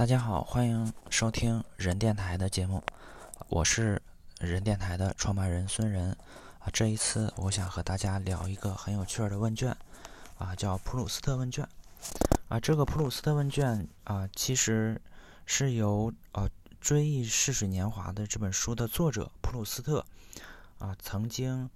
[0.00, 2.82] 大家好，欢迎收听人电台的节目，
[3.50, 4.00] 我是
[4.38, 6.16] 人电台的创办人孙仁
[6.58, 6.70] 啊。
[6.72, 9.76] 这一次我想和大家聊一个很有趣的问卷
[10.38, 11.68] 啊，叫普鲁斯特问卷
[12.48, 12.58] 啊。
[12.58, 14.98] 这个普鲁斯特问卷啊，其实
[15.44, 16.48] 是由呃
[16.80, 20.02] 《追忆逝水年华》的这本书的作者普鲁斯特
[20.78, 21.68] 啊曾经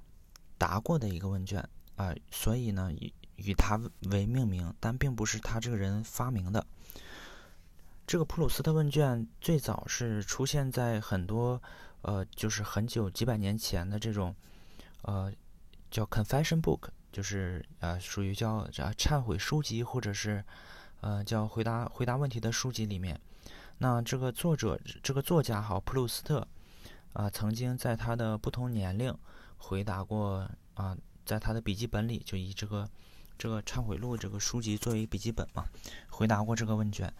[0.57, 3.79] 答过的一个问卷啊，所以呢以以他
[4.11, 6.67] 为命名，但并不是他这个人发明的。
[8.07, 11.61] 这个普鲁斯特问卷最早是出现在很多，
[12.03, 14.35] 呃，就是很久几百年前的这种，
[15.03, 15.33] 呃，
[15.91, 20.45] 叫 confession book，就是呃，属于叫啊忏悔书籍，或者是
[21.01, 23.19] 呃叫回答回答问题的书籍里面。
[23.79, 26.47] 那这个作者这个作家哈普鲁斯特
[27.15, 29.17] 啊，曾经在他的不同年龄
[29.57, 30.95] 回答过啊，
[31.25, 32.87] 在他的笔记本里就以这个
[33.39, 35.65] 这个忏悔录这个书籍作为笔记本嘛，
[36.11, 37.11] 回答过这个问卷。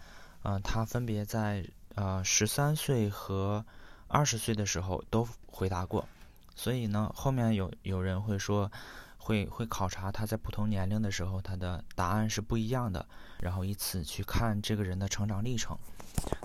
[0.47, 3.65] 嗯，他分别在呃十三岁和
[4.09, 6.07] 二十岁的时候都回答过，
[6.55, 8.71] 所以呢，后面有有人会说，
[9.17, 13.07] 会会考察他在不同年龄的时候他的答案是不一样的，
[13.41, 15.79] 然后以此去看这个人的成长历程。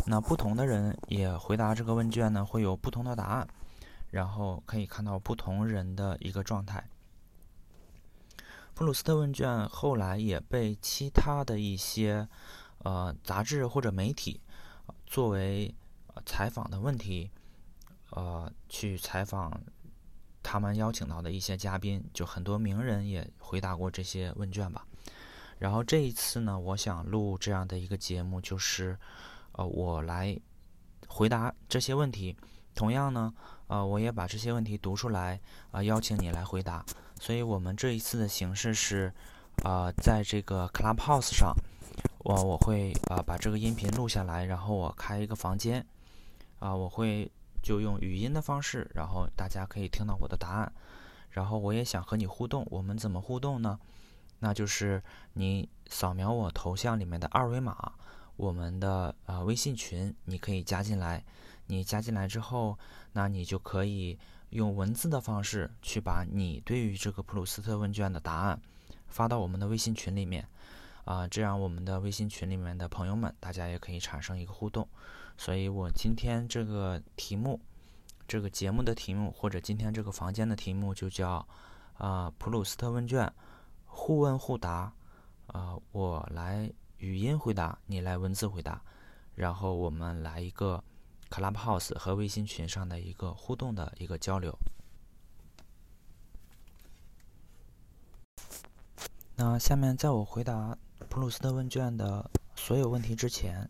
[0.08, 3.45] 那不同的人也回答这个问卷呢，会有不同的答案，
[4.12, 6.88] 然后可以看到不同人的一个状态。
[8.76, 12.30] 普鲁斯特问卷后来也被其他的一些。
[12.84, 14.40] 呃，杂志或者媒体
[15.06, 15.74] 作为
[16.26, 17.30] 采访的问题，
[18.12, 19.52] 呃，去采访
[20.42, 24.86] 他们邀请到的一些嘉宾，就很多名人也回答过这些问卷吧。
[25.58, 28.98] 然后这一次呢，我想录这样的一个节目，就是
[29.52, 30.40] 呃，我来
[31.08, 32.36] 回答这些问题。
[32.76, 33.34] 同样呢，
[33.68, 35.38] 呃，我也把这些问题读出来，
[35.72, 36.86] 啊，邀请你来回答。
[37.20, 39.14] 所以我们这一次的形式是，
[39.66, 41.54] 呃，在这个 Clubhouse 上。
[42.19, 45.86] 我我会啊把这个音频录下来，然后我开一个房间，
[46.59, 50.72] 啊我会就用语音的方式，然后大家可以听到我的答案，
[51.30, 53.80] 然后我也想和你互动，我们怎么互动呢？
[54.39, 55.02] 那就是
[55.33, 57.93] 你扫描我头像里面的二维码，
[58.36, 61.23] 我们的啊微信群你可以加进来，
[61.67, 62.77] 你加进来之后，
[63.14, 64.17] 那你就可以
[64.52, 68.61] 用文字的方式去把你对于这个普鲁斯特问卷的答案
[69.08, 70.48] 发到我们的微信群里面。
[71.09, 74.87] 啊，这样我们的微信群里面的朋友们，大家也可以产生一个互动。
[75.37, 77.59] 所以我今天这个题目，
[78.27, 81.43] 这个节目的题目，或者今天这个房间的题目，就叫
[81.95, 83.33] 啊普鲁斯特问卷，
[83.86, 84.93] 互问互答。
[85.47, 88.80] 啊，我来语音回答，你来文字回答，
[89.33, 90.83] 然后我们来一个
[91.31, 94.55] Clubhouse 和微信群上的一个互动的一个交流。
[99.37, 100.77] 那下面在我回答。
[101.09, 103.67] 普鲁斯特问卷的所有问题之前，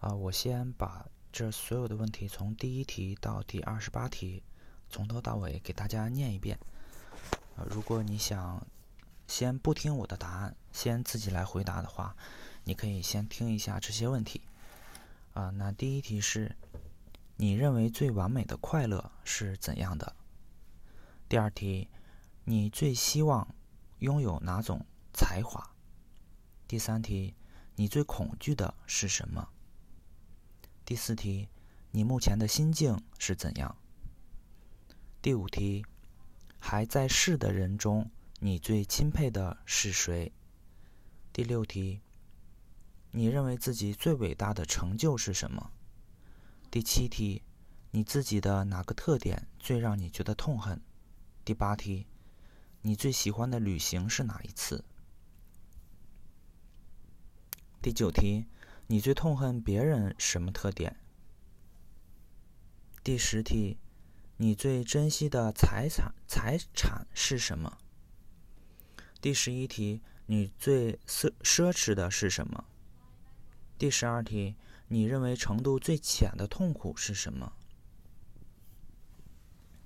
[0.00, 4.42] 啊，我先把这所有的问题从第一题到第二十八题，
[4.88, 6.58] 从头到尾给大家念一遍。
[7.56, 8.66] 啊，如果你想
[9.28, 12.16] 先不听我的答案，先自己来回答的话，
[12.64, 14.42] 你可以先听一下这些问题。
[15.34, 16.56] 啊，那第一题是：
[17.36, 20.16] 你认为最完美的快乐是怎样的？
[21.28, 21.88] 第二题：
[22.42, 23.54] 你最希望
[24.00, 25.69] 拥有哪种才华？
[26.70, 27.34] 第三题，
[27.74, 29.48] 你最恐惧的是什么？
[30.84, 31.48] 第四题，
[31.90, 33.76] 你目前的心境是怎样？
[35.20, 35.84] 第五题，
[36.60, 40.32] 还在世的人中，你最钦佩的是谁？
[41.32, 42.02] 第六题，
[43.10, 45.72] 你认为自己最伟大的成就是什么？
[46.70, 47.42] 第七题，
[47.90, 50.80] 你自己的哪个特点最让你觉得痛恨？
[51.44, 52.06] 第八题，
[52.82, 54.84] 你最喜欢的旅行是哪一次？
[57.82, 58.44] 第九题，
[58.88, 60.96] 你最痛恨别人什么特点？
[63.02, 63.78] 第十题，
[64.36, 67.78] 你最珍惜的财产财产是什么？
[69.22, 72.66] 第十一题，你最奢奢侈的是什么？
[73.78, 74.56] 第十二题，
[74.88, 77.54] 你认为程度最浅的痛苦是什么？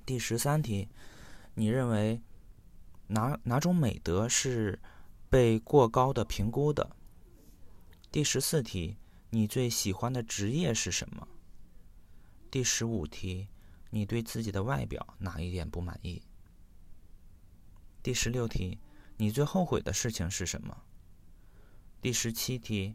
[0.04, 0.88] 第十三题，
[1.54, 2.20] 你认为
[3.06, 4.80] 哪哪种美德是
[5.30, 6.96] 被过高的评估的？
[8.14, 8.96] 第十四题，
[9.30, 11.26] 你最喜欢的职业是什么？
[12.48, 13.48] 第十五题，
[13.90, 16.22] 你对自己的外表哪一点不满意？
[18.04, 18.78] 第十六题，
[19.16, 20.84] 你最后悔的事情是什么？
[22.00, 22.94] 第十七题，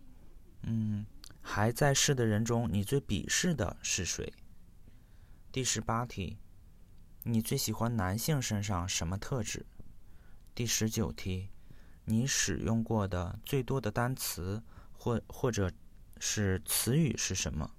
[0.61, 1.05] 嗯，
[1.41, 4.31] 还在世的人中，你最鄙视的是谁？
[5.51, 6.37] 第十八题，
[7.23, 9.65] 你最喜欢男性身上什么特质？
[10.55, 11.49] 第十九题，
[12.05, 14.63] 你使用过的最多的单词？
[14.99, 15.71] 或或者
[16.19, 17.71] 是词语是什么？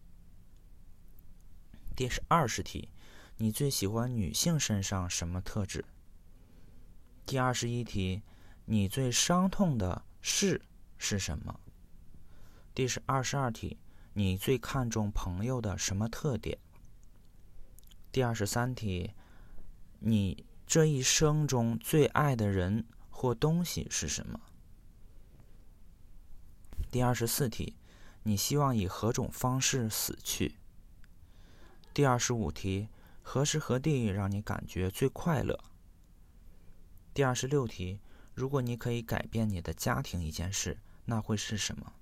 [1.95, 2.89] 第二十题，
[3.37, 5.85] 你最喜欢女性身上什么特质？
[7.27, 8.23] 第二十一题，
[8.65, 10.63] 你最伤痛的事
[10.97, 11.61] 是什么？
[12.75, 13.77] 第十二十二题，
[14.15, 16.59] 你最看重朋友的什么特点？
[18.11, 19.13] 第二十三题，
[19.99, 24.41] 你这一生中最爱的人或东西是什么？
[26.91, 27.77] 第二十四题，
[28.25, 30.57] 你希望以何种方式死去？
[31.95, 32.89] 第二十五题，
[33.23, 35.57] 何时何地让你感觉最快乐？
[37.15, 38.01] 第二十六题，
[38.35, 41.93] 如果你可以改变你的家庭一件事，那会是什么？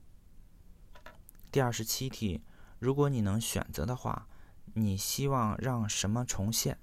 [1.53, 2.43] 第二十七题，
[2.79, 4.27] 如果你能选择的话，
[4.73, 6.79] 你希望让什么重现？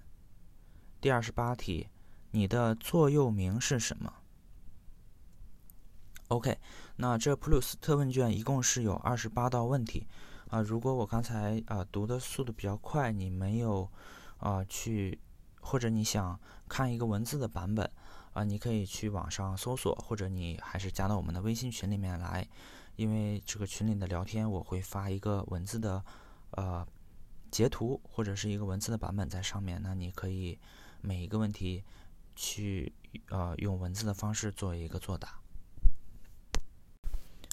[1.02, 1.90] 第二十八题，
[2.30, 4.14] 你的座右铭是什么
[6.30, 6.58] ？OK，
[6.96, 10.08] 那这普鲁斯特问卷一共是有二十八道问题
[10.50, 10.60] 啊。
[10.60, 13.88] 如果我刚才啊读的速度比较快，你没有
[14.38, 15.20] 啊去，
[15.62, 17.90] 或者你想看一个文字的版本
[18.34, 22.48] 啊，你可以去网上搜索，或者你还是加到我们的微信群里面来，
[22.96, 26.04] 因为这个群里的聊天我会发一个文字的
[26.52, 26.86] 呃
[27.52, 30.58] 截图或者是一个文字的版本在上面，那你可以
[31.02, 31.84] 每一个问题
[32.36, 32.92] 去
[33.30, 35.40] 呃用文字的方式做一个作答。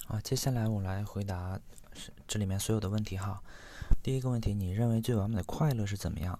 [0.07, 1.57] 啊，接下来我来回答
[2.27, 3.41] 这里面所有的问题哈。
[4.03, 6.37] 第一个问题，你认为最完美的快乐是怎么样？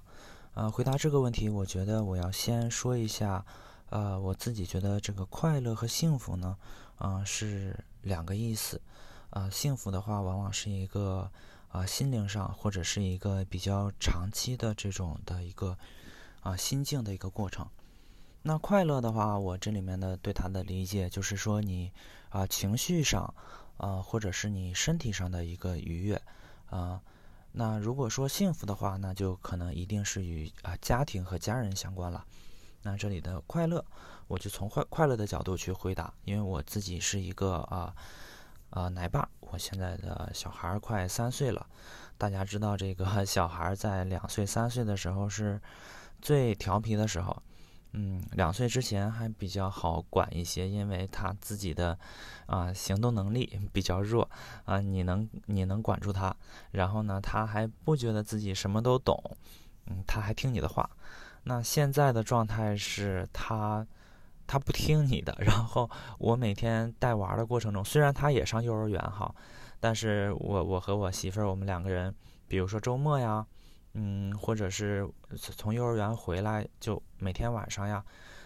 [0.54, 3.46] 呃，回答这个问题，我觉得我要先说一下，
[3.90, 6.58] 呃，我自己觉得这个快乐和幸福呢，
[6.98, 8.82] 啊，是两个意思。
[9.30, 11.32] 啊，幸福的话，往往是一个
[11.70, 15.78] 啊心灵上或者是一个比较长期的这种的一个
[16.42, 17.66] 啊心境的一个过程。
[18.44, 21.94] 那快乐的话，我这里面的对它的理解就是说你。
[22.34, 23.32] 啊，情绪上，
[23.78, 26.20] 啊，或者是你身体上的一个愉悦，
[26.66, 27.00] 啊，
[27.52, 32.26] 那如果说幸福的话，那就可能一定是与啊家庭和家人相关了。
[32.82, 33.86] 那这里的快乐，
[34.28, 37.94] 我就从快快乐的角度去回答，因为我自己是一个啊
[38.72, 41.68] 啊奶爸，我现在的小孩快三岁了。
[42.18, 45.62] 大家知道，这个小孩在两岁三岁的时候是
[46.20, 47.44] 最调皮的时候。
[47.96, 51.98] 嗯，两岁之前还比较好管一些，因为他自己的
[52.48, 54.28] 啊行动能力比较弱
[54.66, 56.36] 啊，你能你能管住他，
[56.72, 59.38] 然后呢，他还不觉得自己什么都懂，
[59.86, 60.90] 嗯，他还听你的话。
[61.44, 63.86] 那现在的状态是他
[64.48, 65.88] 他不听你的， 然后
[66.18, 69.34] 我每天带娃的过程中，虽然他也上幼儿园哈，
[69.80, 72.16] 但是我我和我媳妇儿我们两个人，
[72.48, 73.46] 比如说周末呀。
[73.94, 75.08] 嗯，或者是
[75.38, 78.04] 从幼儿园回来就每天晚上呀。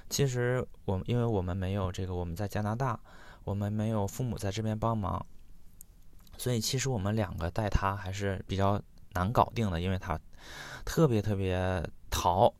[0.09, 2.99] 其实我因为我们没有这个，我们在加拿大，
[3.43, 5.25] 我们没有父母在这边帮忙，
[6.37, 8.81] 所以其实我们两个带他还是比较
[9.13, 10.19] 难搞定的，因为他
[10.85, 12.53] 特别特别淘，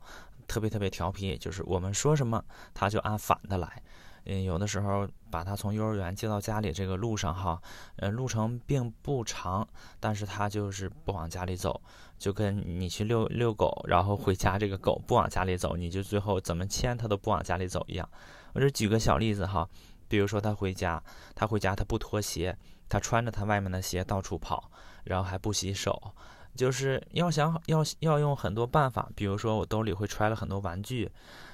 [0.46, 2.44] 特别特别调皮，就是我们说什么
[2.74, 3.82] 他就按反的来。
[4.30, 7.60] 嗯，有的时候把他从幼儿园接到家里这个路上哈，
[7.96, 9.66] 呃，路程并不长，
[9.98, 11.80] 但是他就是不往家里走，
[12.18, 18.06] 就跟你去遛遛狗，然后回家这个狗不往家里走，你就最后怎么牵它都不往家里走一样。
[18.52, 19.66] 我就举个小例子哈，
[20.08, 21.02] 比如说他回家，
[21.34, 22.54] 他回家他不脱鞋，
[22.86, 24.70] 他穿着他外面的鞋到处跑，
[25.04, 26.12] 然后还不洗手，
[26.54, 31.10] 就是要想要要用很多办法，比如说我兜里会揣了很多玩具。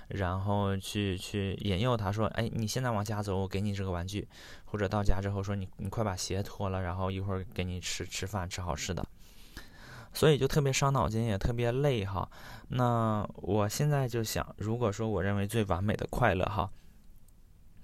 [0.09, 4.29] 然后去去引诱他说：“哎，你现在往家走，我给你这个玩具。”
[4.67, 9.05] 或者到家之后说：“你你快把鞋脱了，然后一会儿给你吃吃饭，吃好吃的。”
[10.13, 12.29] 所以就特别伤脑筋，也特别累哈。
[12.69, 16.71] 那我现在就想，如果说我认为最完美的快乐哈。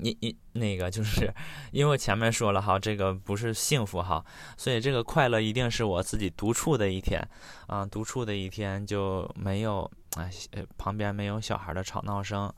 [0.03, 1.33] 你你那个就是，
[1.73, 4.25] 因为我前面说了哈，这个不是幸福哈，
[4.57, 7.21] 所以这个快乐一定是我自己独处的一天，
[7.67, 10.31] 啊，独处的一天就没有哎，
[10.79, 12.53] 旁边没有小孩的吵闹声，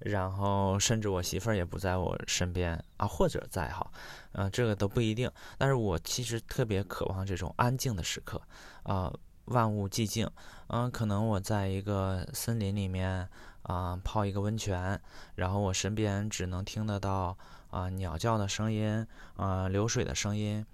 [0.00, 3.90] 然后甚至我媳妇儿也不在我身边啊，或者在哈，
[4.32, 5.30] 嗯，这个都不一定。
[5.56, 8.40] 但是我其实特别渴望这种安静的时刻，
[8.82, 9.12] 啊，
[9.46, 10.30] 万物寂静，
[10.66, 13.28] 嗯，可能我在一个森林里面。
[13.64, 15.00] 啊，泡一个温泉，
[15.34, 17.36] 然后我身边只能听得到
[17.70, 19.06] 啊鸟叫的声音，
[19.36, 20.64] 啊流水的声音，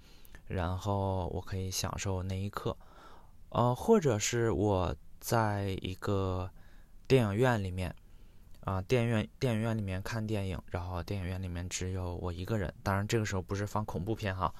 [0.47, 2.75] 然后我可以享受那一刻。
[3.49, 6.49] 呃，或者是我在一个
[7.07, 7.95] 电影院里面，
[8.65, 12.73] 啊电影院电影院里面看电影，然后电影院里面只有我一个人。
[12.83, 14.53] 当然这个时候不是放恐怖片哈，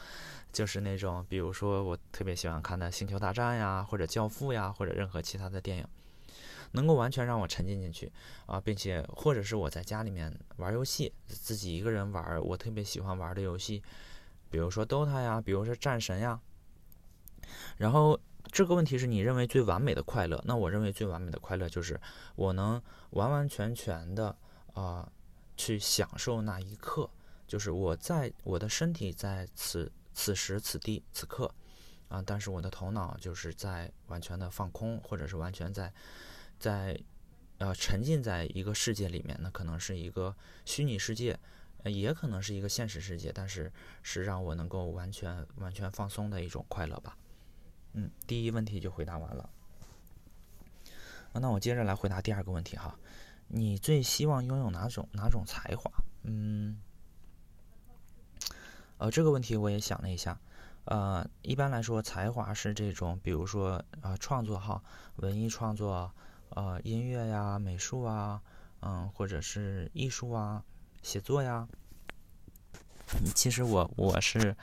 [0.53, 5.85] 就是那种比如说我特别喜欢看的《星球大战》呀，或者《教父》呀，或者任何其他的电影。
[6.74, 8.12] 能够完全让我沉浸进去
[8.46, 13.82] 啊，并且或者是我在家里面玩游戏，自己一个人玩，我特别喜欢玩的游戏，
[14.50, 16.40] 比如说 DOTA 呀，比如说战神呀，
[17.78, 18.20] 然后
[18.51, 22.00] 这个问题是你认为最完美的快乐，那我认为最完美的快乐就是
[22.36, 24.36] 我能完完全全的
[24.74, 25.12] 啊
[25.58, 27.10] 去享受那一刻，
[27.48, 31.54] 就是我在我的身体在此此时此地此刻。
[32.08, 35.90] 啊，但是我的头脑就是在完全的放空，或者是完全在
[36.62, 36.98] 在
[37.58, 41.38] 呃沉浸在一个世界里面，那可能是一个虚拟世界。
[41.86, 47.18] 也可能是一个现实世界，但是是让我能够完全完全放松的一种快乐吧。
[47.94, 49.50] 嗯，第一问题就回答完了。
[51.34, 53.00] 那我接着来回答第二个问题哈，
[53.48, 55.91] 你最希望拥有哪种哪种才华？
[56.22, 56.80] 嗯，
[59.00, 60.39] 呃，这个问题我也想了一下，
[60.86, 64.84] 呃，一般来说，才华是这种，比如说啊，创作哈，
[65.15, 66.13] 文艺创作，
[66.55, 68.41] 呃，音乐呀，美术啊，
[68.81, 70.63] 嗯，或者是艺术啊。
[71.01, 71.67] 写作呀，
[73.34, 74.55] 其实我我是，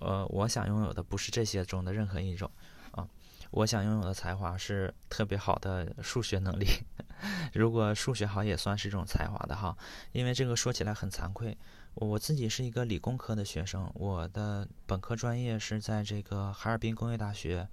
[0.00, 2.50] 呃，我想拥有的不是这些中的任何一种
[2.90, 3.08] 啊，
[3.50, 6.66] 我想拥有的才华是特别好的数学能力。
[7.54, 9.74] 如果数学好也算是一种才华的哈，
[10.12, 11.56] 因为这个说起来很惭愧，
[11.94, 17.66] 我自己是一个理工科的学生，我的本科专业是在这个哈尔滨工业大学，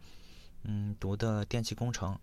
[0.64, 2.18] 嗯，读的电气工程。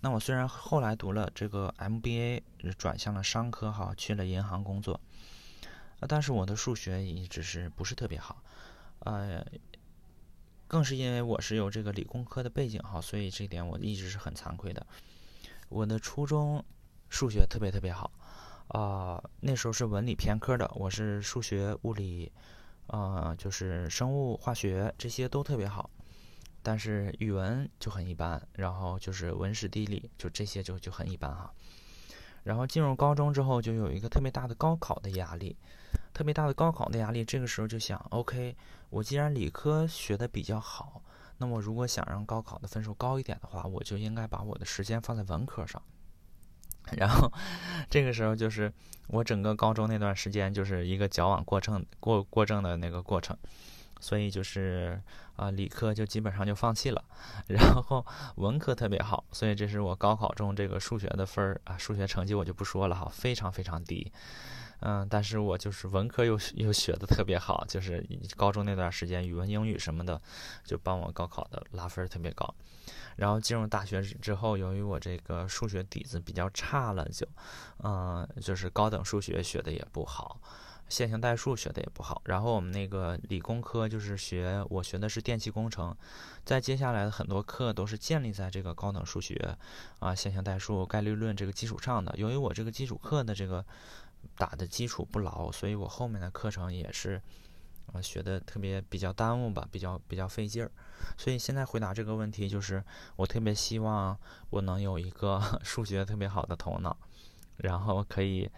[0.00, 2.42] 那我虽然后来读了这个 MBA，
[2.78, 5.00] 转向了商科哈，去了银行工作，
[6.06, 8.40] 但是我的数学一直是不是特别好，
[9.00, 9.44] 呃，
[10.68, 14.86] 更是因为我是有这个理工科的背景哈，所以这点我一直是很惭愧的。
[15.68, 16.64] 我的初中
[17.08, 18.10] 数学特别特别好，
[18.68, 22.30] 啊，那时候是文理偏科的，我是数学、物理，
[22.86, 25.90] 呃，就是生物、化学这些都特别好。
[26.68, 31.50] 但是语文就很一般，然后就是文史地理，就这些就就很一般哈。
[32.42, 35.56] 然后进入高中之后，就有一个特别大的高考的压力，
[36.12, 37.24] 特别大的高考的压力。
[37.24, 38.54] 这个时候就想，OK，
[38.90, 41.02] 我既然理科学的比较好，
[41.38, 45.82] 那么如果想让高考的分数高一点的话，我就应该把我的时间放在文科上。
[46.98, 47.32] 然后
[47.88, 48.70] 这个时候就是
[49.06, 53.34] 我整个高中那段时间就是一个矫枉过正过过正的那个过程。
[54.00, 55.00] 所以就是
[55.36, 57.04] 啊，理科就基本上就放弃了，
[57.48, 58.04] 然后
[58.36, 64.12] 文科特别好，所以这是我高考中这个数学的分儿啊，数学成绩我就不说了哈，非常非常低，
[64.80, 68.04] 嗯，但是我就是文科又又学的特别好，就是
[68.36, 70.20] 高中那段时间语文、英语什么的，
[70.64, 72.54] 就帮我高考的拉分特别高，
[73.16, 77.26] 然后进入大学之后，由于我这个数学底子比较差了，就
[77.82, 80.40] 嗯，就是高等数学学的也不好。
[80.88, 85.94] 线性代数学的也不好，然后我们那个理工科就是学，我学的是电气工程，
[86.46, 89.56] 在接下来的很多课都是建立在这个高等数学
[89.98, 92.14] 啊、线性代数、概率论这个基础上的。
[92.16, 93.62] 由于我这个基础课的这个
[94.36, 97.20] 打的基础不牢，所以我后面的课程也是
[97.92, 100.70] 啊学的特别比较耽误吧，比较比较费劲儿。
[101.18, 102.82] 所以现在回答这个问题，就是
[103.16, 104.18] 我特别希望
[104.48, 106.96] 我能有一个 数学特别好的头脑，
[107.58, 108.50] 然后可以。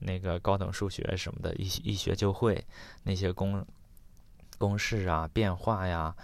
[0.00, 2.64] 那个高等数学什么的，一一学就会
[3.04, 3.64] 那些公
[4.58, 6.14] 公式啊、变化呀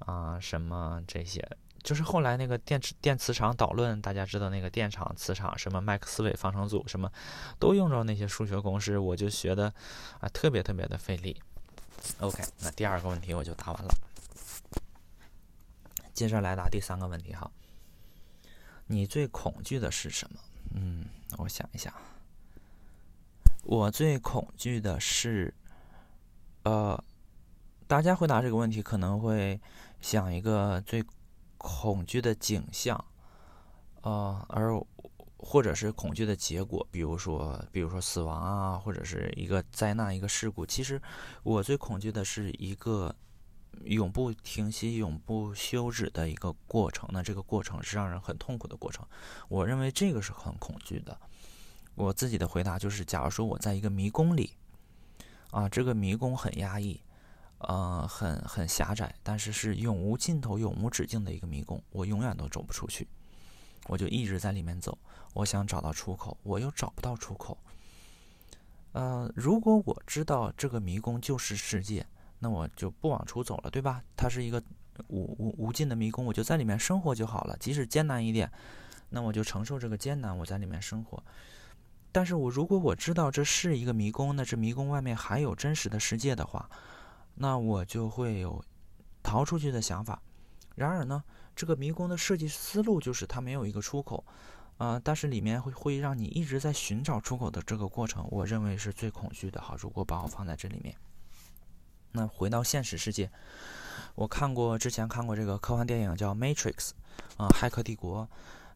[0.00, 1.46] 啊什么这些，
[1.82, 7.10] 就是后来那个电池电磁场导论，大家知道那个电场、磁场什么麦克斯韦方程组什么，
[7.58, 9.72] 都用着那些数学公式，我就学的
[10.20, 11.40] 啊特别特别的费力。
[12.18, 13.94] OK，那第二个问题我就答完了，
[16.12, 17.50] 接着来答第三个问题哈，
[18.86, 20.40] 你最恐惧的是什么？
[20.74, 21.04] 嗯，
[21.38, 21.92] 我想一想。
[23.62, 25.54] 我最恐惧的是，
[26.64, 27.02] 呃，
[27.86, 29.60] 大家回答这个问题可能会
[30.00, 31.04] 想一个最
[31.58, 33.02] 恐惧的景象，
[34.02, 34.72] 呃，而
[35.38, 40.66] 或者是恐惧的结果，比如说，比如说死亡啊，或者是一个灾难、一个事故。
[40.66, 41.00] 其实，
[41.44, 43.14] 我最恐惧的是一个
[43.84, 47.08] 永不停息、永不休止的一个过程。
[47.12, 49.06] 那这个过程是让人很痛苦的过程。
[49.48, 51.16] 我认为这个是很恐惧的。
[51.94, 54.52] 我自己的回答就是：假如说我在一个迷宫里，
[55.50, 57.00] 啊，这个迷宫很压抑，
[57.58, 63.06] 呃，很很狭窄，但是是永无尽头、永无止境的一个迷宫，我永远都走不出去，
[63.86, 64.96] 我就一直在里面走。
[65.34, 67.56] 我想找到出口，我又找不到出口。
[68.92, 72.06] 呃，如果我知道这个迷宫就是世界，
[72.38, 74.02] 那我就不往出走了，对吧？
[74.16, 74.62] 它是一个
[75.08, 77.56] 无无无尽的迷宫，我就在里面生活就好了。
[77.58, 78.50] 即使艰难一点，
[79.08, 81.22] 那我就承受这个艰难，我在里面生活。
[82.12, 86.68] 但是我如果我知道这是一个迷宫，那这迷宫外面还有真实的世界的话，
[87.36, 88.62] 那我就会有
[89.22, 90.20] 逃出去的想法。
[90.74, 91.24] 然而呢，
[91.56, 94.24] 这个迷宫的设计思路就是它没有一个出口，
[94.76, 99.60] 啊，但是里面会会让你一直在寻找出口的这个过程，我认为是最恐惧的。
[99.60, 100.94] 好，如果把我放在这里面，
[102.12, 103.30] 那回到现实世界，
[104.14, 106.74] 我看过之前看过这个科幻电影叫《Matrix》，
[107.38, 108.24] 啊，《骇客帝国》。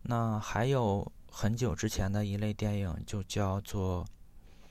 [0.08, 4.06] 那还有很久之前的一类电影就叫做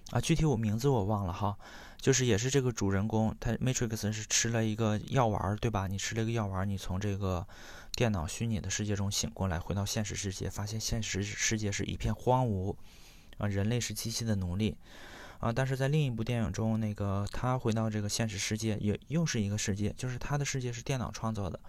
[0.10, 1.56] 啊，具体我名字我忘了哈，
[2.02, 5.86] 就是也是这个主人公他 Matrix 是吃了一个药丸，对吧？
[5.86, 7.48] 你吃了一个药丸，你从这个
[7.94, 12.76] 电脑虚拟的世界中醒过来，回到现实世界，发现现实世界是一片荒芜，
[13.38, 14.76] 啊，人类是机器的奴隶。
[15.38, 15.54] 啊！
[15.54, 21.60] 但是在另一部电影中，那个他回到这个现实世界，也又是一个世界，就是他的世界是电脑创造的。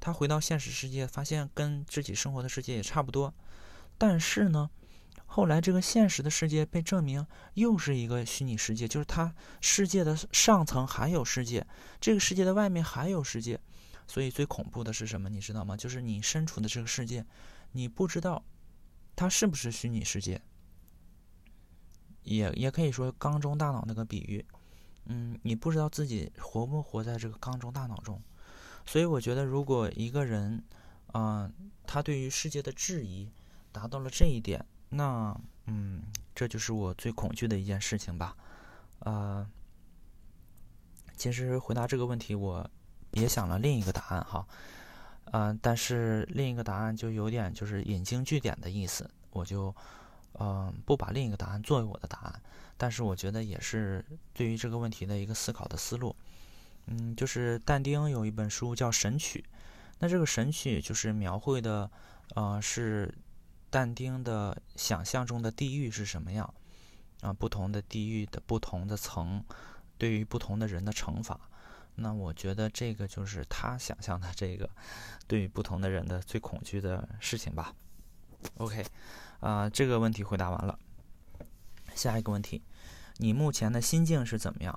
[0.00, 3.32] 他回到现实世界，发现跟自己生活的世界也差不多。
[3.98, 4.70] 但是呢，
[5.26, 11.66] 后来这个现实的世界被证明又是一个虚拟世界，就是它世界的上层还有世界，
[12.00, 13.60] 这个世界的外面还有世界。
[14.06, 15.28] 所以最恐怖的是什么？
[15.28, 15.76] 你知道吗？
[15.76, 17.26] 就是你身处的这个世界，
[17.72, 18.42] 你不知道
[19.14, 20.40] 它是不是虚拟世界。
[22.22, 24.44] 也也可以说缸中大脑那个比喻，
[25.06, 28.22] 嗯，你不知道自己活不活在这个缸中大脑中，
[28.86, 30.62] 所以我觉得如果一个人，
[31.12, 31.50] 啊，
[31.86, 33.30] 他对于世界的质疑
[33.72, 36.02] 达到了这一点，那，嗯，
[36.34, 38.36] 这就是我最恐惧的一件事情吧，
[39.00, 39.46] 呃，
[41.16, 42.68] 其实回答这个问题，我
[43.12, 44.46] 也想了另一个答案哈，
[45.32, 49.74] 嗯，但是另一个答案就有点就是引经据典的意思，我就。
[50.40, 52.42] 嗯，不把另一个答案作为我的答案，
[52.76, 56.14] 但是我觉得也是对于这个问题的一个思考的思路。
[56.86, 59.44] 嗯，就是但丁有一本书叫《神曲》，
[59.98, 61.90] 那这个《神曲》就是描绘的，
[62.36, 63.12] 呃，是
[63.70, 66.54] 但丁的想象中的地狱是什么样
[67.20, 67.32] 啊？
[67.32, 69.44] 不同的地狱的不同的层，
[69.96, 71.38] 对于不同的人的惩罚。
[71.96, 74.70] 那我觉得这个就是他想象的这个
[75.26, 77.74] 对于不同的人的最恐惧的事情吧。
[78.58, 78.84] OK。
[79.40, 80.76] 啊，这个问题回答完了。
[81.94, 82.60] 下一个问题，
[83.18, 84.76] 你目前的心境是怎么样？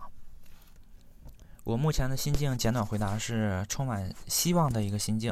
[1.63, 5.31] 我目前的心境，简短回答是充满希望的一个心境。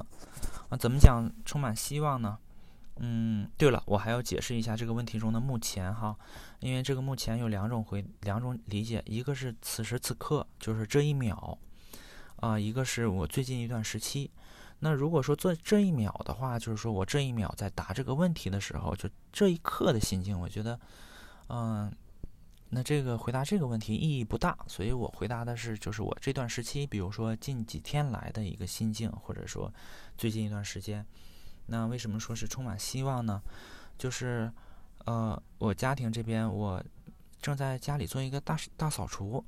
[0.69, 2.39] 啊，怎么讲充满希望呢？
[3.01, 6.13] 嗯，对了，我还要解释一下这个问题中的“目前”哈，
[6.59, 11.57] 因为这个“目前”有两种回两种理解，一个是此时此刻，就是这一秒，
[12.41, 14.29] 啊，一个是我最近一段时期。
[14.79, 20.77] 那如果说做这一秒的话，就是说我这一秒在答这个问题的时候，就这一刻的心境，我觉得，
[21.47, 21.89] 嗯，
[22.71, 29.73] 那这个回答这个问题意义不大，所以我回答的是，就是我这段时期，比如说近几天来的一个心境，或者说
[30.17, 31.05] 最近一段时间。
[31.69, 33.41] 那为什么说是充满希望呢？
[33.97, 34.51] 就是，
[35.05, 36.83] 呃，我家庭这边，我
[37.41, 39.43] 正在家里做一个大大扫除，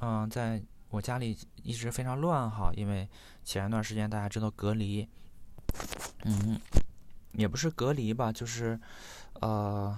[0.00, 0.62] 嗯，在。
[0.92, 3.08] 我家里一直非常乱哈，因为
[3.44, 5.08] 前一段时间大家知道隔离，
[6.24, 6.60] 嗯，
[7.30, 8.76] 也不是隔离吧，就是，
[9.34, 9.96] 呃，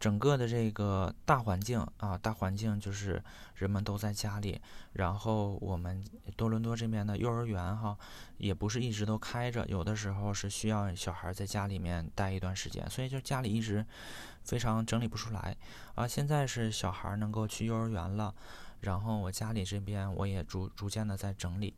[0.00, 3.22] 整个的这个大环境啊，大环境就是
[3.56, 4.60] 人们都在家里，
[4.92, 6.04] 然后我们
[6.36, 7.96] 多伦多这边的幼儿园哈，
[8.38, 13.84] 也不是一直都开着，有的时候是需要小孩在家里面待一段时间，所以就家里一直
[14.44, 15.56] 非常整理不出来
[15.94, 16.06] 啊。
[16.06, 18.34] 现在是小孩能够去幼儿园了。
[18.82, 21.72] 然后我家里这边我也逐逐渐的在整理，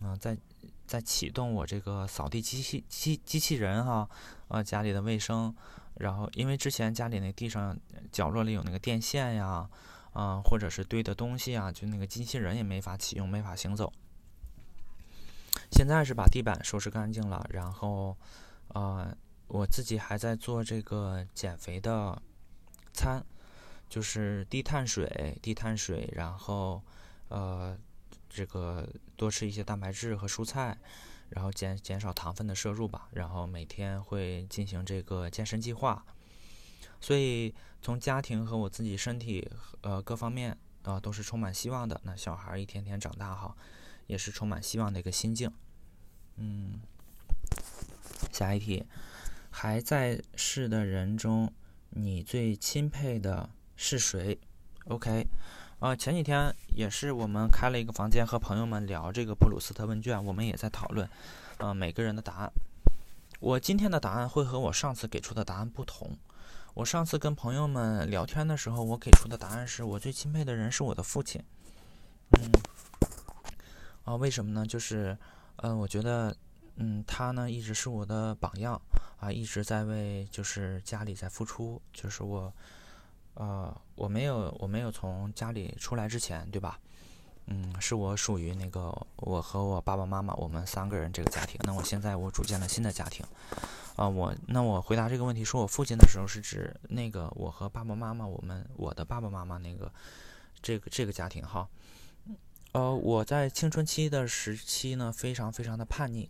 [0.00, 0.38] 嗯，在
[0.86, 4.08] 在启动我这个扫地机器机机器人哈，
[4.46, 5.52] 啊家里的卫生，
[5.96, 7.76] 然后因为之前家里那地上
[8.12, 9.68] 角落里有那个电线呀，
[10.14, 13.92] 啊或者是堆的东西啊，就那个机器人也没法启用，没法行走。
[15.70, 18.16] 现在是把地板收拾干净了，然后，
[18.68, 19.14] 呃，
[19.48, 22.22] 我自己还在做这个减肥的
[22.94, 23.22] 餐。
[23.86, 26.82] 就是低碳水，低碳水，然后，
[27.28, 27.78] 呃，
[28.28, 30.76] 这个多吃一些蛋白质和蔬菜，
[31.28, 33.08] 然后减减少糖分的摄入吧。
[33.12, 36.04] 然后每天会进行这个健身计划。
[37.04, 39.46] 所以从家庭和我自己身体
[39.82, 42.00] 呃各方面啊都是充满希望的。
[42.02, 43.54] 那小孩一天天长大哈，
[44.06, 45.52] 也是充满希望的一个心境。
[46.36, 46.80] 嗯，
[48.32, 48.86] 下一题，
[49.50, 51.52] 还在世的人中，
[51.90, 53.50] 你最钦佩的？
[53.76, 54.38] 是谁
[54.86, 55.26] ？OK，
[55.80, 61.06] 呃，前几天也是我们开了一个房间，和朋友们聊这个普鲁斯特问卷，我们也在讨论，
[61.58, 62.50] 呃，每个人的答案。
[63.40, 66.16] 我今天的答案会和我上次给出的答案不同。
[66.74, 71.40] 我上次跟朋友们聊天的时候，我给出的答案是我最钦佩的人是我的父亲。
[72.30, 72.50] 嗯，
[74.02, 74.66] 啊，为什么呢？
[74.66, 75.16] 就是，
[75.58, 76.36] 嗯，我觉得，
[76.74, 78.80] 嗯，他呢一直是我的榜样
[79.20, 82.52] 啊，一直在为就是家里在付出，就是我。
[83.34, 86.78] 呃，我没有，我没有从家里出来之前，对吧？
[87.46, 91.60] 嗯，是我属于那个我和我爸爸妈妈，我们三个人这个家庭。
[91.64, 93.24] 那我现在我组建了新的家庭，
[93.96, 99.92] 啊，我那我回答这个问题，说我父亲的时候是指那个我和爸爸妈妈，我们我的爸爸妈妈那个
[100.62, 101.68] 这个这个家庭哈。
[102.72, 106.28] 呃，我在青春期的时期呢，非常非常的叛逆，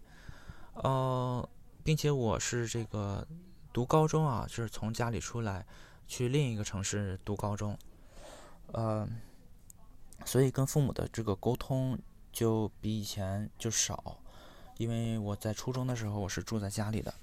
[0.74, 1.48] 呃，
[1.82, 3.26] 并且我是这个
[3.72, 5.64] 读高中啊，就是从家里出来
[6.06, 7.78] 去另一个城市读高中，
[8.72, 9.08] 呃，
[10.24, 11.98] 所以跟父母的这个沟通
[12.32, 14.18] 就比以前就少，
[14.78, 17.14] 因为我在初中的时候我是住在家里的，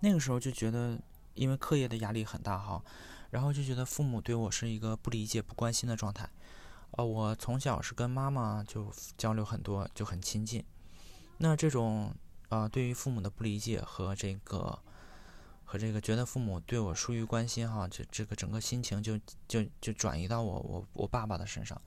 [0.00, 0.98] 那个时候就觉得
[1.34, 2.82] 因为课业的压力很大哈，
[3.30, 6.28] 然后就觉得父母对我是一个不理解、不关心的状态。
[6.92, 10.62] 呃，我从小是跟妈妈就交流很多，就很亲近。
[11.38, 12.14] 那这种
[12.50, 14.78] 啊，对于父母的不理解和这个
[15.64, 21.80] 和这个觉得父母对我疏于关心哈，这这个整个心情就就就转移到我我我爸爸的身上。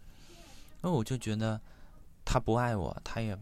[0.86, 1.60] 那我就觉得
[2.24, 3.36] 他不爱我，他也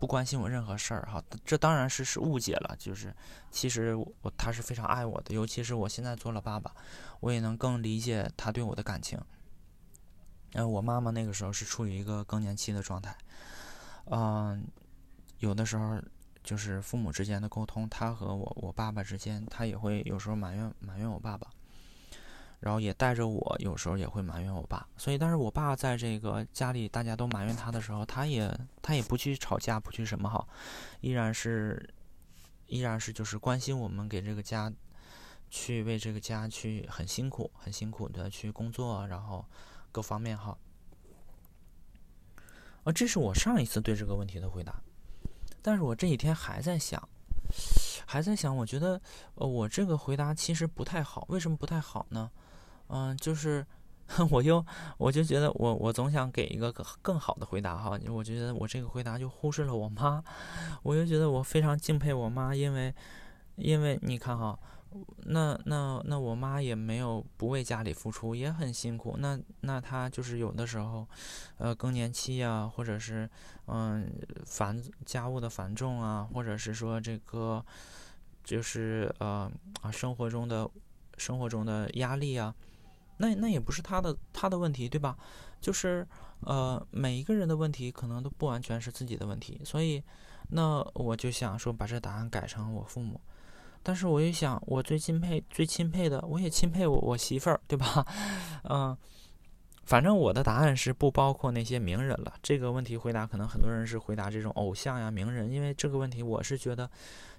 [0.00, 1.22] 不关心我任何事儿哈。
[1.44, 3.14] 这当然是是误解了，就是
[3.52, 6.74] 其实我他是非常爱我的，尤其是我现在做了爸爸，
[7.20, 9.20] 我也能更理解他对我的感情。
[10.54, 13.16] 呃，我妈妈那个时候是处于一个更年期的状态，
[14.06, 14.66] 嗯，
[15.38, 15.96] 有的时候
[16.42, 21.46] 就是父母之间的沟通，他和我我爸爸之间，他也会有时候埋怨埋怨我爸爸，
[22.60, 30.46] 然后也带着我有时候也会埋怨我爸，所以但是我爸在这个家里大家都埋怨他的时候，他也他也不去吵架，不去什么哈，
[31.00, 31.92] 依然是
[32.66, 34.72] 依然是就是关心我们给这个家
[35.50, 39.44] 去为这个家去很辛苦很辛苦的去工作，然后。
[39.92, 40.56] 各方面哈，
[42.84, 44.80] 啊，这是我上一次对这个问题的回答，
[45.60, 47.08] 但是我这几天还在想，
[48.06, 49.02] 还在想，我觉得，
[49.34, 52.30] 呃，我这个回答其实不太好，为什么不太好呢？
[52.90, 53.64] 嗯，就是
[54.30, 54.64] 我又
[54.98, 60.22] 我就觉得我我总想给一个更好的回答哈，我觉得我这个回答就忽视了我妈，
[60.82, 62.94] 我就觉得我非常敬佩我妈，因为
[63.56, 64.58] 因为你看哈。
[65.26, 69.14] 那那那我妈也没有不为家里付出，也很辛苦。
[69.20, 71.06] 那那她就是有的时候，
[71.58, 73.30] 呃，更年期呀，或者是
[73.66, 74.10] 嗯
[74.44, 77.64] 繁家务的繁重啊，或者是说这个
[78.42, 79.48] 就是呃
[79.80, 80.68] 啊生活中的
[81.18, 82.52] 生活中的压力啊，
[83.20, 85.16] 那那也不是他的他的问题，对吧？
[85.60, 86.06] 就是
[86.40, 90.02] 呃每一个人的问题可能都不完全是自己的问题，所以
[90.48, 93.20] 那我就想说把这答案改成我父母。
[93.82, 98.06] 但是我一想，我最钦佩、最钦佩的，我也钦佩我我媳妇儿，对吧？
[98.64, 98.96] 嗯，
[99.84, 102.34] 反正我的答案是不包括那些名人了。
[102.42, 106.90] 这个问题回答可能很多人是回答这种偶像呀、名人，因为这个问题我是觉得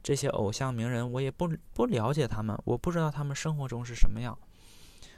[0.01, 4.37] 这些偶像、名人我也不不了解他们，我不知道他们生活中是什么样。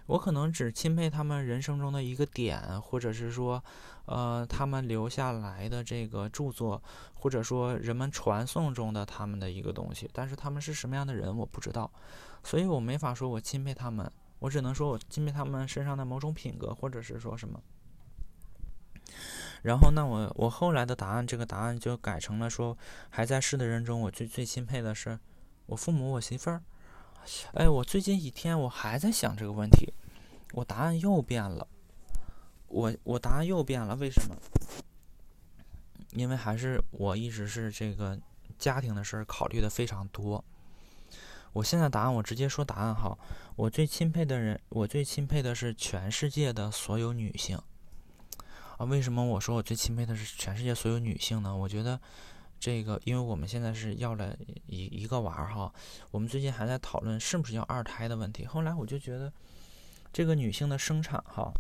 [0.07, 3.63] 我可能只钦佩他们人生中的一个点，或者是说，
[4.05, 6.81] 呃，他们留下来的这个著作，
[7.13, 10.09] 或者说人们传颂中的他们的一个东西。
[10.11, 11.89] 但是他们是什么样的人，我不知道，
[12.43, 17.61] 所以我没法说我钦佩他们，我只能说我钦佩他们身上的某种品格，或者是说什么。
[19.61, 22.77] 然后，那我我后来的答案，这个答案就改成了说，
[23.09, 25.17] 还在世的人中，我最最钦佩的是
[25.67, 26.61] 我父母，我媳妇儿。
[27.53, 29.93] 哎，我最近几天我还在想这个问题，
[30.53, 31.67] 我答案又变了。
[32.67, 34.35] 我我答案又变了，为什么？
[36.11, 38.19] 因为还是我一直是这个
[38.57, 40.43] 家庭的事儿考虑的非常多。
[41.53, 43.17] 我现在答案我直接说答案哈，
[43.55, 47.59] 我最钦佩的人，我最钦佩的是全世界的所有女性。
[48.77, 51.55] 啊，为什么我说我最钦佩的是全世界所有女性呢？
[51.55, 51.99] 我觉得。
[52.63, 54.33] 这个，因为我们现在是要了
[54.67, 55.69] 一一个娃儿哈，
[56.11, 58.45] 我们最近还在讨论是不是要二胎的问题。
[58.45, 59.29] 后来我就觉得，
[60.13, 61.51] 这个女性的生产哈，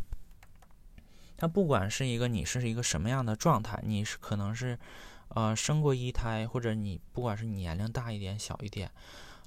[1.35, 4.79] 她不管是一个你是一个什么样的状态，你是可能是
[5.27, 8.89] 呃生过一胎，或者你不管是你年龄大一点小一点。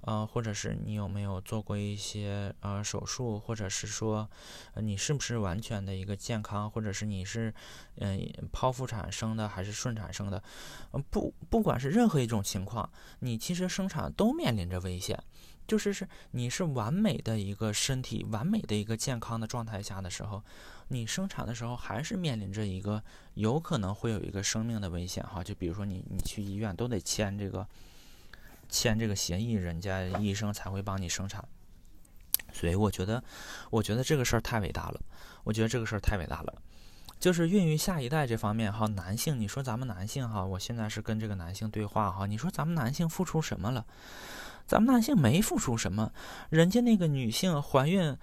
[0.06, 4.30] 呃，或者是你有没有做过一些呃手术，或者是说，
[4.76, 7.52] 你是不是完全的一个健康，或者是你是
[7.96, 8.16] 嗯
[8.52, 10.40] 剖腹产生的还是顺产生的？
[10.92, 12.88] 嗯，不，不管是任何一种情况，
[13.18, 15.20] 你其实生产都面临着危险。
[15.66, 20.40] 就是是你是完美的一个身体，完美的一个健康的状态下的时候，
[20.86, 23.02] 你生产的时候还是面临着一个
[23.34, 25.42] 有可能会有一个生命的危险哈。
[25.42, 27.66] 就比如说你你去医院都得签这个。
[28.68, 31.44] 签这个协议，人家医生才会帮你生产。
[32.52, 33.22] 所以我觉得，
[33.70, 35.00] 我觉得这个事儿太伟大了。
[35.44, 36.54] 我觉得这个事儿太伟大了，
[37.20, 38.86] 就是孕育下一代这方面哈。
[38.88, 42.26] 男性，你说咱们男性哈，我现在是跟这个男性对话哈。
[42.26, 43.86] 你说咱们男性付出什么了？
[44.66, 46.12] 咱们男性没付出什么，
[46.50, 48.16] 人家那个女性怀孕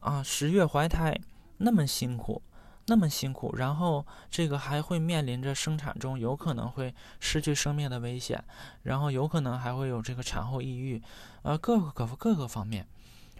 [0.00, 1.20] 啊，十月怀胎
[1.58, 2.42] 那么辛苦。
[2.90, 8.42] 那么辛苦，然后这个还会面临着生产中有可能会失去生命的危险，
[8.82, 11.00] 然后有可能还会有这个产后抑郁，
[11.42, 12.84] 呃，各个各各个方面，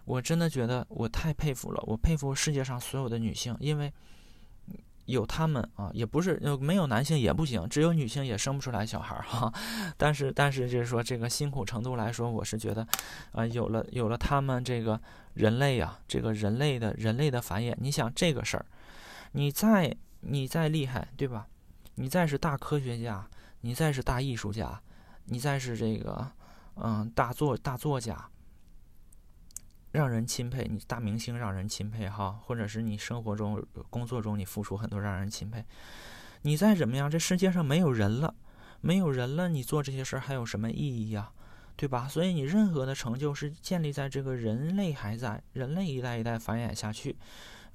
[0.04, 3.92] 我真的觉得我太佩服了，我佩服世界上所有的女性，因为，
[5.06, 9.52] 有他们啊，也不是没有男性也不行，只有女性也生不出来小孩儿哈。
[9.98, 12.86] 但是但是就是说这个辛苦程度来说，我是觉得，
[13.32, 15.00] 啊，有了有了他们这个
[15.34, 18.64] 人类啊，这个人类的人类的繁衍，你想这个事儿，
[19.32, 21.46] 你再你再厉害对吧？
[21.94, 23.28] 你再是大科学家，
[23.60, 24.80] 你再是大艺术家，
[25.26, 26.30] 你再是这个
[26.76, 28.28] 嗯大作大作家。
[29.92, 35.64] 让人钦佩，你大明星让人钦佩哈，或者是你生活中、工作中你付出很多让人钦佩。
[36.42, 38.34] 你再怎么样，这世界上没有人了，
[38.80, 41.32] 没有人了，你做这些事儿还有什么意义呀？
[41.74, 42.06] 对吧？
[42.06, 47.16] 所以你任何的成就是建立在这个人类还在，人类一代一代繁衍下去，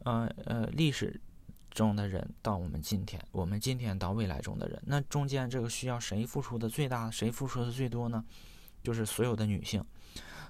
[0.05, 1.19] 呃呃，历史
[1.75, 8.23] 中的人到我们今天，我们今天到未来中的人，那中间这个需要谁付出的最大，谁付出的最多呢？
[8.81, 9.83] 就是所有的女性。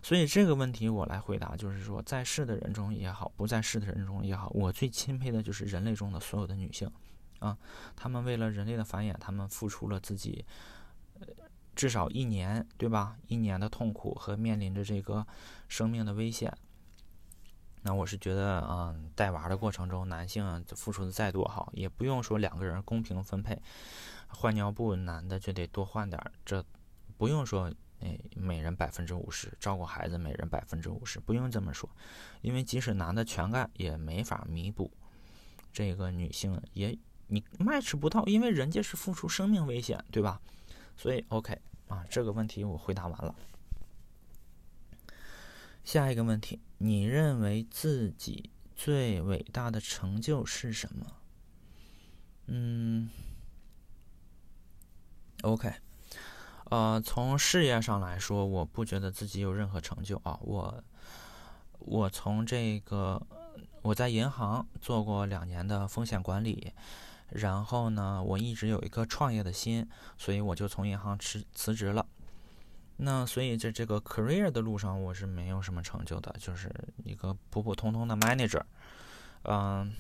[0.04, 6.88] 所以这个问题我来回答，就是说，在世的人中也好，不在世的人中也好，我最钦佩的就是人类中的所有的女性，
[7.40, 7.58] 啊，
[7.96, 10.46] 她们为了人类的繁衍，她们付出了自己，
[11.20, 11.28] 呃，
[11.76, 13.18] 至少一年，对吧？
[13.28, 15.26] 一年的痛苦和面临着这个
[15.68, 16.56] 生命的危险。
[17.86, 23.62] 那我是觉得，嗯，带娃的过程中，男性付出的再多好，也不用说两个人公平分配，
[24.28, 26.66] 换尿布，男的就得多换点，这
[27.16, 27.72] 不用说。
[28.02, 31.90] 哎，每人百分之五十照顾孩子，每人百分之五十，不用这么说，
[32.42, 34.92] 因为即使男的全干，也没法弥补
[35.72, 36.96] 这个女性也
[37.28, 40.42] 你 match 不到，因为人家是付出生命危险，对吧？
[40.98, 43.34] 所以 OK 啊，这个问题我回答完了。
[45.86, 51.06] 下一个问题，你认为自己最伟大的成就是什么？
[52.48, 53.08] 嗯
[55.44, 55.72] ，OK。
[56.72, 60.36] 呃，从事业上来说，我不觉得自己有任何成就啊。
[60.42, 60.84] 我，
[61.78, 63.22] 我从这个
[63.84, 66.74] 我在银行做过两年的风险管理，
[67.30, 72.08] 然后呢，我一直有一颗创业的心，所以我就从银行辞辞职了。
[72.98, 76.72] 那所以在这个 career 的路上，我是没有什么成就的，就是
[77.04, 78.62] 一个普普通通的 manager。
[79.44, 79.94] 嗯。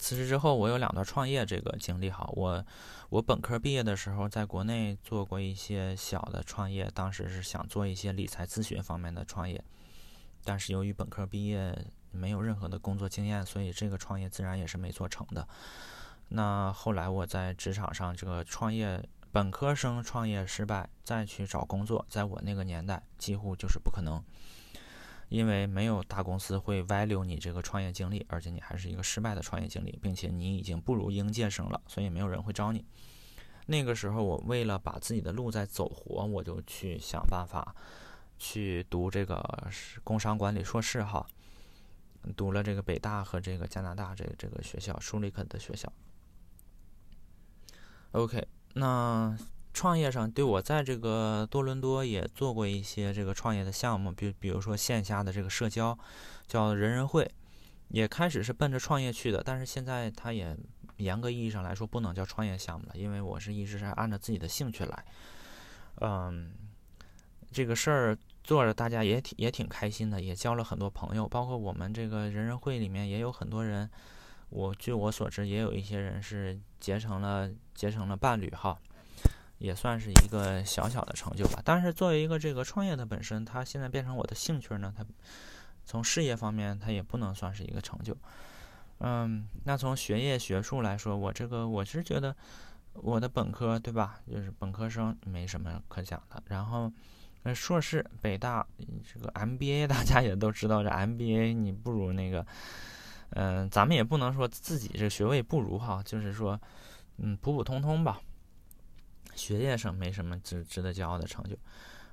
[0.00, 2.24] 辞职之后，我有两段创业这个经历哈。
[2.34, 2.64] 我
[3.08, 9.62] 我本科毕业的时候，在国内做过一些小的创业，当时是想做一些理财咨询方面的创业，
[10.44, 11.76] 但是由于本科毕业
[12.12, 15.48] 没有任何的工作经验，所以这个创业自然也是没做成的。
[16.28, 24.22] 那后来我在职场上这个创业，本科生创业失败，再去找工作，在我那个年代几乎就是不可能。
[25.28, 32.82] 因为没有大公司会 value 你这个创业经历，而且你还是一个失败的创业经历，并且你已经不如应届生了，所以没有人会招你。
[33.66, 37.76] 那个时候，我为了把自己的路再走活，我就去想办法
[38.38, 39.68] 去读这个
[40.02, 41.26] 工商管理硕士，哈，
[42.34, 45.92] 读了这个北大和这个加拿大这个这个学校舒立克的学校。
[48.12, 49.36] OK，那。
[49.74, 55.96] 创业上，对我在这个多伦多也做过一些这个创业的项目，比比如说线下的这个社交，
[56.48, 57.30] 叫人人会，
[57.90, 60.56] 也开始是奔着创业去的，但是现在它也
[60.96, 65.04] 严格意义上来说不能叫创业项目了，因为我是一直是按照自己的兴趣来，
[66.00, 66.50] 嗯，
[67.52, 73.88] 这个事儿做着大家也挺也挺开心的，也交了很多朋友，包括我们这个人人会里面也有很多人，
[74.50, 78.78] 我据我所知也有一些人是结成了结成了伴侣哈。
[79.58, 81.60] 也算是一个小小的成就吧。
[81.64, 85.04] 但是作为一个这个创业的本身，它现在变成我的兴趣呢，它
[85.84, 88.16] 从事业方面它也不能算是一个成就。
[88.98, 92.32] 嗯，那从学业学术来说，我这个我是觉得
[92.92, 96.40] 我的本科对吧，就是本科生没什么可讲的。
[96.46, 96.92] 然后，
[97.42, 98.64] 呃，硕士北大
[99.12, 102.46] 这个 MBA 大家也都知道，这 MBA 你不如那个，
[103.30, 106.60] 嗯，咱们也不能说自己这学位不如哈，就是说，
[107.18, 108.20] 嗯，普普通通吧。
[109.34, 111.56] 学业上没什么值值得骄傲的成就，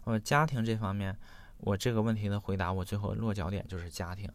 [0.03, 1.17] 我家庭这方面，
[1.57, 4.29] 我这个问题的回答，我最后落脚点就是家庭，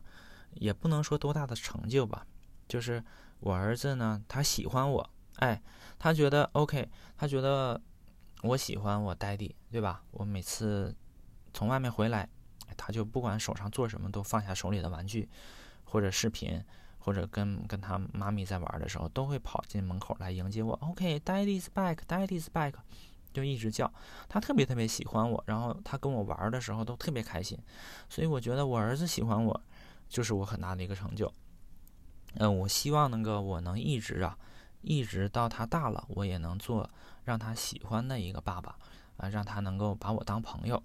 [0.54, 2.26] 也不能说多大的成就吧，
[2.66, 3.00] 就是
[3.38, 5.62] 我儿子呢，他喜欢我，哎，
[6.00, 7.80] 他觉得 OK，他觉得
[8.42, 10.02] 我喜欢我 daddy，对吧？
[10.10, 10.92] 我每次
[11.54, 12.28] 从外面回来，
[12.76, 15.28] 他就不管手上做什么，都放下手里的玩具
[15.90, 16.62] 或者视频。
[17.02, 20.78] 或者跟跟他妈咪在玩的时候，都会跑进门口来迎接我。
[20.82, 22.74] OK，Daddy's back，Daddy's back，
[23.32, 23.90] 就一直叫。
[24.28, 27.58] 他特别特别喜欢我，然后他跟我玩的时候都特别开心。
[28.10, 29.62] 所以我觉得我儿子喜欢我，
[30.10, 31.32] 就是我很大的一个成就。
[32.34, 34.36] 嗯，我希望能够我能一直啊，
[34.82, 36.88] 一直到他大了，我也能做
[37.24, 38.76] 让他喜欢的一个爸爸
[39.16, 40.80] 啊，让他能够把我当朋友。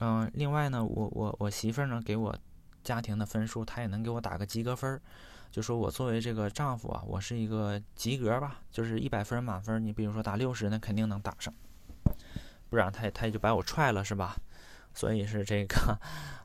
[0.00, 2.36] 嗯，另外呢，我我我媳妇儿呢给我。
[2.82, 5.00] 家庭的分数，他也能给我打个及格分儿，
[5.50, 11.52] 就说我作为这个丈夫啊，我是一个及格吧，就是一百分满分，你比如说打六十，那肯定能打上，
[12.70, 14.36] 不然他他也就把我踹了，是吧？
[14.94, 15.98] 所以是这个，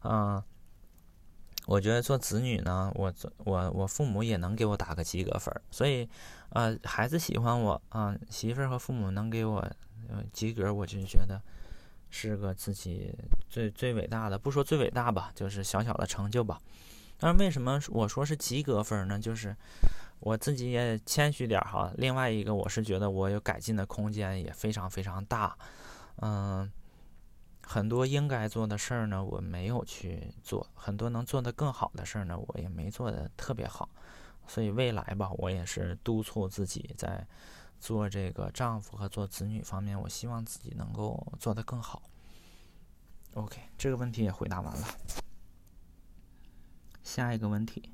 [0.04, 0.42] 嗯，
[1.66, 6.08] 我觉得做子女呢，我我我父母也能给我打个及格分，所以，
[6.52, 9.70] 呃，孩子喜欢我啊，媳妇儿和父母能给我
[10.32, 11.42] 及格，我就觉得
[12.10, 13.14] 是个自己
[13.50, 16.60] 最最伟大的，不说最伟大吧，就是小小的成就吧。
[17.20, 19.18] 但是为什么我说是及格分呢？
[19.20, 19.56] 就是
[20.20, 21.92] 我自己也谦虚点哈。
[21.98, 25.58] 另外一个，我是觉得我有改进的空间也非常非常大。
[26.22, 26.72] 嗯，
[27.64, 33.90] 很多应该做的事儿呢，我没有去做；很多能做得更好的事儿呢，我也没做的特别好。
[34.48, 37.28] 所以未来吧，我也是督促自己在
[37.80, 42.02] 做这个丈夫和做子女方面，我希望自己能够做得更好。
[43.34, 44.88] OK，这个问题也回答完了。
[47.04, 47.94] 下一个问题，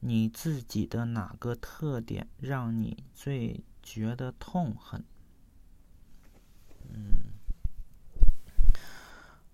[0.00, 5.04] 你自己的哪个特点让你最觉得痛恨？
[6.88, 7.34] 嗯，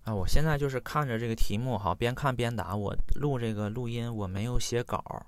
[0.03, 2.75] 啊，我现在就是看着这个题目哈，边看边答。
[2.75, 5.25] 我录这个录音，我没有写稿儿。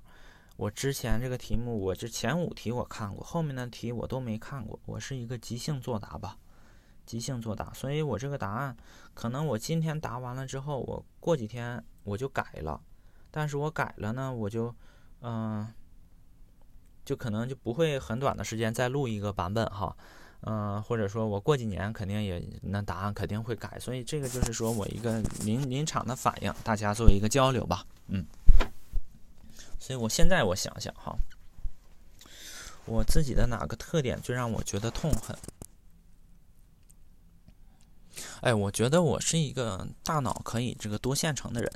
[0.58, 4.80] 我之前这个题目，我这前五题我看过，后面的题我都没看过。
[4.86, 6.38] 我是一个即兴作答吧。
[7.06, 8.76] 即兴作答，所以我这个答案
[9.14, 12.82] 可能我今天答完了之后，我过几天我就改了，
[13.30, 14.74] 但是我改了呢，我就
[15.22, 15.72] 嗯，
[17.06, 19.96] 就可能就不会很短的时间再录一个版本哈，
[20.42, 28.26] 嗯，或者说我过几年肯定也那答案肯定会改，所以这个就是说我一个临临场的反应，大家做一个交流吧，嗯，
[29.86, 31.16] 所以我现在我想想哈，
[32.86, 35.38] 我自己的哪个特点最让我觉得痛恨？
[38.42, 41.72] 哎，我觉得我是一个大脑可以这个多线程的人。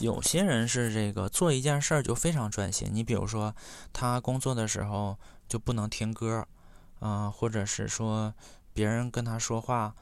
[0.00, 2.88] 有些人是这个做一件事儿就非常专心。
[2.90, 3.54] 你比如说，
[3.92, 5.16] 他工作的时候
[5.48, 6.44] 就不能听歌，
[7.02, 8.34] 嗯，或者是说
[8.72, 9.94] 别人跟他说话，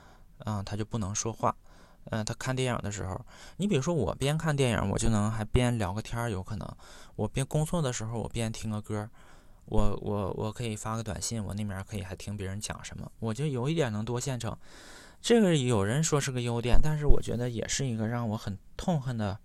[0.47, 1.55] 嗯，他就不能说话。
[2.11, 3.25] 嗯，他看电影的时候，
[3.57, 6.69] 你比如说我边看电影，我就能还边聊个天儿，有可能。
[7.17, 9.09] 我边工作的时候，我边听个歌，
[9.67, 14.57] 我我我可以发个短信，我那边可以还听别人讲什么，我就有一点能多线程。
[15.21, 19.39] 这个有人说是个优点，但是我觉得也是一个让我很痛恨的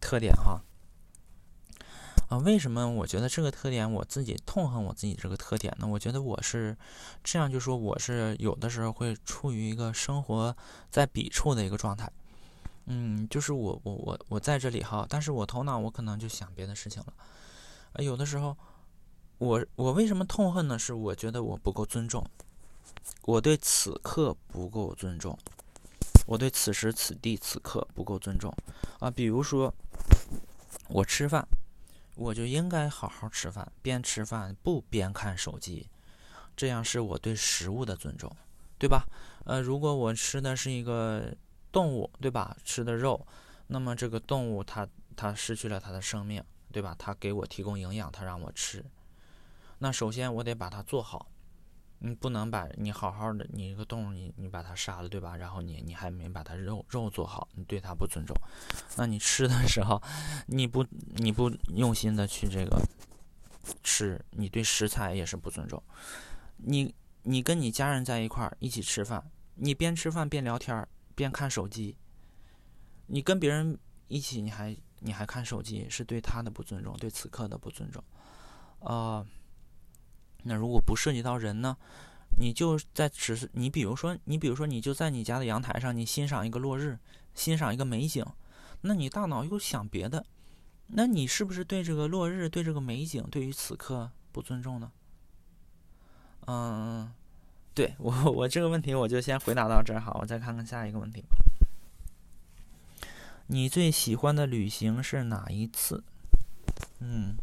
[0.00, 0.60] 特点哈。
[2.38, 5.86] 为什么我觉得这个特点我自己痛恨我自己这个特点呢？
[5.86, 6.76] 我觉得我是
[7.22, 10.56] 这样，就说我是有的时候会处于一个生活
[10.90, 12.10] 在笔触的一个状态。
[12.86, 17.12] 嗯，就是我我我我在这里哈，但是我头脑我可能就想别的事情了。
[17.92, 18.56] 啊，有的时候
[19.38, 20.78] 我我为什么痛恨呢？
[20.78, 22.24] 是我觉得我不够尊重。
[23.22, 25.38] 我对此刻不够尊重，
[26.26, 28.54] 我对此时此地此刻不够尊重
[28.98, 29.10] 啊！
[29.10, 29.72] 比如说，
[30.88, 31.46] 我吃饭，
[32.16, 35.88] 我就应该好好吃饭，边吃饭不边看手机，
[36.56, 38.30] 这样是我对食物的尊重，
[38.78, 39.04] 对吧？
[39.44, 41.34] 呃，如果我吃的是一个
[41.72, 42.56] 动物，对吧？
[42.64, 43.26] 吃的肉，
[43.66, 46.94] 那么这个动物它它失去了它的生命，对吧？
[46.98, 48.84] 它给我提供营养，它让我吃，
[49.78, 51.26] 那首先我得把它做好。
[52.00, 55.36] 你不能把你好好的你一个动物你你把它杀了对吧？
[55.36, 58.36] 然后你你还没把它肉肉做好，你对它不尊重。
[58.96, 60.02] 那你吃的时候，
[60.46, 62.78] 你不你不用心的去这个
[63.82, 65.82] 吃，你对食材也是不尊重。
[66.58, 71.96] 你你跟你家人在一块儿一起吃饭，你边吃饭边聊天边看手机，
[73.06, 73.78] 你跟别人
[74.08, 78.04] 一起你还你还看手机，是对他的不尊重，对此刻的不尊重，
[78.80, 79.24] 啊。
[80.44, 81.76] 那如果不涉及到人呢？
[82.36, 86.98] 你就在只是你，比如说你，比如说你就在你家的阳台上，你欣赏一个落日，
[87.32, 88.26] 欣赏一个美景，
[88.80, 90.26] 那你大脑又想别的，
[90.88, 94.90] 那你是不是对这个落日，对这个美景，对于此刻不尊重呢？
[96.46, 97.12] 嗯，
[97.72, 101.22] 对我我这个问题我就先回答到这儿好，我再看看下一个问题。
[103.46, 106.02] 你最喜欢的旅行是哪一次？
[106.98, 107.36] 嗯。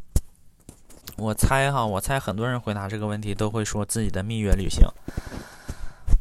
[1.21, 4.83] 我猜哈，我猜很多人回答这个问题都会说自己的蜜月旅行。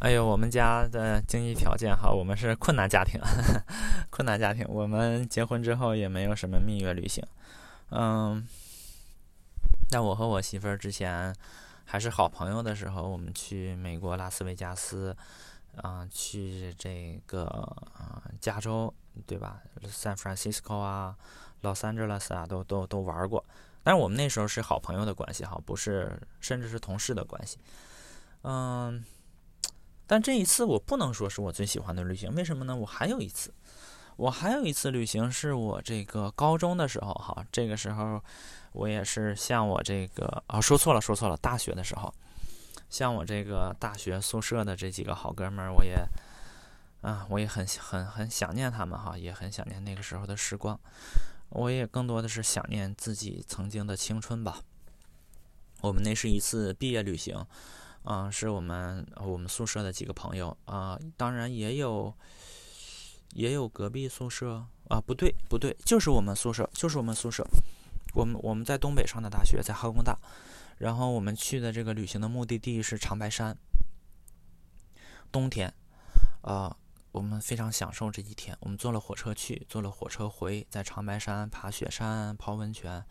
[0.00, 3.18] 哎呦，我们家的经济条件哈，我们是困难家庭，
[4.10, 4.62] 困难家庭。
[4.68, 7.24] 我们结婚之后也没有什么蜜月旅行。
[7.90, 8.46] 嗯，
[9.90, 11.34] 但我和我媳妇儿之前
[11.86, 15.16] 还是好朋友的时候，我们去美国拉斯维加斯，
[15.76, 18.92] 啊，去这个啊加州，
[19.26, 21.16] 对吧？San Francisco 啊
[21.62, 23.42] ，Los Angeles 啊，都都都玩过。
[23.82, 27.58] 但是我们那时候是好朋友的关系哈，不是，甚至是同事的关系。
[28.42, 29.04] 嗯，
[30.06, 32.74] 但这一次我不能说是我最喜欢的旅行，为什么呢？
[32.74, 33.52] 我还有一次，
[34.16, 38.22] 我还有一次旅行是我这个高中的时候哈，这个时候
[38.72, 42.12] 我也是像我这个啊说错了说错了，大学的时候，
[42.88, 45.96] 像我这个大学宿舍的这几个好哥们儿，我也
[47.02, 50.78] 啊我也很很很想念他们哈，也很想念那个时候的时光，
[51.50, 54.62] 我也更多的是想念自己曾经的青春吧。
[55.82, 57.46] 我们那是一次毕业旅行，
[58.02, 62.14] 啊，是我们我们宿舍的几个朋友啊，当然也有。
[63.32, 67.46] 也有隔壁宿舍啊，不对不对，就是我们宿舍，就是我们宿舍。
[68.12, 70.18] 我们我们在东北上的大学，在哈工大。
[70.78, 73.56] 然后我们去的这个旅行的目的地是长白山。
[75.30, 75.72] 冬天，
[76.42, 76.76] 啊，
[77.12, 78.56] 我们非常享受这几天。
[78.60, 83.04] 我们坐了火车去，坐了火车回，在长白山爬雪山、泡温泉。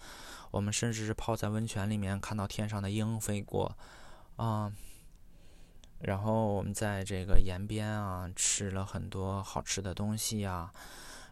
[0.51, 3.77] 我们甚至是泡在温泉里面，看到天上的鹰飞过，
[4.37, 4.71] 啊。
[5.99, 10.71] 然后我们在这个延边啊吃了很多好吃的东西呀，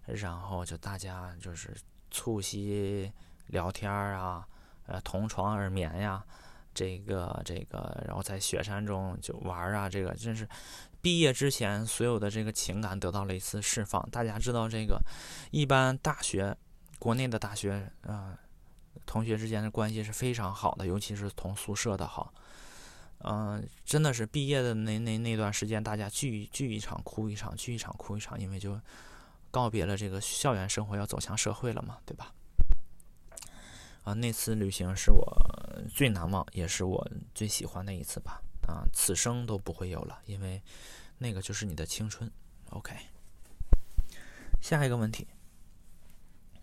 [0.06, 1.74] 然后就大家就是
[2.12, 3.10] 促膝
[3.46, 4.46] 聊天啊，
[4.86, 6.22] 呃同床而眠呀，
[6.74, 10.46] 这个这个，然后在雪山中就玩啊，这个真是
[11.08, 14.06] 毕业之前所有的这个情感得到了一次释放。
[14.12, 15.02] 大家知道这个，
[15.52, 16.54] 一般大学
[17.00, 18.38] 国内的大学啊，
[19.06, 22.34] 同学之间的关系是非常好的，尤其是同宿舍的好。
[23.20, 28.78] 嗯，真的是毕业的那那那段时间，大家聚聚一场哭一场，聚一场哭一场，因为就
[29.50, 32.34] 告别了这个校园生活，要走向社会了嘛，对吧？
[34.04, 35.26] 啊，那次旅行是我
[35.88, 38.42] 最难忘，也是我最喜欢的一次吧。
[38.68, 40.62] 啊，此生都不会有了，因为
[41.18, 42.30] 那个就是你的青春。
[42.72, 42.94] OK，
[44.62, 45.26] 下一个问题，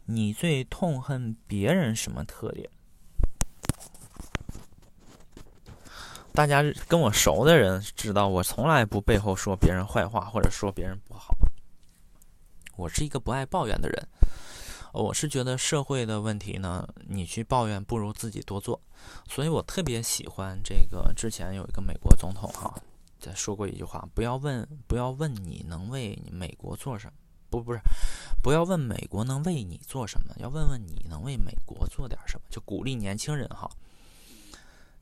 [0.04, 2.70] 你最痛恨别人什么特点？
[6.32, 11.34] 大家跟我熟的人知道，我从来不背后说别人坏话或者说别人不好。
[12.76, 14.08] 我是一个不爱抱怨的人。
[14.94, 18.80] 我是觉得社会的问题呢，你去抱怨不如自己多做。
[19.28, 21.12] 所以我特别喜欢这个。
[21.16, 22.72] 之前有一个美国总统哈，
[23.18, 27.12] 在说过一句话：不要问，不要问你能为美国做什么，
[27.50, 27.80] 不不是，
[28.40, 32.46] 不要问美国能为你做什么，要问问你能为美国做点什么。
[32.48, 33.68] 就鼓励年轻人哈。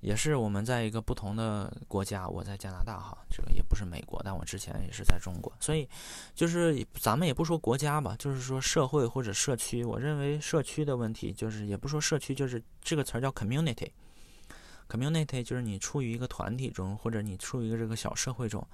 [0.02, 5.88] 也是我们在一个不同的国家，我在加拿大哈，这个也不是美国，但我之前也是在中国，所以
[6.34, 9.84] 就是咱们也不说国家吧，就是说社会或者社区。
[9.84, 18.66] 我认为社区的问题就是也不说社区，就是这个词儿叫 community，community 就是你处于一个团体中，或者你处于一个这个小社会中。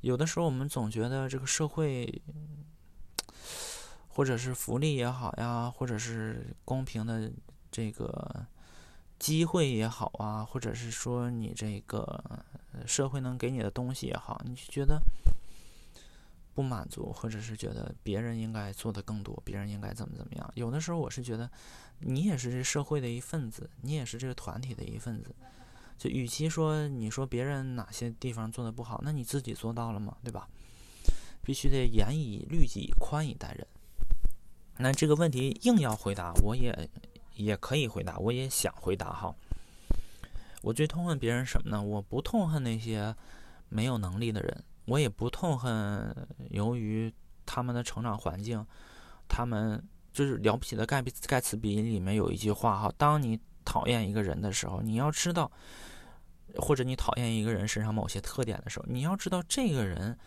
[0.00, 2.20] 有的时候我们总觉得这个社会，
[4.08, 7.30] 或者是福利也好呀，或者是公平的
[7.70, 8.44] 这个。
[9.18, 12.22] 机会也好啊，或者是说你这个
[12.86, 15.00] 社会能给你的东西也好，你就觉得
[16.54, 20.50] 不满足，或者是觉得别人应该做的更多，别人应该怎么怎么样。
[20.54, 21.50] 有的时候我是觉得，
[22.00, 25.34] 你也是这社会的一份子，你也是这个团体的一份子。
[25.98, 30.16] 就与其说你说别人哪些地方做的不好，那你自己做到了吗？
[30.22, 30.48] 对吧？
[31.42, 33.66] 必须得严以律己，宽以待人。
[34.78, 36.88] 那这个问题硬要回答，我也。
[37.38, 39.34] 也可以回答，我也想回答哈。
[40.60, 41.82] 我最痛恨别人什么呢？
[41.82, 43.14] 我不痛恨那些
[43.68, 46.14] 没有能力的人，我也不痛恨
[46.50, 47.12] 由于
[47.46, 48.64] 他们的成长环境，
[49.28, 49.82] 他们
[50.12, 55.50] 就是了不起的盖比盖茨比里面有一句话哈：当你讨厌一个人的时候，你要知道，
[56.56, 60.18] 或者你讨厌一个人身上某些特点的时候，你要知道这个人。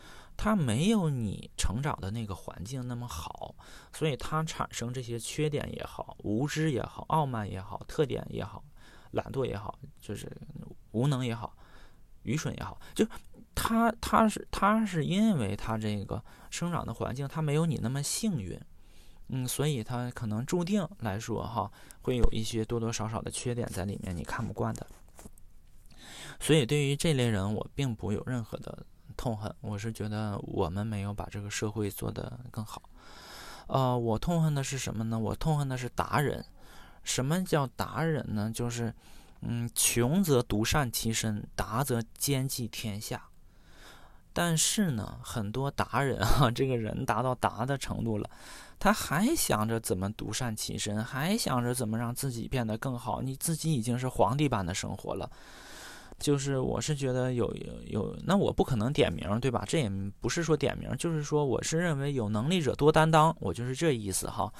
[0.44, 3.54] 他没有你成长的那个环境那么好，
[3.94, 8.64] 所以他产生这些缺点也好，无知也好，傲慢也好，特点也好，
[9.12, 10.28] 懒惰也好，就是
[10.94, 11.56] 无能也好，
[12.24, 13.06] 愚蠢也好，就
[13.54, 18.60] 他他是他是因为他这个生长的环境，他没有你那么幸运，
[19.28, 21.72] 嗯，所以他可能注定来说哈，
[22.02, 24.88] 会有一些多多少少的缺点在里面，你看不惯的。
[26.39, 28.88] 所以对于这类人，我并不有任何的。
[29.18, 32.82] 痛恨，我是觉得我们没有把这个社会做得更好。
[33.68, 35.18] 呃，我痛恨的是什么呢？
[35.18, 36.43] 我痛恨的是达人。
[37.03, 38.51] 什么叫达人呢？
[38.53, 38.93] 就是，
[39.41, 43.24] 嗯，穷则独善其身，达则兼济天下。
[44.34, 48.30] 但是呢，很多达人啊，这个人达到达的程度了，
[48.80, 53.22] 他还想着怎么独善其身，还想着怎么让自己变得更好。
[53.22, 55.30] 你自己已经是皇帝般的生活了。
[56.22, 59.65] 就是我是觉得有有有，那我不可能点名，对吧？
[59.67, 59.91] 这也
[60.22, 64.53] 不是说点名，就是说我是认为有能力者多担当，我就是这意思哈。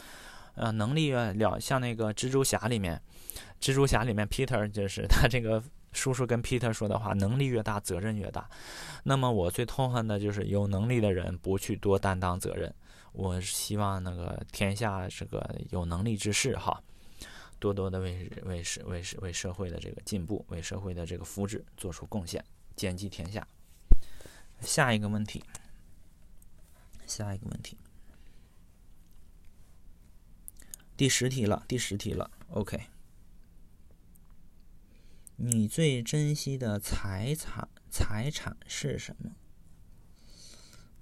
[0.55, 3.01] 呃，能力了，像那个蜘蛛侠里面，
[3.62, 8.49] 蜘蛛侠里面 Peter 就是他这个叔叔跟 Peter 说的话，能力越大，责任越大。
[9.03, 12.74] 那么我最痛恨的就是有能力的人不去多担当责任。
[13.14, 16.82] 我希望那个天下这个有能力之士哈，
[17.62, 22.43] 多多的为为社为社为社会的这个进步，为社会的这个福祉做出贡献，
[22.76, 23.47] 兼济天下。
[24.62, 25.43] 下一个问题，
[27.05, 27.78] 下一个问题，
[30.97, 32.88] 第十题了，第十题了，OK。
[35.36, 39.32] 你最珍惜的财产财产是什么？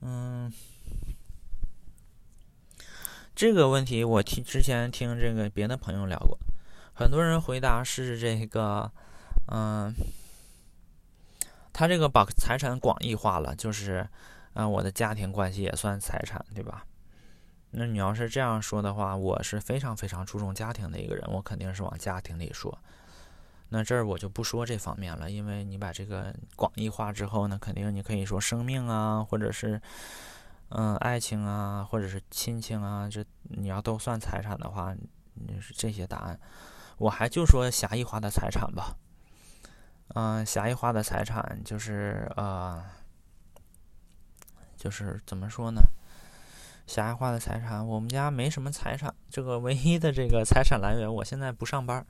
[0.01, 0.53] 嗯，
[3.35, 6.39] 这个问题我听之前听这个别的朋友聊过，
[6.99, 8.91] 很多人回答是这个，
[9.47, 9.95] 嗯，
[11.71, 14.05] 他这个把财产广义化了，就是，
[14.51, 16.85] 嗯，我的家庭关系也算财产，对吧？
[17.71, 22.77] 那你要是这样说的话，我是非常非常注重家庭的一个人，我肯定是往家庭里说。
[23.69, 29.81] 那这儿我就不说这方面了，因为你把这个广义化之后呢，肯定你可以说生命啊，或者是
[30.67, 34.93] 嗯爱情啊，或者是亲情啊，这你要都算财产的话，
[35.35, 36.37] 你是这些答案。
[36.99, 38.95] 我还就说狭义化的财产吧，
[40.13, 42.83] 嗯，狭义化的财产就是呃，
[44.77, 45.81] 就是怎么说呢？
[46.85, 52.05] 狭义化的财产，我们家没什么财产，这个唯一的这个财产来源，我现在不上班。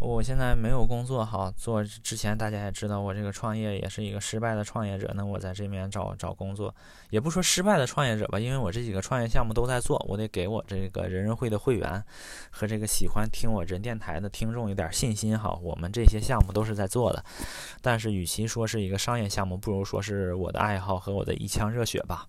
[0.00, 5.12] 我现在没有工作，哈，做之前大家也知道，我这个创业也是一个失败的创业者。
[5.14, 6.74] 那我在这边找找工作，
[7.10, 12.02] 也不说失败的创业者吧，因为我这几个创业项目都在做，我得给我这个人人会的会员
[12.50, 17.24] 和这个喜欢听我人电台的听众有点信心，哈，我们这些项目都是在做的。
[17.80, 22.26] 但是与其说是一个商业项目，不如说是我的爱好和我的一腔热血吧。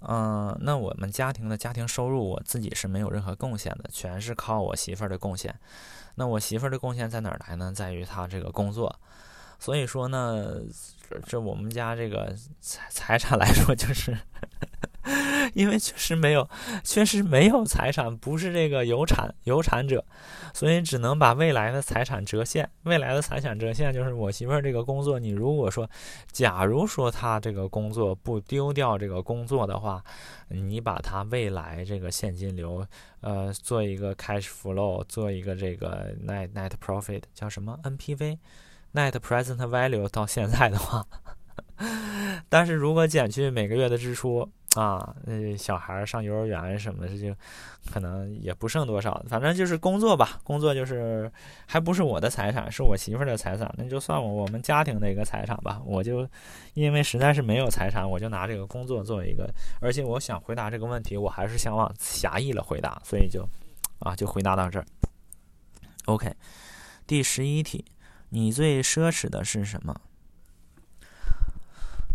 [0.00, 5.52] 嗯，那我们家庭的家庭收入，我自己是没有任何贡献的，全是靠我媳妇儿的贡献。
[6.18, 7.72] 那我媳妇儿的贡献在哪儿来呢？
[7.72, 8.98] 在于她这个工作。
[9.60, 10.56] 所以说呢，
[11.26, 14.16] 这我们家这个财财产来说，就是。
[15.54, 16.46] 因为确实没有，
[16.84, 20.04] 确实没有财产，不是这个有产有产者，
[20.52, 22.68] 所以只能把未来的财产折现。
[22.82, 25.18] 未来的财产折现就是我媳妇儿这个工作。
[25.18, 25.88] 你如果说，
[26.30, 30.04] 假如说她这个工作不丢掉这个工作的话，
[30.48, 32.86] 你把她未来这个现金流，
[33.22, 38.36] 呃，做一个 cash flow，做一个这个 net net profit，叫什么 NPV
[38.94, 41.06] Net present value，到现在的话，
[42.48, 44.50] 但是如果减去每个月的支出。
[44.76, 47.34] 啊，那小孩上幼儿园什么的，就
[47.90, 49.20] 可能也不剩多少。
[49.26, 51.32] 反正就是工作吧，工作就是
[51.66, 55.80] 还不是我的财产，是我媳妇的财产，那就算我我们家庭的一个财产吧。
[55.84, 56.28] 我就
[56.74, 59.50] 因为实在是没有财产，我就拿这个工作作为一个。
[59.80, 63.48] 而且我想回答这个问题，我还是想往狭义了回答，所以就
[64.00, 64.84] 啊，就回答到这儿。
[66.04, 66.30] OK，
[67.04, 67.84] 第十一题，
[68.30, 70.00] 你最奢侈的是什么？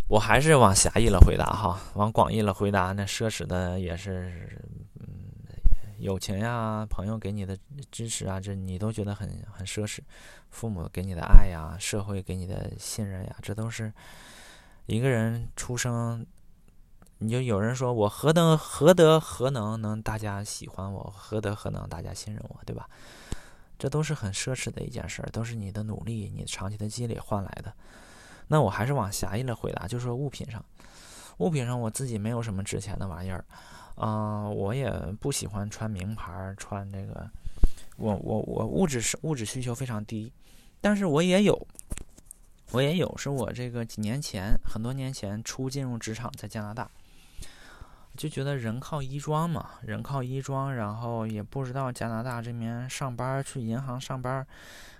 [0.09, 4.59] 我还是往狭义了回答哈，往广义了回答，那奢侈的也是，
[4.99, 5.07] 嗯，
[5.97, 7.57] 友情呀，朋友给你的
[7.89, 9.99] 支持啊，这你都觉得很很奢侈，
[10.51, 13.91] 父母给你的爱呀，社会给你的信任呀，这都是
[14.85, 16.23] 一个人出生，
[17.17, 22.87] 你就有人说我何等何德何能能大家喜欢我，何德何能大家信任我，对吧？
[23.77, 27.73] 这都是很奢侈的一件事，都是你的努力，你长期的积累换来的。
[28.47, 30.63] 那我还是往狭义了回答，就是说物品上，
[31.37, 33.43] 物品上我自己没有什么值钱的玩意儿，
[33.95, 37.29] 嗯，我也不喜欢穿名牌，穿这个，
[37.97, 40.31] 我我我物质是物质需求非常低，
[40.81, 41.67] 但是我也有，
[42.71, 46.89] 我也有，是我这个几年前，很多年前初进入职场，在加拿大，
[48.15, 54.45] 就觉得人靠衣装嘛，人靠衣装，然后也不知道加拿大这边上班去银行上班，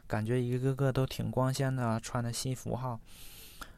[0.07, 2.99] 感觉一个个都挺光鲜的，穿的西服哈。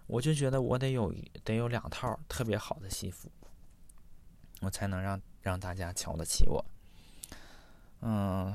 [0.08, 1.14] 我就觉得我得有
[1.44, 3.30] 得有两套特别好的西服，
[4.62, 6.64] 我才能让让大家瞧得起我。
[8.02, 8.54] 嗯，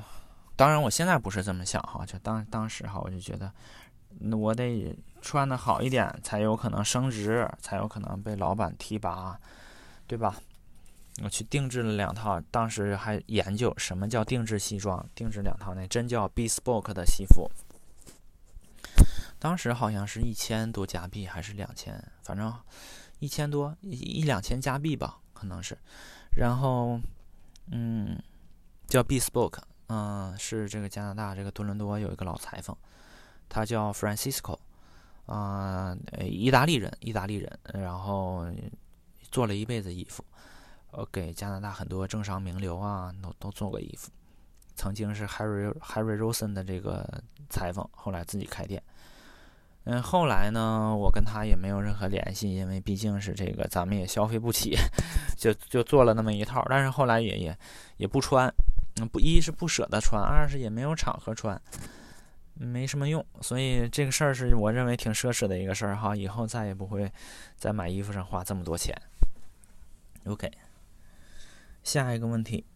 [0.56, 3.52] 当然我现在不是这么想哈，就当当时哈，我就觉得
[4.20, 9.38] 那我得穿的好一点，才有可能升职，才有可能被老板提拔，
[10.06, 10.34] 对吧？
[11.22, 17.50] 我去定制了两套，当时还研究什么叫定制西装，定制两套那真叫 bespoke 的西服。
[19.38, 22.52] 当时好像是一千多加币还是两千，反正
[23.18, 25.76] 一千多一一两千加币吧，可能是。
[26.36, 27.00] 然后，
[27.70, 28.18] 嗯，
[28.86, 32.76] 叫 Bespoke，嗯，是这个加拿大这个多伦多有一个老裁缝，
[33.48, 34.58] 他叫 Francisco，
[35.26, 38.46] 啊，意大利人，意大利人，然后
[39.30, 40.24] 做了一辈子衣服，
[40.92, 44.10] 呃，给加拿大很多政商名流啊都都做过衣服。
[44.74, 48.82] 曾经是 Harry Harry Rosen 的这个裁缝，后来自己开店。
[49.84, 54.76] 嗯，后来呢，我跟他也没有任何联系，因为毕竟是这个咱们也消费不起，
[55.36, 56.64] 就就做了那么一套。
[56.68, 57.58] 但是后来也也
[57.96, 58.52] 也不穿，
[59.10, 61.60] 不一是不舍得穿，二是也没有场合穿，
[62.54, 63.24] 没什么用。
[63.40, 67.10] 所以这个事儿是我认为挺奢侈的一个事儿哈，以后再也不会
[67.56, 68.94] 在买衣服上花这么多钱。
[70.24, 70.50] OK，
[71.82, 72.66] 下一个问题，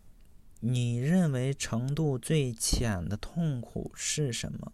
[0.61, 4.73] 你认为程度最浅的痛苦是什么？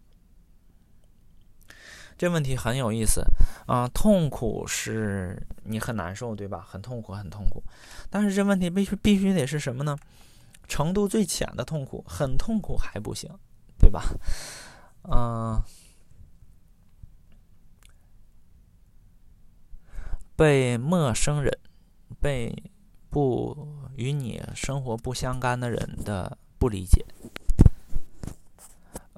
[2.17, 3.25] 这问题很有意思
[3.65, 3.87] 啊！
[3.87, 6.61] 痛苦是你很难受，对吧？
[6.61, 7.63] 很痛苦，很痛苦。
[8.11, 9.97] 但是这问题必须必须得是什么呢？
[10.67, 13.27] 程度最浅的痛苦，很痛苦还不行，
[13.79, 14.03] 对吧？
[15.03, 15.59] 嗯，
[20.35, 21.51] 被陌生人、
[22.19, 22.70] 被
[23.11, 27.05] 不与你生活不相干的人的不理解，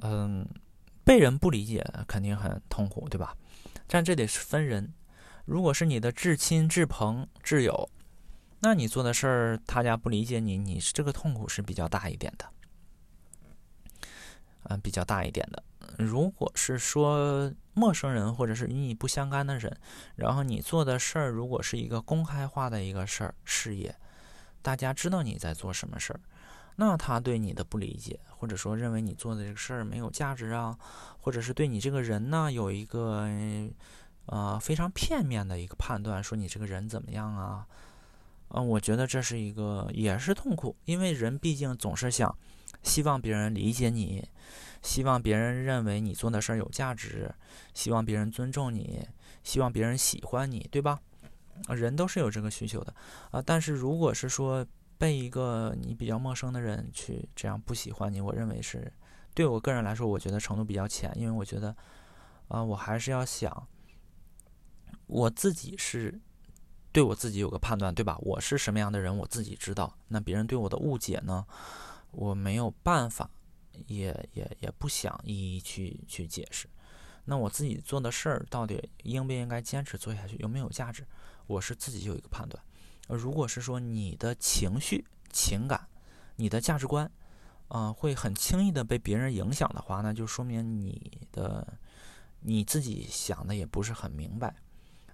[0.01, 0.45] 嗯。
[1.05, 3.35] 被人不理解肯定很痛苦，对吧？
[3.87, 4.93] 但这得是分人。
[5.43, 7.89] 如果是你的至亲、至朋、挚友，
[8.61, 12.45] 那你做的事儿他家不理解你，你是这个痛苦是比较大一点的，
[14.69, 15.61] 嗯，比较大一点的。
[15.97, 19.75] 如果是说陌生人或者是与你不相干的人，
[20.15, 23.95] 然后你做的事儿如果是一个公开化的一个事儿事业，
[24.61, 26.19] 大家知道你在做什么事儿。
[26.75, 30.75] 那他对你的不理解，或者说认为你做的这个事儿没有价值啊，
[31.19, 33.29] 或者是对你这个人呢有一个
[34.25, 37.67] 呃非常片面的一个判断，说你这个人怎么样啊？
[38.49, 42.35] 嗯，我觉得这是一个也是痛苦，因为人毕竟总是想
[42.83, 44.27] 希望别人理解你，
[44.81, 47.33] 希望别人认为你做的事儿有价值，
[47.73, 49.07] 希望别人尊重你，
[49.43, 50.99] 希望别人喜欢你，对吧？
[51.69, 52.93] 人都是有这个需求的
[53.31, 53.41] 啊。
[53.41, 54.65] 但是如果是说，
[54.97, 58.91] 被一个你比较陌生的人去这样不喜欢你，我认为是
[59.33, 61.75] 对我个人来说，我觉得程度比较浅，因为我觉得，
[62.47, 63.67] 啊，我还是要想
[65.07, 66.19] 我自己是
[66.91, 68.17] 对我自己有个判断，对吧？
[68.19, 69.93] 我是什么样的人，我自己知道。
[70.07, 71.45] 那别人对我的误解呢，
[72.13, 73.29] 我没有办法，
[73.87, 76.67] 也也也不想一一去去解释。
[77.25, 81.05] 那我自己做的事儿到底应不应该坚持做下去，有没有价值，
[81.47, 82.63] 我是自己有一个判断。
[83.07, 85.87] 如果是说你的情绪、情感、
[86.35, 87.09] 你的价值观，
[87.67, 91.77] 啊，会很轻易的被别人影响的话，那就说明你的
[92.41, 94.55] 你自己想的也不是很明白。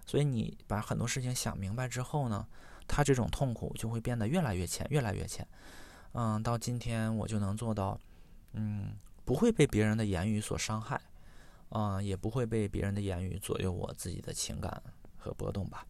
[0.06, 2.47] 所以你把很多事情想明白之后呢，
[2.88, 5.47] 他这种痛苦就会变得越来越浅，越来越浅。
[6.14, 7.99] 嗯，到今天我就能做到，
[8.53, 10.99] 嗯，不会被别人的言语所伤害，
[11.70, 14.82] 啊，也不会被别人的言语左右我自己的情感
[15.18, 15.86] 和波动吧。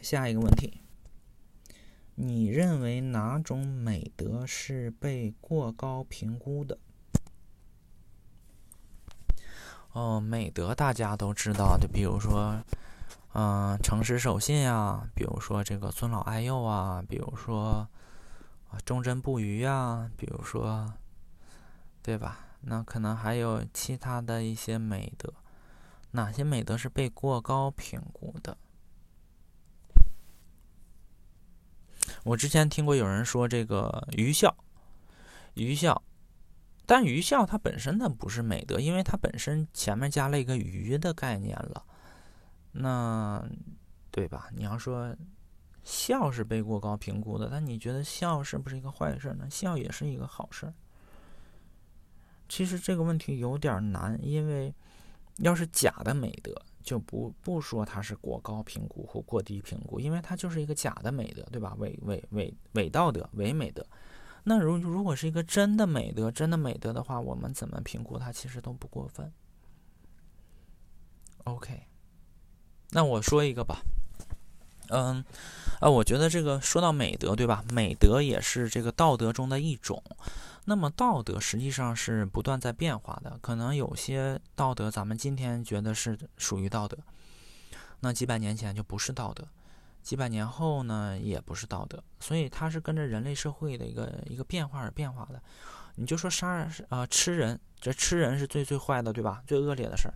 [0.00, 0.80] 下一个问题，
[2.14, 6.78] 你认为哪种美德是被过高评估的？
[9.92, 12.62] 哦，美德大家都知道，就比如说，
[13.32, 17.88] 嗯，诚实守信啊，比如说这个尊老爱幼啊，比如说，
[18.84, 20.92] 忠贞不渝啊，比如说，
[22.02, 22.40] 对吧？
[22.62, 25.32] 那可能还有其他的一些美德，
[26.10, 28.58] 哪些美德是被过高评估的？
[32.24, 34.54] 我之前听过有人说这个愚孝，
[35.54, 36.02] 愚孝，
[36.84, 41.86] 但愚孝它本身它不是美德，因为它本身前面加了一个愚的概念了，
[42.72, 43.44] 那
[44.10, 44.48] 对吧？
[44.54, 45.14] 你要说
[45.82, 49.48] 孝是被过高评估的，但你觉得孝是不是一个坏事呢？
[49.50, 50.72] 孝也是一个好事。
[52.48, 54.74] 其实这个问题有点难，因为
[55.38, 56.54] 要是假的美德。
[56.82, 61.76] 就不不说它是过高评估或过低评估，因为它就是一个假的美德，对吧？
[61.78, 63.86] 伪伪伪伪道德、伪美德。
[64.44, 69.30] 那如如果是一个真的美德、真的美德的话，我们怎么评估它其实都不过分。
[71.44, 71.82] OK，
[72.92, 73.82] 那我说一个吧。
[74.88, 75.24] 嗯，
[75.80, 77.64] 啊，我觉得这个说到美德，对吧？
[77.72, 80.02] 美德也是这个道德中的一种。
[80.64, 86.98] 那么道德实际上是不断在变化的，可能有些道德咱们今天觉得是属于道德，
[88.00, 89.46] 那几百年前就不是道德，
[90.02, 95.40] 几百年后呢也不是道德，所以它是跟着人类社会的一个一个变化而变化的。
[95.96, 99.42] 你就说杀人啊，吃人，这吃人是最最坏的，对吧？
[99.46, 100.14] 最恶劣的事儿。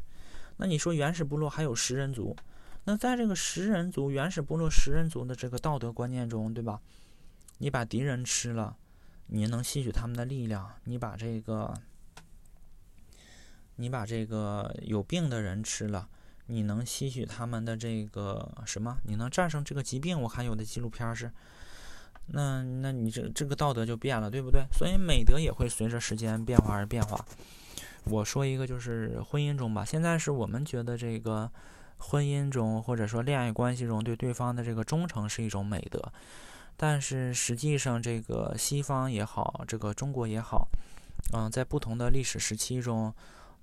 [0.56, 2.36] 那你说原始部落还有食人族，
[2.84, 6.80] 那在这个食人族原始部落食人族的这个道德观念中，对吧？
[7.58, 8.76] 你把敌人吃了。
[9.28, 11.72] 你能吸取他们的力量，你把这个，
[13.76, 16.06] 你把这个有病的人吃了，
[16.44, 18.98] 你能吸取他们的这个什么？
[19.04, 20.20] 你能战胜这个疾病？
[20.20, 21.32] 我看有的纪录片是，
[22.26, 24.66] 那那你这这个道德就变了，对不对？
[24.70, 27.24] 所以美德也会随着时间变化而变化。
[28.04, 31.50] 我说一个就是婚姻中吧，现在是我们觉得这个
[31.98, 36.12] 婚姻中或者说恋爱关系中对对方的这个忠诚是一种美德，
[36.76, 40.68] 但是实际上这个西方也好，这个中国也好，
[41.32, 43.14] 嗯，在不同的历史时期中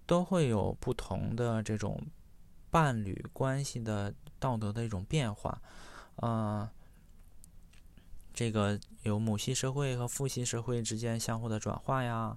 [0.06, 2.02] 都会有不同的这种
[2.70, 5.62] 伴侣关系的道德的一种变化，
[6.16, 6.72] 啊。
[8.34, 12.36] 这个有母系社会和父系社会之间相互的转化呀，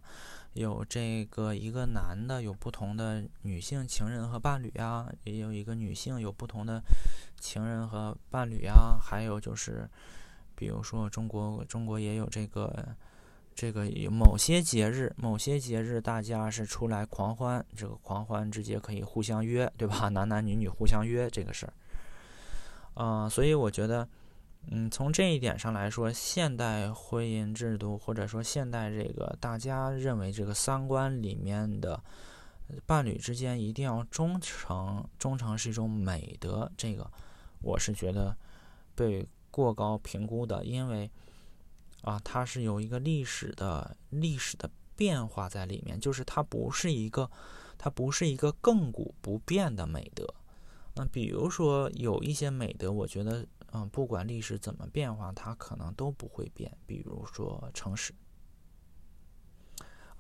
[0.55, 6.83] 有这个一个男的有不同的女性情人和伴侣呀，也有一个女性有不同的
[7.39, 9.89] 情人和伴侣呀，还有就是，
[10.55, 12.97] 比如说中国中国也有这个
[13.55, 20.09] 这个某些节日，某些节日大家是出来狂欢，这个狂欢直接可以互相约，对吧？
[20.15, 21.73] 男男女女互相约这个事儿，
[23.05, 24.09] 啊，所以我觉得。
[24.69, 32.03] 嗯，从这一点上来说，现代婚姻制度或者说现代这个大家认为这个三观里面的
[32.87, 36.71] 伴侣之间一定要忠诚，忠诚是一种美德。
[36.79, 37.09] 这个
[37.61, 38.35] 我是觉得
[38.95, 41.11] 被过高评估的，因为
[42.01, 47.31] 啊，它是有一个历史的历史的变化在里面，就是它不是一个
[47.77, 50.27] 它不是一个亘古不变的美德。
[50.97, 53.47] 那比如说有一些美德，我觉得。
[53.75, 56.75] 嗯，不管历史怎么变化，它可能都不会变。
[56.87, 58.15] 比如说诚实。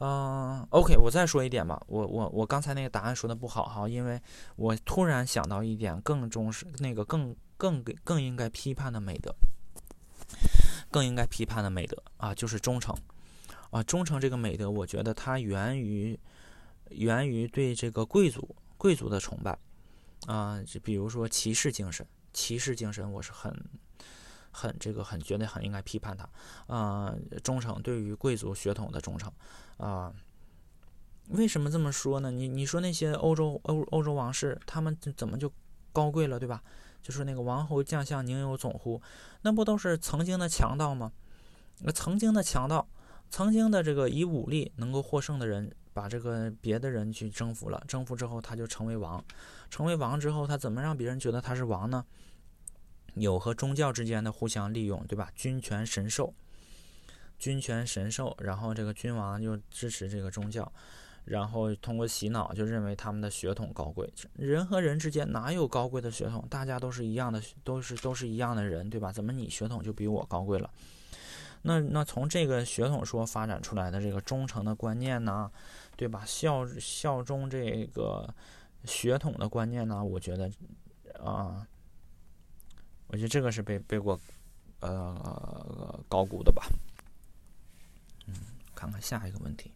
[0.01, 1.81] 嗯，OK，我再说一点吧。
[1.87, 4.21] 我我我刚才那个答案说的不好哈，因为
[4.57, 9.33] 我突然想到一点更重视那个更更更应该批判的美德，
[10.91, 12.93] 更应该批判的美德啊，就是忠诚
[13.71, 13.81] 啊。
[13.85, 16.19] 忠诚这个美德，我觉得它源于
[16.91, 19.57] 源于对这个贵族贵族的崇拜
[20.27, 22.05] 啊，就比如说骑士精神。
[22.35, 23.51] 骑士精神，我是很、
[24.51, 26.29] 很这个很觉得很应该批判他，
[26.67, 29.33] 啊，忠诚对于贵族血统的忠诚，
[29.79, 30.13] 啊，
[31.29, 32.31] 为什么这么说呢？
[32.31, 35.51] 你你说那些欧洲欧欧洲王室，他们怎么就
[35.93, 36.63] 高贵了，对吧？
[37.01, 39.01] 就是那个王侯将相宁有种乎？
[39.43, 41.13] 那不都是曾经的强盗吗？
[41.81, 42.89] 那曾经的强盗，
[43.31, 49.25] 曾经的这个以武力能够获胜的人，把这个别的人去征服了，征服之后他就成为王，
[49.71, 52.05] 成为王之后，他怎么让别人觉得他是王呢？
[53.15, 55.31] 有和宗教之间的互相利用，对吧？
[55.37, 56.35] 君权神授，
[57.39, 60.71] 君权神授，然后这个君王就支持这个宗教，
[61.25, 64.13] 然后通过洗脑就认为他们的血统高贵。
[64.35, 66.45] 人和人之间哪有高贵的血统？
[66.51, 69.13] 大家都是一样的，都是都是一样的人，对吧？
[69.13, 70.69] 怎么你血统就比我高贵了？
[71.67, 75.51] 那那从这个血统说发展出来的这个忠诚的观念呢，
[75.97, 76.25] 对吧？
[76.25, 78.33] 效效忠这个
[78.85, 80.51] 血统的观念呢，我觉得
[81.23, 81.67] 啊。
[83.09, 84.19] 我觉得这个是被被过，
[84.81, 86.67] 呃，高估的吧。
[88.27, 88.35] 嗯，
[88.75, 89.71] 看看下一个问题，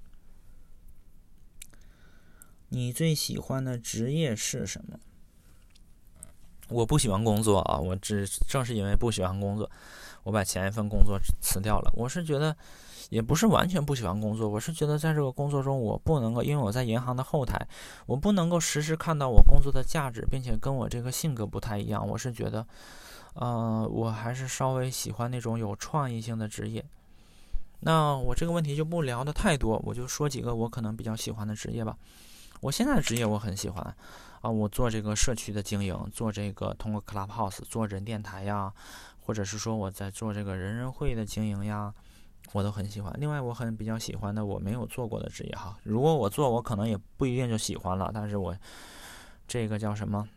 [2.71, 4.99] 你最喜欢的职业是什么？
[6.69, 9.71] 我不喜欢工作啊，我只正是因为不喜欢工作，
[10.25, 11.93] 我把前一份工作辞掉了。
[11.95, 12.57] 我是觉得，
[13.09, 17.67] 也不是完全不喜欢工作，我是觉得在这个工作中，我不能够，因为我在银行的后台，
[18.07, 22.07] 我不能够实时看到我工作的价值，并且跟我这个性格不太一样。
[22.07, 22.67] 我是觉得。
[23.35, 26.85] 呃，我还是稍微喜欢那种有创意性的职业。
[27.81, 31.97] 那我这个问题就不聊的太多，我就说几个我可能比较喜欢的职业吧。
[32.61, 33.97] 我现在的职业我很喜欢
[34.41, 38.73] 啊，我做这个社区的经营，做这个通过 Clubhouse 做人电台呀，
[39.21, 41.95] 或者是说我在做这个人人会的经营呀，
[42.53, 43.15] 我都很喜欢。
[43.19, 48.11] 另外，我很比较喜欢的我没有做过的职业哈，如果我做，我可能也不一定就喜欢了。
[48.13, 48.57] 但是我
[49.47, 50.29] 这个叫什么？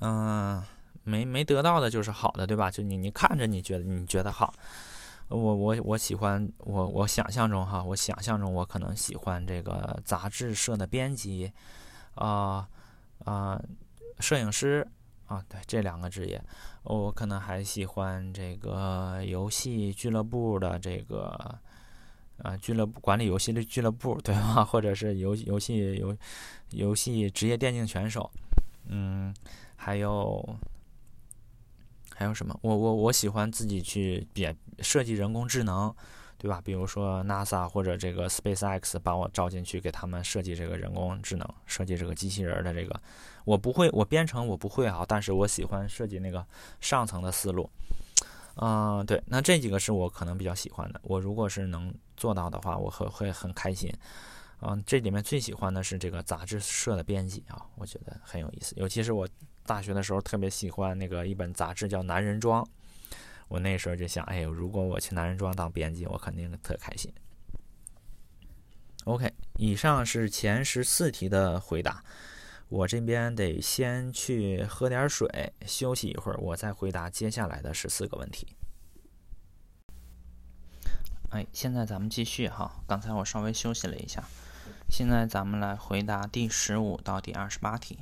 [0.00, 0.62] 嗯。
[1.04, 2.70] 没没得到的就是好的，对吧？
[2.70, 4.54] 就你你看着你觉得你觉得好，
[5.26, 11.50] 我我我喜欢我我想象中哈，我想象中我可能喜欢这个杂志社的编辑，
[12.14, 12.68] 啊
[13.24, 13.60] 啊，
[14.20, 14.86] 摄影师
[15.32, 16.42] 啊，对这两个职业，
[16.82, 21.58] 我可能还喜欢这个游戏俱乐部的这个
[22.42, 24.64] 啊俱乐部管理游戏的俱乐部，对吧？
[24.66, 26.16] 或者是游游戏游
[26.70, 28.30] 游戏职业电竞选手，
[28.86, 29.34] 嗯，
[29.76, 30.56] 还有。
[32.14, 32.56] 还有什么？
[32.62, 35.92] 我我我喜欢自己去编设计人工智能，
[36.38, 36.60] 对吧？
[36.62, 43.00] 比如说 NASA 或者这个 SpaceX 把我招进去，给他们设计这个人工智能，设计这个机器人的这个，
[43.44, 46.46] 我不会，我编程我不会啊，但是我喜欢设计那个
[46.80, 47.68] 上层的思路。
[48.56, 51.00] 嗯，对，那这几个是我可能比较喜欢的。
[51.04, 53.92] 我如果是能做到的话，我会会很开心。
[54.60, 59.28] 嗯，这里面最喜欢的是这个杂志社的编辑啊，我觉得很有意思，尤其是我。
[59.64, 62.64] 大学的时候特别喜欢那个一本杂志叫《男人装》，
[63.46, 67.14] 我那时候就想，哎呦，如果我去男人装当编辑，我肯定特开心。
[69.04, 72.02] OK，以上是前十四题的回答。
[72.72, 78.56] 我这边得先去喝点水，休息一会儿，我再回答接下来的十四个问题。
[81.28, 82.82] 哎，现在咱们继续哈。
[82.86, 84.24] 刚才我稍微休息了一下，
[84.88, 87.98] 现在咱们来回答第十五到第二十八题。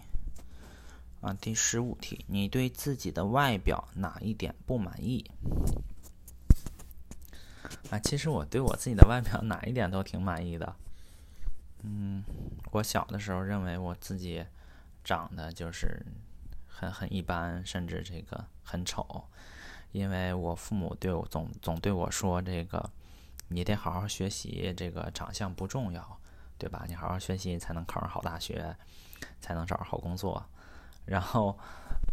[1.21, 5.29] 啊，第十五题，你对自己的外表哪一点不满意？
[7.91, 10.77] 啊，其实我对我自己的外表哪一点都挺满意的。
[11.83, 12.23] 嗯，
[12.71, 14.47] 我小的时候认为我自己。
[15.11, 16.07] 长得就是
[16.69, 19.25] 很很一般，甚至这个很丑，
[19.91, 22.89] 因为我父母对我总总对我说：“这个
[23.49, 26.21] 你得好好学习，这个长相不重要，
[26.57, 26.85] 对吧？
[26.87, 28.73] 你好好学习才能考上好大学，
[29.41, 30.41] 才能找着好工作。”
[31.07, 31.59] 然后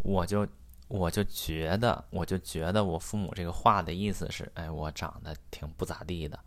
[0.01, 0.47] 我就
[0.87, 6.39] 我就觉得我就觉得我父母这个话的意思是：哎，我长得挺不咋地的。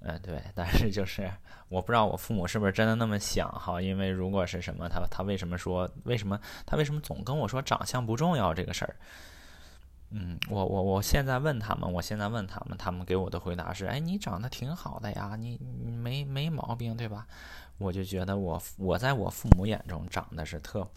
[0.00, 1.28] 嗯，对，但是就是
[1.68, 8.96] 我不知道我父母是不是真的那么想哈，因为如果是什么，他他为什么说为什么他为什么总跟我说长相不重要这个事儿？
[10.10, 17.26] 嗯，我我我现在问他们，我现在问他们，他们给我的回答是：哎，你长得挺好的呀，你你没没毛病对吧？
[17.78, 20.88] 我就觉得我我在我父母眼中长得是特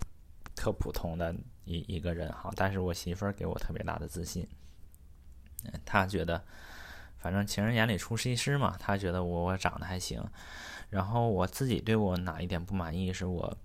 [0.55, 1.35] 特普通的
[1.65, 4.47] 一一个人哈，但是我媳妇儿给我特别大的自信，
[5.65, 6.41] 嗯，她觉得。
[7.21, 10.23] 反正情人眼里出西施嘛，他觉得我我长得还行，
[10.89, 13.55] 然后我自己对我哪一点不满意，是我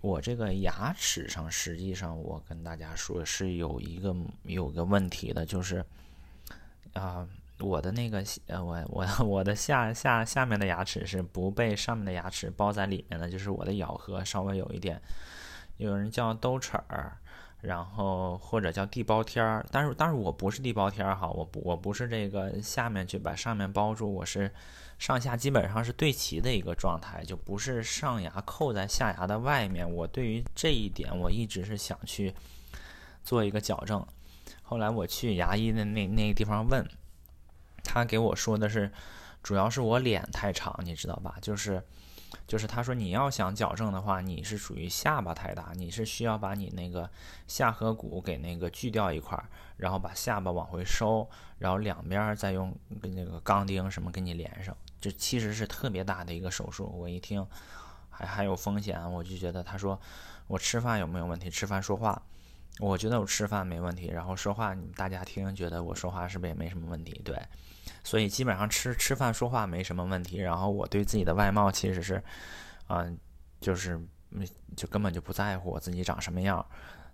[0.00, 5.84] 我这个牙齿上，实际上我跟大家说是有一个有个问题的，就是
[6.94, 7.24] 啊，
[7.60, 15.00] 我的那个呃，我我我的下下下面的牙齿是不被上面的牙齿包在里面的，就是我的咬合稍微有一点，
[15.76, 17.16] 有人叫兜齿儿。
[17.64, 24.50] 然后或者叫地包天儿，但是但是我不是地包天儿哈，我不我不是这个下面去把上面包住，我是
[24.98, 29.90] 上下基本上是对齐的一个状态，就不是上牙扣在下牙的外面。
[29.90, 32.34] 我对于这一点我一直是想去
[33.22, 34.06] 做一个矫正。
[34.62, 36.86] 后来我去牙医的那那个地方问，
[37.82, 38.92] 他给我说的是，
[39.42, 41.36] 主要是我脸太长，你知道吧？
[41.40, 41.82] 就是。
[42.46, 47.10] 就是他说你要想矫正的话，你是属于下巴太大，你是需要把你那个
[47.46, 51.28] 下颌骨给那个锯掉一块儿，然后把下巴往回收，
[51.58, 54.76] 然后两边再用跟那个钢钉什么给你连上。
[55.00, 56.86] 这其实是特别大的一个手术。
[56.86, 57.46] 我一听
[58.10, 59.98] 还还有风险，我就觉得他说
[60.46, 61.48] 我吃饭有没有问题？
[61.48, 62.22] 吃饭说话，
[62.78, 67.20] 我觉得我吃饭没问题，然后说话你们大家听，觉得我说话是不是也没什么问题？
[67.24, 67.38] 对。
[68.04, 72.22] 所以基本上吃吃饭说话没什么问题，然后我对自己的外貌其实是，
[72.88, 73.18] 嗯，
[73.60, 73.98] 就是
[74.76, 76.64] 就根本就不在乎我自己长什么样。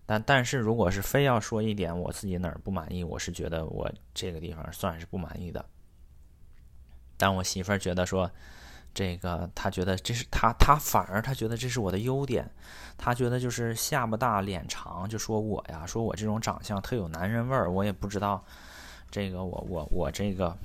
[0.05, 5.65] 但但是如果是非要说一点我自己哪儿不满意，我是觉得我这个地方算是不满意的。
[7.17, 8.29] 但我媳妇儿觉得说，
[8.93, 12.51] 这个她觉得这是她她反而她觉得这是我的优点，
[12.99, 17.71] 她觉得就是下巴大脸长，就说我呀，说我这种长相特有男人味儿。
[17.71, 18.45] 我也不知道
[19.09, 20.59] 这个我我我这个。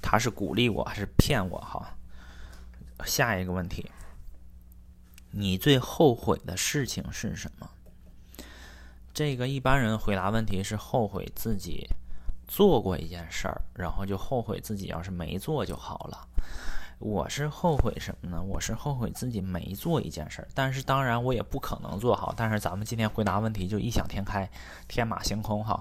[0.00, 1.58] 他是鼓励我还是骗我？
[1.58, 1.96] 哈，
[3.04, 3.90] 下一个问题，
[5.30, 7.68] 你最后悔的事情是什么？
[9.12, 11.88] 这个一般人回答问题是后悔自己
[12.46, 16.26] 做过一件事儿，然后就后悔自己要是没做就好了。
[17.00, 18.42] 我是后悔什么呢？
[18.42, 22.34] 我是后悔自己没做一件事儿，但是当然我也不可能做好。
[22.36, 24.48] 但是咱们今天回答问题就异想天开，
[24.88, 25.80] 天马行空哈。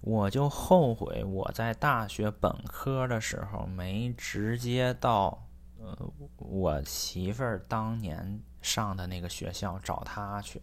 [0.00, 5.46] 我就后悔我在大学本科的时候没直接到
[5.78, 5.96] 呃
[6.36, 10.62] 我媳妇儿当年上的那个学校找她去。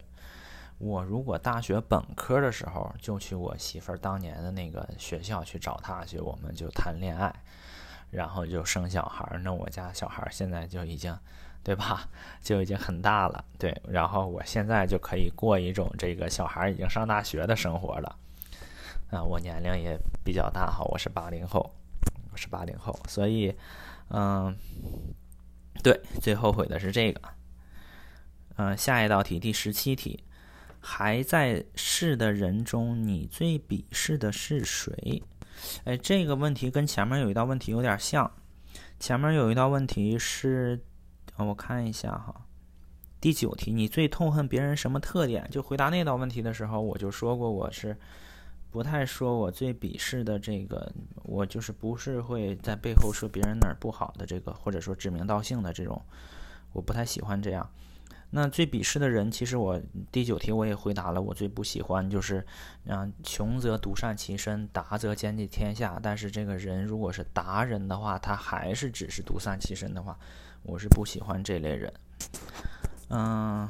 [0.78, 7.34] 我如果大学本科的时候就去我媳妇儿当年的那个学校去找她去，我们就谈恋爱，
[8.10, 9.38] 然后就生小孩儿。
[9.38, 11.18] 那我家小孩现在就已经，
[11.62, 12.08] 对吧？
[12.42, 13.74] 就已经很大了，对。
[13.88, 18.16] 然后我现在就可以过一种这个小孩已经上大学的生活了。
[19.10, 21.72] 啊，我年龄也比较大哈，我是八零后，
[22.32, 23.54] 我是八零后，所以，
[24.08, 24.52] 嗯，
[25.80, 27.20] 对，最后悔的是这个。
[28.56, 30.24] 嗯，下一道题，第十七题，
[30.80, 35.22] 还在世的人中，你最鄙视的是谁？
[35.84, 38.28] 哎，这个问题跟前面有一道问题有点像，
[38.98, 40.82] 前面有一道问题是，
[41.36, 42.34] 我看一下哈，
[43.20, 45.48] 第九题，你最痛恨别人什么特点？
[45.48, 47.96] 就回答那道问题的时候，我就说过我是。
[48.76, 56.04] 不太说我最鄙视的这个，我就是不是会在背后说别人哪儿不好的这个，或者说指名道姓的这种，
[56.74, 57.66] 我不太喜欢这样。
[58.28, 59.80] 那最鄙视的人，其实我
[60.12, 62.44] 第九题我也回答了，我最不喜欢就是，
[62.86, 65.98] 啊，穷则独善其身，达则兼济天下。
[66.02, 70.18] 但是这个人如果是达人的话，他还是只是独善其身的话，
[70.62, 71.90] 我是不喜欢这类人。
[73.08, 73.66] 嗯，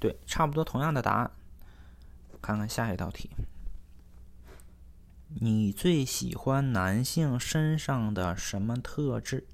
[0.00, 1.28] 对，差不多同样的答案。
[2.40, 3.28] 看看下一道题，
[5.38, 9.46] 你最喜欢男性身上的什么特质？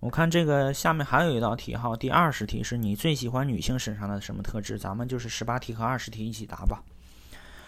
[0.00, 4.76] 我看这个下面还有一道题哈，第二十题是你最喜欢女性身上的什么特质？
[4.76, 6.82] 咱们就是十八题和二十题一起答吧。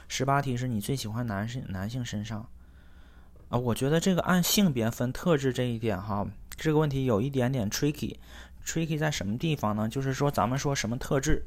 [0.09, 2.45] 十八题是你最喜欢男性男性身上
[3.49, 3.57] 啊？
[3.57, 6.27] 我觉得这个按性别分特质这一点哈，
[6.57, 8.17] 这个问题有一点点 tricky。
[8.67, 9.89] tricky 在什么地方呢？
[9.89, 11.45] 就是说咱们说什么特质？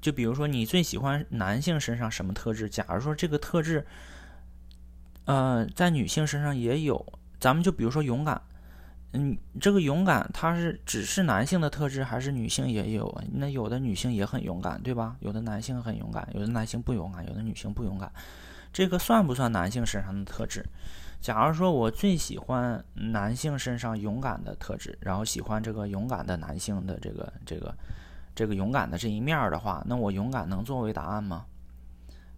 [0.00, 2.68] 就比如说你最喜欢男性身上什么特质？
[2.68, 3.86] 假如说这个特质，
[5.24, 7.04] 呃，在女性身上也有，
[7.40, 8.40] 咱们就比如说勇敢。
[9.12, 13.22] 嗯，这个勇敢，它是只是男性的特质，还是女性也有？
[13.32, 15.16] 那有的女性也很勇敢，对吧？
[15.20, 18.12] 有的男性很勇敢，有的男性不勇敢，有的女性不勇敢，
[18.70, 20.62] 这个算不算男性身上的特质？
[21.22, 27.74] 假如说我最喜欢男性身上勇敢的特质，然后喜欢这个勇敢的男性的这个这个
[28.38, 31.44] 这个勇敢的这一面的话，那我勇敢能作为答案吗？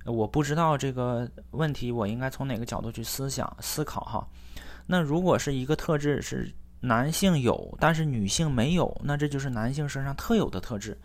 [0.06, 4.26] 我不知道这个问题，我应该从哪个角度去思想思考哈？
[4.86, 10.96] 那如果是一个特质是男性有，但是女性没有，那这就是男性身上特有的特质。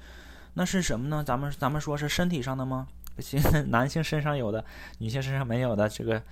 [0.54, 1.22] 那是什么呢？
[1.26, 2.88] 咱们咱们说是身体上的吗？
[3.68, 4.64] 男性身上有的，
[5.00, 6.24] 女性身上没有的，这个，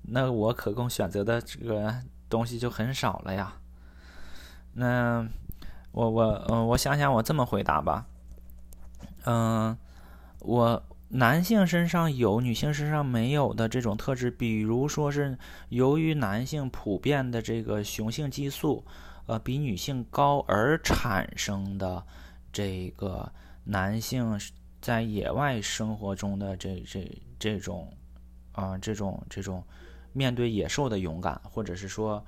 [0.00, 1.94] 那我可供选择的这个
[2.30, 3.52] 东西就很少了呀。
[4.72, 5.26] 那
[5.96, 8.04] 我我嗯，我想想，我这么回答吧。
[9.24, 9.76] 嗯，
[10.40, 10.82] 我。
[11.08, 15.38] 男性身上有女性身上没有的这种特质，比如说是
[15.68, 18.84] 由于男性普遍的这个雄性激素，
[19.26, 22.04] 呃，比女性高而产生的
[22.52, 23.32] 这个
[23.62, 24.36] 男性
[24.82, 27.88] 在野外生活中的这这这种
[28.50, 29.62] 啊这种这种
[30.12, 32.22] 面对野兽的勇敢，或者是说，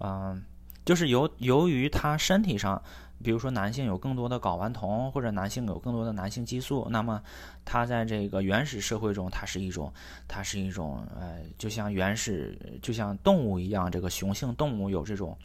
[0.00, 0.44] 嗯，
[0.84, 2.80] 就是由由于他身体上。
[3.22, 7.20] 比如说，男性有更多的睾丸酮，或者男性有更多的男性激素，那么
[7.64, 9.92] 它在这个原始社会中，它是一种，
[10.28, 15.36] 它是一种，呃，就像原始，就像动物一样，这个雄性动物有这种，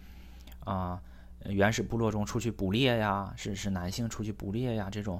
[0.64, 1.02] 啊，
[1.46, 5.20] 原始部落中出去捕猎呀，是是男性出去捕猎呀，这种，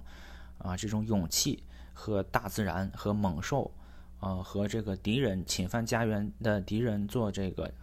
[0.60, 3.72] 啊，这种勇气和大自然和猛兽，
[4.20, 7.74] 呃，和这个敌人侵犯家园的敌人做这个。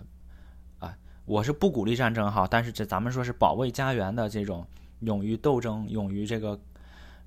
[1.31, 4.67] 我是不鼓励战争哈，但是这咱们说是保卫家园的这种
[4.99, 6.59] 勇于斗争、勇于这个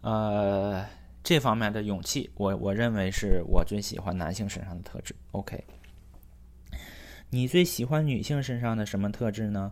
[0.01, 0.85] 呃
[1.23, 5.15] 这方面的勇气，我我认为是我最喜欢男性身上的特质。
[5.31, 5.63] OK，
[7.29, 9.71] 你最喜欢女性身上的什么特质呢？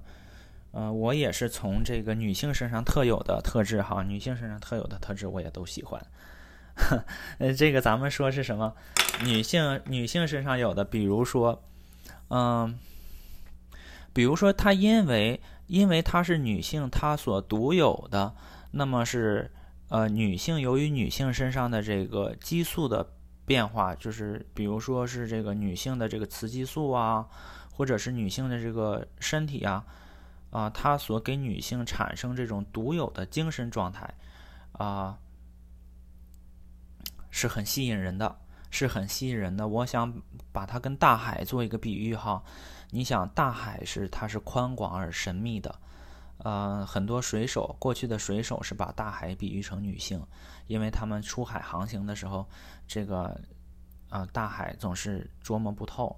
[0.72, 6.02] 呃，我也是从这个女性身上特有的特质哈，女性身上特有的特质我也都喜欢。
[7.38, 8.74] 呃，这个咱们说是什么？
[9.26, 11.62] 女性女性身上有的，比如说，
[12.30, 12.80] 嗯。
[14.14, 18.36] 比如说，她因为因为她是女性，她所独有的，
[18.72, 19.52] 那么是
[19.90, 23.14] 呃女性由于女性身上的这个激素的
[23.46, 27.28] 变化，就是比如说是这个女性的这个雌激素啊，
[27.74, 29.86] 或者是女性的这个身体啊，
[30.50, 34.14] 啊，它所给女性产生这种独有的精神状态
[34.74, 35.18] 啊，
[37.30, 38.38] 是很吸引人的，
[38.70, 39.68] 是很吸引人的。
[39.68, 42.44] 我想把它跟大海做一个比喻哈。
[42.92, 45.74] 你想，大海是它是宽广而神秘的，
[46.40, 50.22] 呃，很多水手过去的水手是把大海比喻成女性，
[50.68, 52.46] 因为他们出海航行的时候，
[52.86, 53.40] 这个
[54.10, 56.16] 啊大海总是捉摸不透，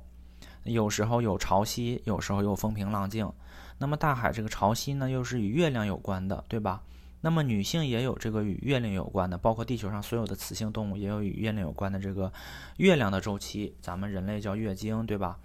[0.64, 3.32] 有时候有潮汐，有时候又风平浪静。
[3.78, 6.82] 那么大海这个潮汐呢，又是与月亮有关的，对吧？
[7.22, 12.34] 那么女性也有这个与月亮有关的，包括地球上所有的雌性动物也有与月亮有关的这个
[12.78, 15.38] 月亮的周期，咱们人类叫月经，对吧？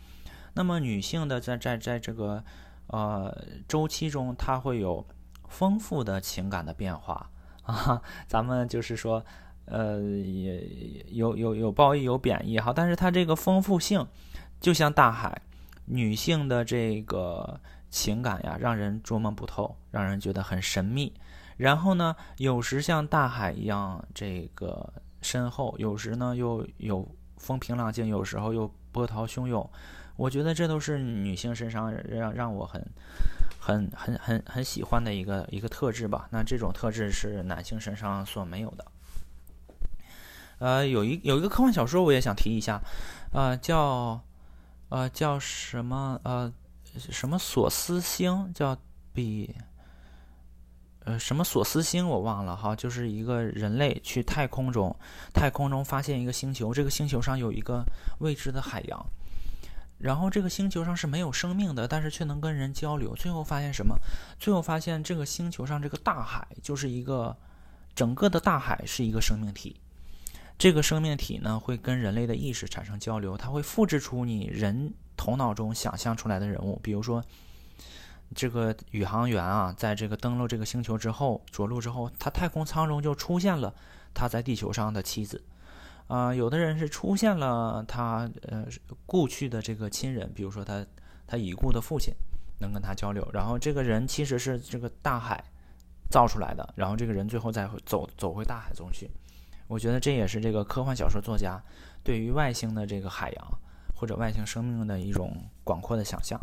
[0.59, 2.43] 那么女性的在在在这个
[2.89, 3.33] 呃
[3.69, 5.07] 周期中，她会有
[5.47, 7.31] 丰富的情感的变化
[7.63, 8.03] 啊。
[8.27, 9.25] 咱们就是说，
[9.67, 12.73] 呃，也有有有褒义有贬义哈。
[12.75, 14.05] 但是它这个丰富性，
[14.59, 15.41] 就像大海，
[15.85, 21.15] 女性的这个情感呀，让人捉摸不透，让人觉得很神秘。
[21.57, 24.93] 然后呢，有时像大海一样这个
[25.23, 29.71] 深厚，有时呢又有风平浪静，有时候又波涛汹涌。
[30.19, 32.85] 我觉得这都是女性身上让让我很、
[33.61, 36.27] 很、很、很、很喜欢的一个一个特质吧。
[36.33, 38.85] 那这种特质是男性身上所没有的。
[40.59, 42.83] 呃，有一有一个科幻小说我也想提一下，
[43.33, 44.21] 呃，叫
[44.89, 46.53] 呃叫什么呃
[46.99, 48.77] 什么索斯星，叫
[49.13, 49.55] 比
[51.05, 54.93] 呃什么索斯星我忘了哈，就是一个人类去太空中，
[55.33, 57.85] 太空中发现一个星球，这个星球上有一个
[58.19, 59.07] 未知的海洋，
[59.99, 63.15] 然后这个星球上是没有生命的，但是却能跟人交流。
[63.17, 63.97] 最后发现什么？
[64.39, 67.37] 最后发现这个星球上这个大海就是一个
[67.95, 69.77] 整个的大海是一个生命体。
[70.57, 76.81] 这个生命体呢，会跟人类的意识产生交流，它会复制出你人头脑中想象出来的人物。
[76.83, 77.25] 比如说，
[78.35, 83.73] 这个宇航员啊，在这个登陆这个星球之后，着陆之后，他太空舱中就出现了
[84.13, 85.43] 他在地球上的妻子。
[86.09, 88.67] 啊，有的人是出现了他呃
[89.07, 90.85] 故去的这个亲人，比如说他
[91.27, 92.13] 他已故的父亲，
[92.61, 93.29] 能跟他交流。
[93.33, 95.45] 然后这个人其实是这个大海
[96.11, 99.11] 造出来的，然后这个人最后再走走回大海中去。
[99.67, 101.63] 我觉得这也是这个科幻小说作家
[102.03, 103.59] 对于外星的这个海洋
[103.95, 106.41] 或者外星生命的一种广阔的想象。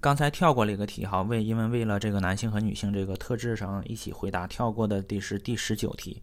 [0.00, 6.20] 刚才跳过了一个题哈，为因为为了这个男性和女性这个特质上一起回答，跳过的第是第十九题。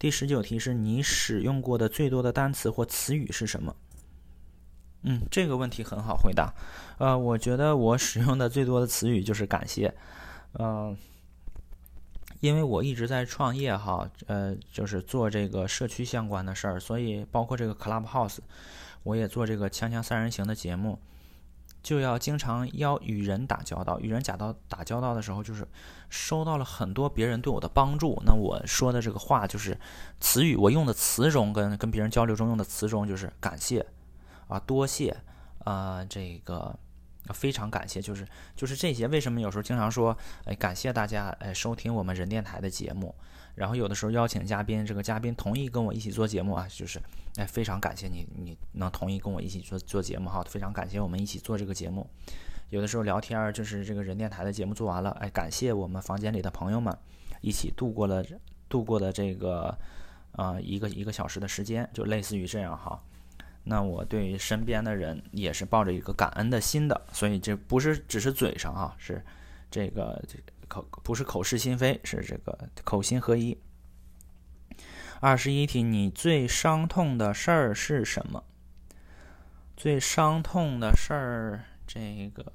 [0.00, 3.76] 第十九题是你使用过的最多的单词或词语是什么？
[5.02, 6.52] 嗯，这个问题很好回答。
[6.98, 9.94] 呃，我觉得我使用的最多的词语就是感谢。
[10.58, 10.96] 嗯。
[12.40, 18.38] 因为我一直在创业哈，呃，就是做这个社区相关的事儿，所以包括这个 Clubhouse，
[19.02, 20.98] 我也做这个锵锵三人行的节目，
[21.82, 23.98] 就要经常要与人打交道。
[24.00, 25.66] 与人打到打交道的时候，就是
[26.08, 28.20] 收到了很多别人对我的帮助。
[28.24, 29.78] 那我说的这个话就是
[30.20, 33.86] 词语，我用的词中跟跟别人交流中用的词中就是感谢
[34.48, 35.16] 啊，多谢
[35.64, 36.78] 啊，这个。
[37.34, 38.26] 非常感谢，就是
[38.56, 39.06] 就是这些。
[39.06, 40.16] 为什么有时候经常说，
[40.46, 43.14] 哎，感谢大家，哎，收听我们人电台的节目。
[43.60, 46.98] 然后有的时候邀请嘉宾，这个嘉宾同意跟我一起做节目啊，就是，
[47.36, 52.08] 哎，非常感谢你，你能同意跟我一起做做节目哈，非常感谢我们一起做这个节目。
[52.70, 56.96] 有的时候聊天就是这个人电台的节目做完了，哎，感谢我们房间里的朋友们
[57.42, 58.24] 一起度过了
[58.66, 59.76] 度过的这个
[60.32, 62.98] 啊一个一个小时的时间，就类似于这样哈。
[63.64, 69.22] 那我对于身边的人也是抱着一个感恩的心的，所以这不是只是嘴上啊，是
[69.70, 70.24] 这个
[70.70, 73.58] 口不是口是心非，是这个口心合一。
[75.18, 78.42] 二十一题，你最伤痛的事儿是什么？
[79.76, 82.46] 最伤痛的事儿，这个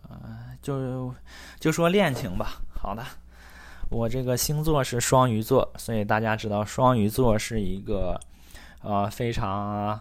[0.62, 1.14] 就
[1.60, 2.62] 就说恋情吧。
[2.74, 3.06] 好的，
[3.90, 8.18] 我这个星座是双鱼座，所以大家知道双鱼座是一个
[8.82, 10.00] 呃非常。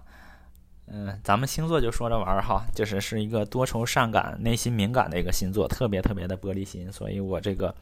[0.86, 6.92] 嗯，咱们星座就说着玩儿哈，就是是一个多愁善感、内心敏感的一个星座，特别特别的玻璃心。
[6.92, 7.74] 所以我这个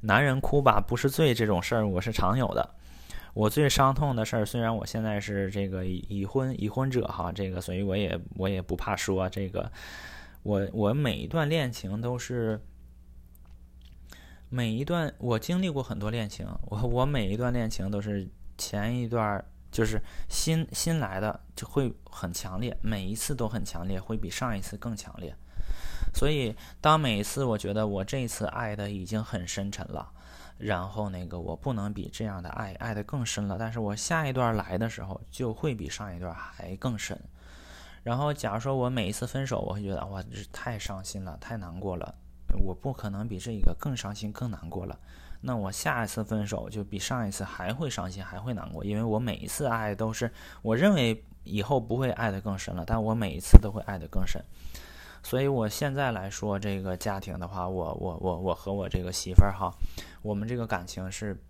[0.00, 2.68] 男人哭吧不是罪这种事儿，我是常有的。
[3.32, 9.70] 我最伤痛的事儿，虽然我现在是这个已婚已婚者哈，这个所以我也我也不怕说这个。
[10.42, 12.60] 我我每一段恋情都是
[14.48, 19.44] 每一段我经历过很多恋情，我我每一段恋情都是前一段。
[19.76, 25.36] 就是新新来的就会很强烈，每一次都很强烈，会比上一次更强烈。
[26.14, 30.10] 所以，当每一次我觉得我这一次爱的已经很深沉了，
[30.56, 37.20] 然后那个我不能比这样的爱爱的更深了，但是我下一段来的时候就会比上一段还更深。
[38.02, 42.14] 然后，假如说我每一次分手，我会觉得哇，这太伤心了，太难过了，
[42.64, 44.98] 我不可能比这个更伤心、更难过了。
[45.46, 50.28] 那我下一次分手就比上一次还会伤心，还会难过，因为我每一次爱都是
[50.60, 54.42] 我认为以后不会爱得更深了，但我每一次都会爱得更深。
[55.22, 59.72] 所以我现在来说这个家庭的话，我我我我和我这个媳妇儿哈，
[60.20, 61.40] 我们这个感情是，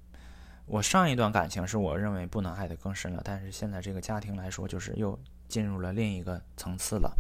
[0.66, 5.18] 我上一段感情是我认为不能爱得更深了，但是现在这个家庭来说，就是又
[5.48, 7.16] 进入了另一个层次了。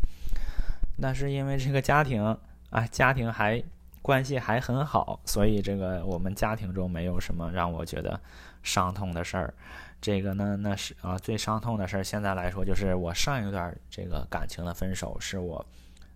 [1.00, 2.22] 但是因为这个家庭，
[2.68, 3.64] 啊，家庭还。
[4.06, 8.20] 关系还很好，所以这个我们家庭中没有什么让我觉得
[8.62, 9.52] 伤痛的事儿。
[10.00, 15.66] 这个呢，那是啊，最伤痛的事儿，现在来说就是我上一段这个感情的分手，是我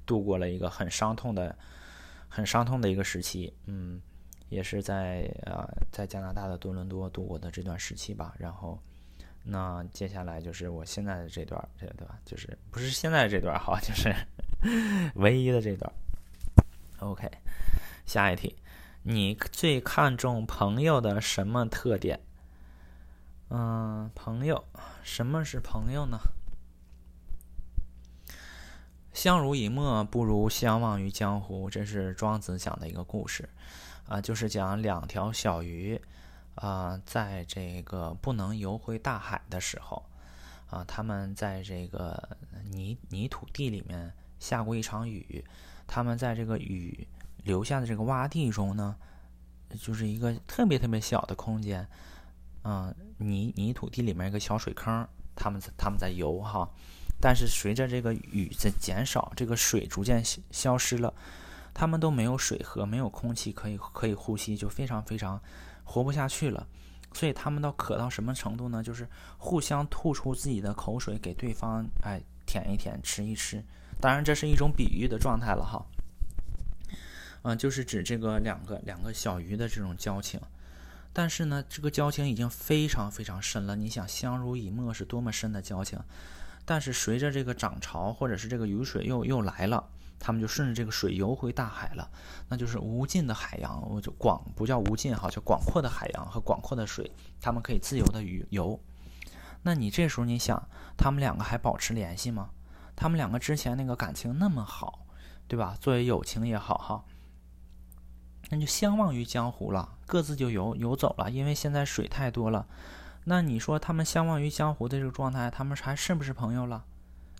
[0.06, 1.52] 度过了一个很伤痛的、
[2.28, 3.52] 很伤痛的一个时期。
[3.66, 4.00] 嗯，
[4.50, 8.32] 也是在呃在加拿大的多伦多度过的这段时期吧。
[8.38, 8.78] 然后，
[9.42, 12.20] 那接下来就是我现在的这段，这对吧？
[12.24, 14.14] 就是不是现在这段哈，就是
[15.16, 15.92] 唯一的这段。
[17.00, 17.30] OK。
[18.06, 18.56] 下一题，
[19.02, 22.20] 你最看重朋友的什么特点？
[23.48, 24.64] 嗯，朋友，
[25.02, 26.18] 什么是朋友呢？
[29.12, 33.48] 相濡以沫不如相忘于江湖，这是庄子讲的一个故事，
[34.08, 36.00] 啊，就是讲两条小鱼，
[36.54, 40.08] 啊，在这个不能游回大海的时候，
[40.68, 42.36] 啊，他们在这个
[42.70, 45.44] 泥泥土地里面下过一场雨，
[45.90, 47.08] 他们在这个雨。
[47.44, 48.94] 留下的这个洼地中呢，
[49.80, 51.88] 就是一个特别特别小的空间，
[52.64, 56.68] 嗯，泥泥土地里面一个小水坑，他们他们在游哈。
[57.18, 61.14] 但是随着这个雨在减少，这个水逐渐消失了，
[61.72, 65.40] 他们都没有水喝，没有空气可以可以呼吸，就非常非常
[65.84, 66.68] 活不下去了。
[67.14, 68.82] 所以他们都渴到什么程度呢？
[68.82, 69.08] 就是
[69.38, 73.64] 互相吐出自己的口水给对方，哎，舔一舔，吃一吃。
[74.00, 75.84] 当然，这是一种比喻的状态了哈。
[77.42, 80.40] 嗯，就是指这个两个两个小鱼的这种交情。
[81.12, 83.76] 但是呢，这个交情已经非常非常深了。
[83.76, 85.98] 你想，相濡以沫是多么深的交情。
[86.64, 89.88] 但是随着这个涨潮，或者是这个雨水又又来了。
[90.22, 92.06] 他们就顺着这个水游回大海了，
[92.46, 97.10] 那就是无尽的海洋，我就广不叫无尽哈，叫广阔的海洋和广阔的水，
[97.40, 98.80] 他们可以自由的游游。
[99.62, 100.62] 那你这时候你想，
[100.94, 102.50] 他们两个还保持联系吗？
[103.00, 105.06] 他们两个之前那个感情那么好，
[105.48, 105.74] 对吧？
[105.80, 107.02] 作为友情也好哈，
[108.50, 112.66] 那就相忘于江湖了，各自就游游走了，因为现在水太多了。
[113.24, 116.84] 那你说他们相忘于江湖的这个状态，他们还是不是朋友了？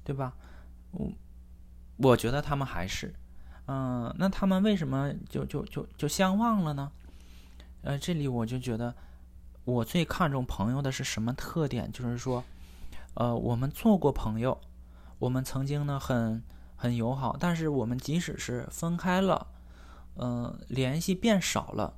[0.02, 0.32] 对吧？
[0.92, 1.12] 我。
[1.98, 3.14] 我觉得他们还是，
[3.66, 6.90] 嗯，那他们为什么就就就就相忘了呢？
[7.82, 8.94] 呃，这里我就觉得，
[9.64, 11.92] 我最看重朋友的是什么特点？
[11.92, 12.42] 就是说，
[13.12, 14.58] 呃，我们做过朋友，
[15.20, 16.42] 我们曾经呢很
[16.74, 19.46] 很友好，但是我们即使是分开了，
[20.16, 21.94] 嗯，联系变少了，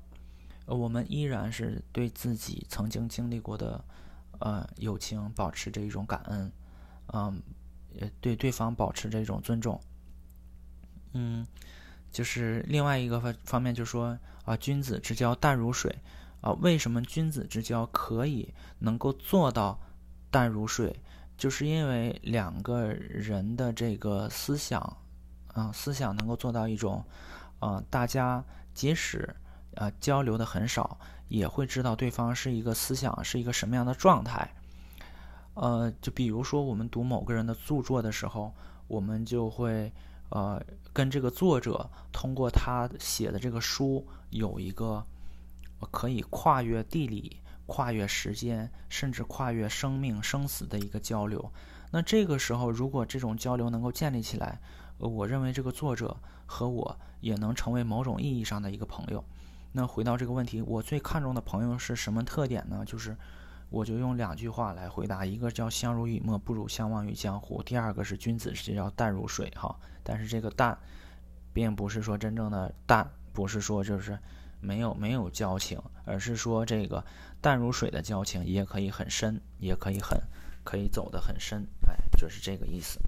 [0.66, 3.82] 我们依然是对自己曾经经历过的
[4.40, 6.52] 呃友情保持着一种感恩，
[7.14, 7.40] 嗯，
[7.92, 9.80] 也对对方保持着一种尊重。
[11.12, 11.46] 嗯，
[12.10, 15.94] 就是另外一个方方面，就是说啊，君子之交淡如水
[16.40, 16.50] 啊。
[16.54, 19.78] 为什么君子之交可以能够做到
[20.28, 21.00] 淡如水？
[21.42, 24.80] 就是因为两个人的这个思想
[25.48, 27.04] 啊，思想能够做到一种
[27.58, 29.28] 啊，大家即使
[29.74, 30.96] 啊交流的很少，
[31.26, 34.48] 也会知道对方是一个思想是一个什么样的状态。
[35.54, 38.54] 呃，就比如说我们读某个人的著作的时候，
[38.86, 39.92] 我们就会。
[40.34, 40.58] 呃，
[40.94, 45.04] 跟这个作者通过他写的这个书有一个
[45.90, 47.36] 可以跨越地理、
[47.72, 51.50] 跨越时间，甚至跨越生命生死的一个交流。
[51.90, 54.60] 那这个时候，如果这种交流能够建立起来，
[54.98, 59.24] 我认为这个作者和我也能成为某种意义上的一个朋友。
[59.72, 62.84] 那回到这个问题，我最看重的朋友是什么特点呢？
[62.84, 63.16] 就是。
[63.70, 69.74] 我就用两句话来回答，一个叫相濡以沫不如相忘于江湖，第二个是君子之交淡如水哈。
[70.02, 70.76] 但是这个淡，
[71.54, 74.18] 并不是说真正的淡，不是说就是
[74.60, 77.02] 没有没有交情，而是说这个
[77.42, 80.18] 淡如水的交情也可以很深，也可以很
[80.64, 83.00] 可以走得很深，哎，就是这个意思。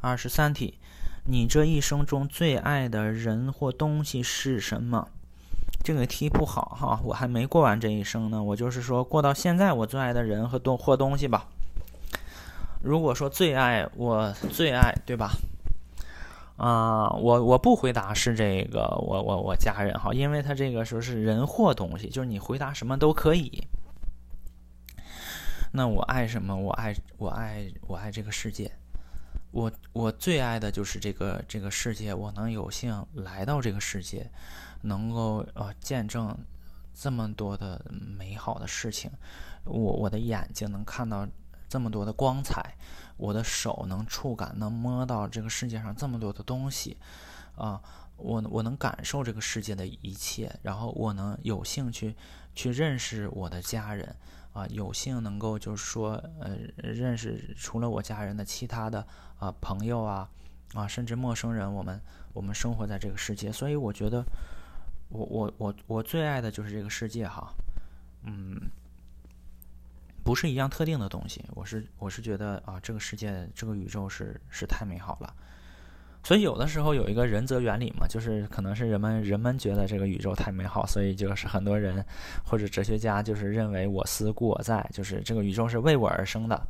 [0.00, 0.78] 二十三题，
[1.24, 5.08] 你这一生中最爱的人或东西是什么？
[5.82, 8.42] 这个题不好哈，我还没过完这一生呢。
[8.42, 11.46] 我就是说过到现在，我最爱的人和东或东西吧。
[12.82, 15.32] 如果说最爱，我最爱，对吧？
[16.56, 23.66] 啊，我我不回答是这个，我我我家人哈，因为他这个说是人或东西，就是你回答什么都可以。
[25.72, 26.56] 那我爱什么？
[26.56, 28.70] 我爱我爱我爱这个世界。
[29.52, 34.30] 我我最爱的就是这个这个世界，我能有幸来到这个世界。
[34.82, 36.36] 能够呃见证
[36.94, 39.10] 这么多的美好的事情，
[39.64, 41.26] 我我的眼睛能看到
[41.68, 42.74] 这么多的光彩，
[43.16, 46.96] 我的手能触感能摸到这个世界上这么多的东西，
[47.56, 47.80] 啊，
[48.16, 52.14] 我我能感受这个世界的一切，然后我能有幸去
[52.54, 54.16] 去认识我的家人，
[54.52, 59.06] 啊，有幸能够就是说呃认识除了我家人的其他的
[59.38, 60.28] 啊朋友啊
[60.74, 62.00] 啊甚至陌生人，我们
[62.32, 64.24] 我们生活在这个世界，所以我觉得。
[65.08, 67.54] 我我我我最爱的就是这个世界哈，
[68.24, 68.60] 嗯，
[70.26, 75.32] 不是一样特定的东西，我是我是觉得啊，这个世界这个宇宙是是太美好了，
[76.24, 82.04] 所以有的时候有一个人则原理嘛，就是可能是人们人们觉得这个宇宙太美好，所以就是很多人
[82.44, 86.60] 或者哲学家就是认为我思故我在，就是这个宇宙是为我而生的，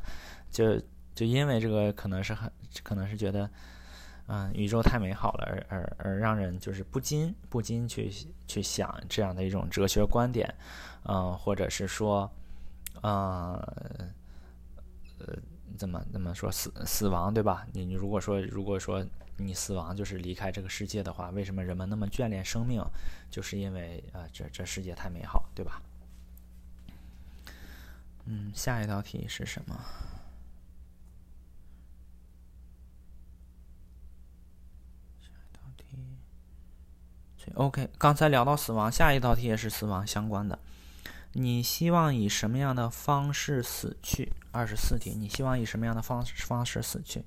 [0.51, 0.79] 就
[1.15, 2.51] 就因为这个可能是很
[2.83, 3.49] 可能是觉得。
[4.29, 8.11] 嗯，宇宙太美好了，而而而让人就是不禁不禁去
[8.45, 10.53] 去想这样的一种哲学观点，
[11.05, 12.29] 嗯，或者是说，
[13.07, 14.09] 呃
[15.19, 15.35] 呃，
[15.77, 17.65] 怎么怎么说死死亡对吧？
[17.73, 19.05] 你你如果说如果说
[19.37, 22.83] 你死亡就是离开这个世界的话，为什么人们那么眷恋生命？
[23.29, 25.81] 就是因为啊，这这世界太美好，对吧？
[28.25, 29.79] 嗯，下一道题是什么
[37.55, 40.59] ？OK，刚才聊到死亡，下一道题也是死亡相关的。
[41.39, 44.33] 你希望以什么样的方式死去？
[44.51, 47.23] 二十四题，你希望以什么样的方式方式死去？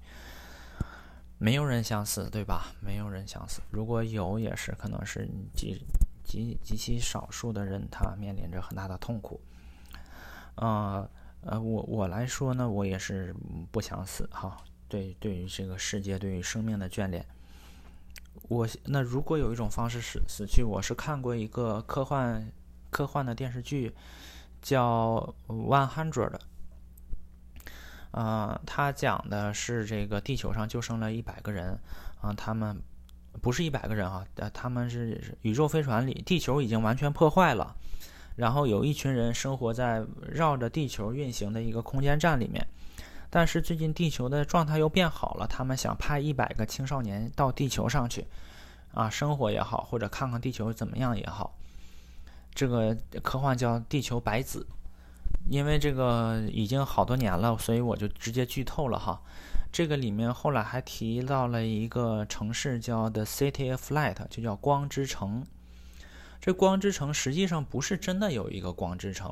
[1.38, 2.72] 没有人想死，对吧？
[2.80, 3.62] 没有人想死。
[3.70, 5.80] 如果有，也是可能是极
[6.24, 9.40] 极极其少数的人，他面临着很大的痛苦。
[10.56, 11.08] 呃
[11.42, 13.32] 呃，我我来说呢，我也是
[13.70, 14.56] 不想死哈。
[14.88, 17.24] 对，对于这个世界，对于生命的眷恋。
[18.48, 22.50] 我那如果有一种方式死死去，我是看过一个科幻
[22.90, 23.94] 科幻的电视剧，
[24.60, 26.40] 叫《One Hundred》的，
[28.10, 31.78] 呃，他讲的是这个地球上就剩了一百个人，
[32.20, 32.80] 啊，他们
[33.40, 37.74] 不是一百个人啊，呃，他们是宇宙飞船里，地球已经完全破坏了，
[38.36, 42.66] 然后有一群人生活在绕着地球运行的一个空间站里面。
[43.32, 48.26] 但是最近地球的状态又变好了，他们想派一百个青少年到地球上去，
[48.92, 51.56] 啊，生活也好，或者看看地球怎么样也好。
[52.54, 54.66] 这个科幻叫《地球白子》，
[55.50, 59.20] 因为这个已经好多年了，所以我就直接剧透了哈。
[59.72, 65.46] 这个里面后来还提到了一个城市叫 The City of Light，就叫光之城。
[66.40, 69.30] 这光之城实际上不是真的有一个光之城，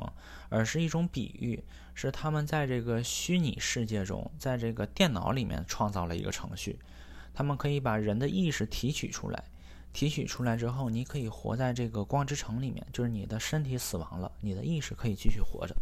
[0.49, 1.63] 而是一种比喻，
[1.95, 6.79] 是他们在这个虚拟世界中，在这个电脑里面创造了一个程序，
[7.33, 9.43] 他们可以把人的意识提取出来，
[9.93, 15.75] 提取出来之后，你可以活在这个光之城里面，就是你的身体死亡了，你的意识可以继续活着。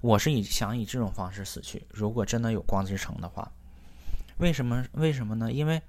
[0.00, 3.50] 我是以想以这种方式死去，如果真的有光之城的话，
[4.38, 4.84] 为什么？
[4.92, 5.52] 为什么呢？
[5.52, 5.82] 因为，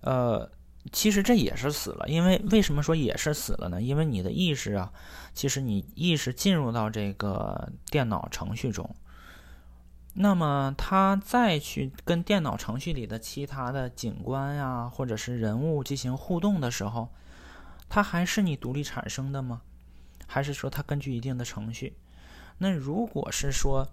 [0.00, 0.50] 呃。
[0.92, 3.80] 其实这也是死了，因为为什么说也是死了呢？
[3.80, 4.92] 因为你的意识啊，
[5.32, 8.94] 其实你意识进入到这个电脑程序中，
[10.16, 17.08] 那么他再去跟电脑程序里的其他的景观呀，或者是人物进行互动的时候，
[17.88, 19.62] 它还是你独立产生的吗？
[20.26, 21.96] 还是说它根据一定的程序？
[22.58, 23.88] 那如果是说，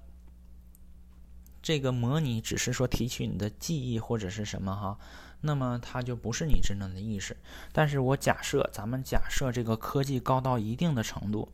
[1.64, 5.00] 这个模拟只是说提取你的记忆或者是什么哈，
[5.42, 7.36] 那么它就不是你真正的意识。
[7.72, 11.52] 但是我假设，咱们假设这个科技高到一定的程度，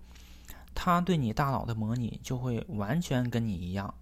[0.75, 3.93] 它对你大脑的模拟就会完全跟你一样。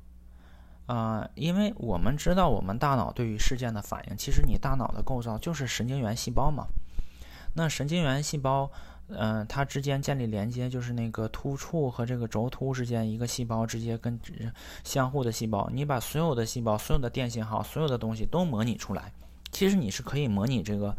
[0.88, 6.66] 啊，因为我们知道我们大脑对于事件的反应，其实你大脑的构造就是神经元细胞嘛。
[7.54, 8.70] 那神经元细胞。
[9.08, 14.20] 嗯，它之间建立连接，就是那个突触和这个轴突之间一个细胞直接跟
[14.84, 15.70] 相互的细胞。
[15.72, 19.14] 你把所有的细胞、所有的电信号、所有的东西都模拟出来，
[19.52, 20.92] 其实你是可以模拟这个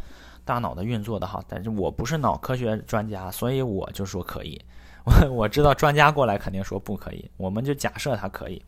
[0.44, 1.42] 大脑的运作的哈。
[1.48, 4.64] 但是我不是脑科学专家，所以我就说可以。
[5.04, 8.62] 我 我知道专家过来肯定说不可以，我们就假设它可以。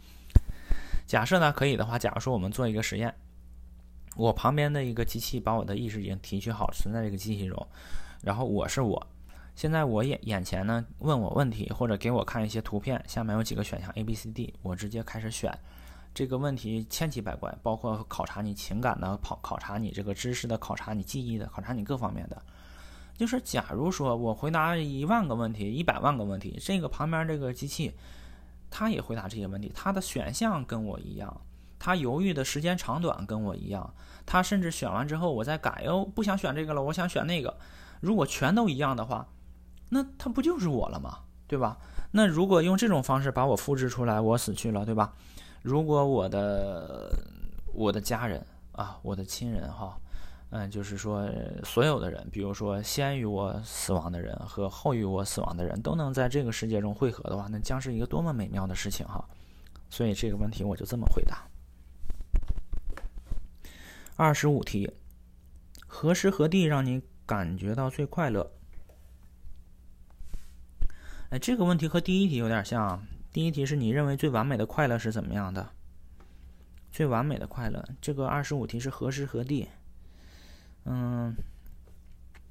[1.08, 3.12] 假设呢可以的话，假如说我们做一个实验，
[4.14, 7.66] 我旁边的一个机器把我的意识已经提取好，存在这个机器中，
[8.22, 9.06] 然后我是我。
[9.56, 15.50] 现在我眼眼前呢，问我问题或者给我看一些图片，下面有几个选项 A、B、C、D，我直接开始选。
[16.12, 22.40] 这个问题千奇百怪，包括考察你情感的，考考察你这个知识的，考察你记忆的，考察你各方面的。
[23.16, 27.94] 就是假如说我回答一万个问题、一百万个问题，这个旁边这个机器，
[28.70, 31.40] 他也回答这些问题，他的选项跟我一样，
[31.78, 33.94] 他犹豫的时间长短跟我一样，
[34.26, 37.56] 他甚至选完之后我再改，哦，不想选这个了，我想选那个。
[38.00, 39.26] 如果全都一样的话。
[39.90, 41.20] 那他不就是我了吗？
[41.46, 41.78] 对吧？
[42.10, 45.14] 那如果用这种方式把我复制出来，我死去了，对吧？
[45.62, 47.10] 如果我的
[47.72, 49.98] 我的家人啊，我的亲人哈，
[50.50, 51.28] 嗯，就是说
[51.62, 59.22] 所有的人，比如说先于我死亡的人和后于我死亡的人都能在这个世界中汇合的话，那将是一个多么美妙的事情哈！
[59.90, 61.46] 所以这个问题我就这么回答。
[64.16, 64.90] 二十五题，
[65.86, 68.50] 何时何地让你感觉到最快乐？
[71.28, 73.04] 哎，这个问题和第一题有点像。
[73.30, 75.68] 第一题是你认为最完美的快乐是怎么样的？
[76.90, 79.68] 最完美的快乐，这个二十五题是何时何地？
[80.88, 81.36] 嗯，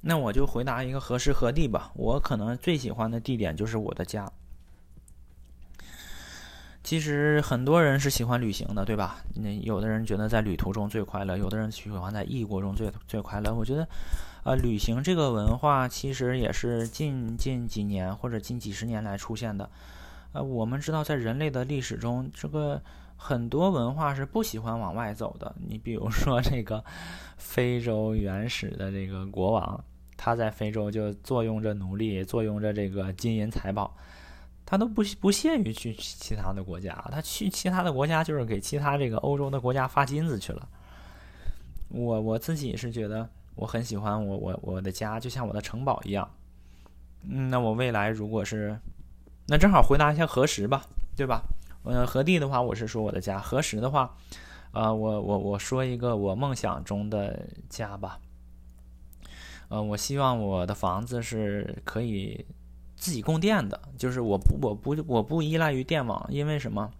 [0.02, 1.90] 那我就回答一个何时何地吧。
[1.94, 4.30] 我可能最喜欢的地点就是我的家。
[6.84, 9.18] 其实很多人是喜欢旅行的，对吧？
[9.34, 13.52] 那有的人觉得在旅途中最快乐，有的人喜欢在异国中最最快乐。
[13.52, 13.88] 我觉得。
[14.44, 19.68] 呃，旅行这个文化其实也是近近几年或者近几十年来出现的。
[20.32, 22.80] 呃，我们知道，在人类的历史中，这个
[23.16, 25.54] 很多文化是不喜欢往外走的。
[25.66, 26.84] 你比如说，这个
[27.36, 29.84] 非洲原始的这个国王，
[30.16, 33.96] 他在非洲就坐拥着奴隶，坐拥着这个金银财宝，
[34.66, 36.92] 他都不不屑于去其他的国家。
[37.10, 40.68] 他去其他的国家就是给其他这个欧洲的国家发金子去了。
[41.88, 43.28] 我我自己是觉得。
[43.60, 46.30] 我很喜欢我我我的家，就像我的城堡一样。
[47.28, 48.78] 嗯，那我未来如果是，
[49.50, 50.84] 那正好回答一下何时吧，
[51.16, 51.42] 对吧？
[51.84, 54.14] 呃，何地的话，我是说我的家；何时的话，
[54.72, 58.20] 呃，我我我说一个我梦想中的家吧。
[59.68, 62.44] 呃，我希望我的房子是可以
[62.94, 66.90] 自己供电的，就是我不我不我不依赖于电网，因为什么？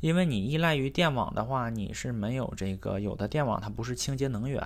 [0.00, 4.62] 因为你依赖于电网的话，你是没有这个有的电网它不是清洁能源，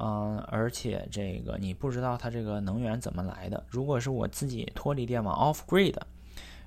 [0.00, 3.62] 嗯，而且这个你不知道它这个能源怎么来的。
[3.68, 5.94] 如果是我自己脱离电网 off grid，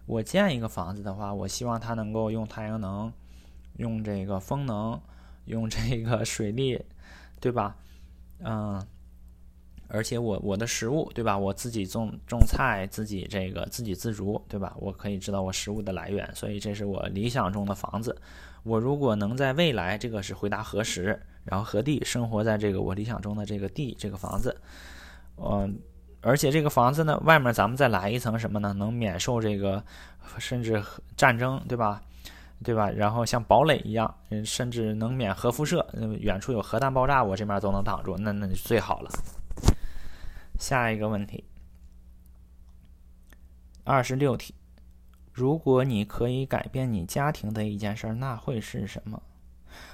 [0.06, 3.12] 我建一个房子的话，我希望它能够用太阳能，
[3.78, 5.02] 用这个风能，
[5.46, 6.80] 用这个水利，
[7.40, 7.76] 对吧？
[8.40, 8.86] 嗯。
[9.90, 11.38] 而且我我的食物对吧？
[11.38, 14.76] 我自己种种菜，自己这个自给自足对吧？
[14.80, 18.20] 我可以知道我食物的来源，所以这是我理想中的房子。
[18.64, 24.60] 我如果能在未来，这个是回答何时，然后何地生活在这个我理想中的这个地这个房子，
[25.38, 25.78] 嗯，
[26.24, 28.74] 而且这个房子呢，外面咱们再来一层什么呢？
[28.74, 29.84] 能免受这个
[30.40, 30.82] 甚至
[31.16, 32.02] 战争对吧？
[32.64, 32.90] 对吧？
[32.90, 35.86] 然后像堡垒一样，嗯，甚至能免核辐射，
[36.20, 39.12] 远处有核弹爆炸，我这边都能挡住，那那就最好了。
[40.58, 41.44] 下一个问题，
[43.84, 44.56] 二十六题，
[45.34, 49.22] 如果你可以改变你家庭的一件事，那会是什么？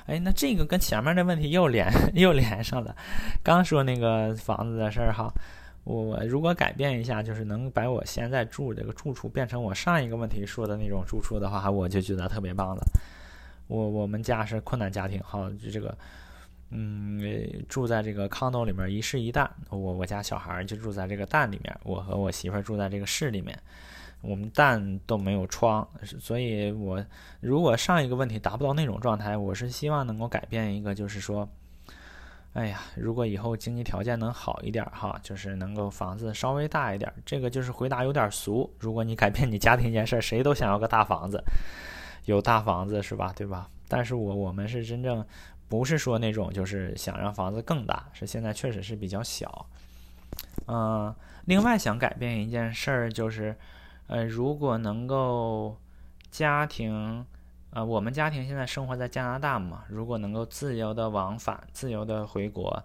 [0.05, 2.95] 哎，那这个跟前面的问题又连 又连上了。
[3.41, 5.33] 刚说那个房子的事儿哈，
[5.95, 12.83] 我如果改变一下，就是能把我现在住这个住处变成我上一个问题说的那种住处的话，我就觉得特别棒了。
[13.67, 15.97] 我我们家是困难家庭，哈，就这个。
[16.71, 17.19] 嗯，
[17.67, 19.49] 住在这个 condo 里面，一室一蛋。
[19.71, 23.57] 我我家小孩就住在这个蛋里面，我和我媳妇住在这个室里面。
[24.21, 27.03] 我们蛋都没有窗，所以我
[27.39, 31.49] 如果上一个问题达不到那种状态，我是希望能够改变一个，就是说，
[32.53, 37.13] 哎呀，如果以后经济条件能好一点哈，就是能够房子稍微大一点。
[37.25, 38.69] 这个就是回答有点俗。
[38.79, 41.43] 如果你改变你家庭一件事儿，谁都想要个大房子，
[42.25, 43.31] 有大房子是吧？
[43.35, 43.69] 对吧？
[43.87, 45.25] 但是我我们是真正。
[45.69, 49.67] 不是说那种就是想让房子更大，是现在确实是比较小。
[50.65, 51.13] 嗯，
[51.45, 53.55] 另外想改变一件事儿就是，
[54.07, 55.77] 呃，如果能够
[56.31, 57.23] 家庭，
[57.71, 62.83] 呃，我们家庭现在生活在加拿大嘛，如果能够自由的往返、自由的回国，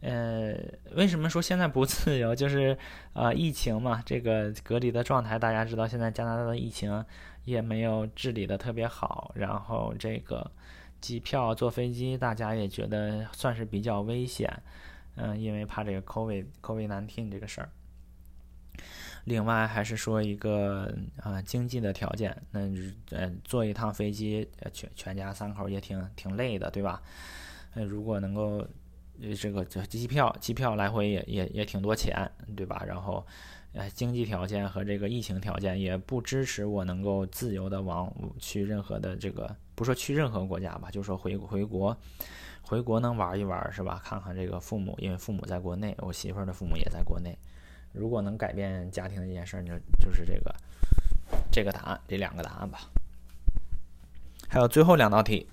[0.00, 0.54] 呃，
[0.94, 2.34] 为什么说现在不自由？
[2.34, 2.76] 就是
[3.12, 7.04] 呃，疫情嘛，这个隔离的状态，大家知道现在加拿大的疫情
[7.44, 10.50] 也没有治理的特别好，然后这个。
[11.00, 14.62] 机票坐飞机，大家也觉得算是比较危险，
[15.16, 17.70] 嗯，因为怕这个 COVID COVID nineteen 这个事儿。
[19.24, 22.60] 另外还是说一个啊经济的条件，那
[23.10, 27.02] 呃坐一趟飞机，全全家三口也挺挺累的，对吧？
[27.74, 28.66] 呃，如果能够
[29.38, 32.82] 这个这机票机票来回也也也挺多钱，对吧？
[32.86, 33.24] 然后
[33.72, 39.54] 呃经济条件和这个疫情条件也不支持我能够自由的往去任何的这个。
[39.74, 41.96] 不说去任何国家吧，就说回回国，
[42.60, 43.98] 回国能玩一玩是吧？
[44.04, 47.38] 看看这个父母，因为父母在国内，我媳妇的父母也在国内。
[47.92, 50.54] 如果能改变家庭的一件事，就就是这个
[51.50, 52.80] 这个答案，这两个答案吧。
[54.48, 55.48] 还有最后两道题，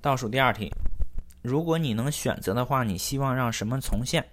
[0.00, 0.72] 倒数第二题，
[1.42, 4.24] 如果你能选择的话，你希望让什么重现？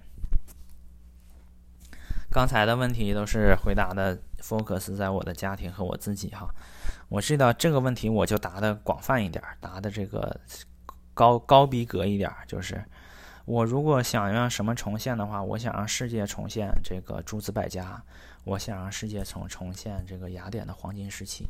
[2.29, 6.49] 刚才的问题都是回答的 focus 在我的家庭和我自己哈。
[7.07, 10.35] 我知道这个问题，我就答的广泛一点，答的这个
[11.13, 12.31] 高高逼格一点。
[12.47, 12.83] 就是
[13.45, 18.01] 我如果想让什么重现的话，我想让世界重现这个诸子百家，
[18.45, 21.45] 我想让世界重重现这个雅典的黄金时期，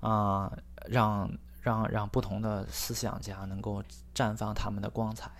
[0.00, 0.52] 啊，
[0.86, 1.30] 让
[1.60, 3.82] 让让不同的思想家能够
[4.14, 5.30] 绽放他们的光彩，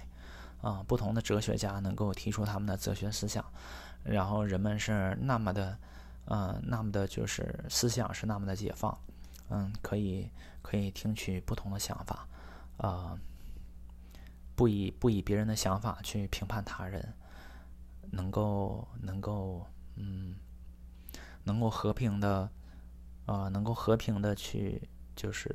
[0.61, 3.45] 啊，不同的哲学家能够提出他们的哲学思想，
[4.03, 5.79] 然后人们是那么的，
[6.25, 8.97] 呃，那么的就是思想是那么的解放。
[9.53, 10.31] 嗯，可以
[10.63, 12.25] 可以听取不同的想法，
[12.77, 13.19] 呃，
[14.61, 17.15] 不以不以别人的想法去评判他人，
[18.11, 19.67] 能够能够
[19.97, 20.35] 嗯，
[21.45, 22.47] 能够和平的，
[23.25, 25.49] 呃，能够和平的去就是，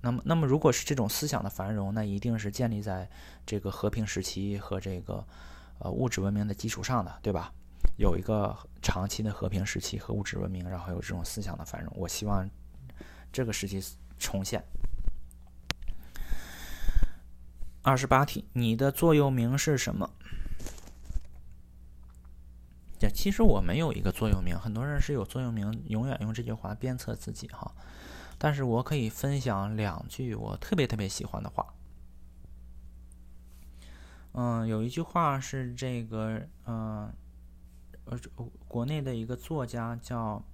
[0.00, 3.06] 那么那么如果是这种思想的繁荣，那一定是建立在
[3.44, 5.22] 这个和平时期和这个
[5.80, 7.52] 呃物质文明的基础上的，对吧？
[7.98, 12.48] 有一个长期的和平时期和物质文明，然后有这种思想的繁荣，我希望。
[13.30, 13.82] 这个时期
[14.18, 14.64] 重现。
[17.86, 20.10] 二十八题，你的座右铭是什么？
[22.98, 27.72] 这，其实我没有一个座右铭，很多人是有座右铭，永远用这句话鞭策自己哈。
[28.38, 31.64] 但是我可以分享两句我特别特别喜欢的话。
[34.32, 37.14] 嗯，有一句话是这个，嗯，
[38.06, 38.18] 呃，
[38.66, 40.44] 国内的一个作家叫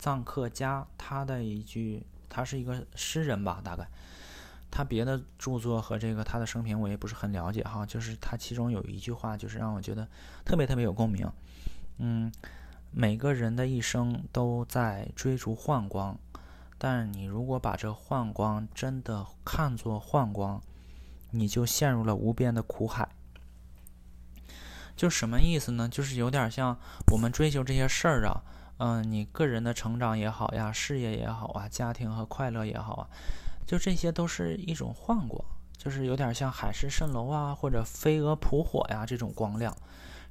[0.00, 3.86] 臧克家，他的一句，他是一个诗人吧，大概。
[4.70, 10.06] 他别的著作和这个他的生平我也不是很了解哈，就是他其中有一句话，就是让我觉得
[10.44, 11.30] 特别特别有共鸣。
[11.98, 12.32] 嗯，
[12.92, 16.16] 每个人的一生都在追逐幻光，
[16.78, 20.62] 但你如果把这幻光真的看作幻光，
[21.32, 23.08] 你就陷入了无边的苦海。
[24.96, 25.88] 就什么意思呢？
[25.88, 26.78] 就是有点像
[27.12, 28.42] 我们追求这些事儿啊，
[28.78, 33.08] 嗯，你个人的成长也好呀，事业也好啊，家庭和快乐也好啊。
[33.70, 35.40] 就这些都是一种幻光，
[35.76, 39.72] 就是有点像海市蜃楼啊，或者飞蛾扑火呀这种光亮，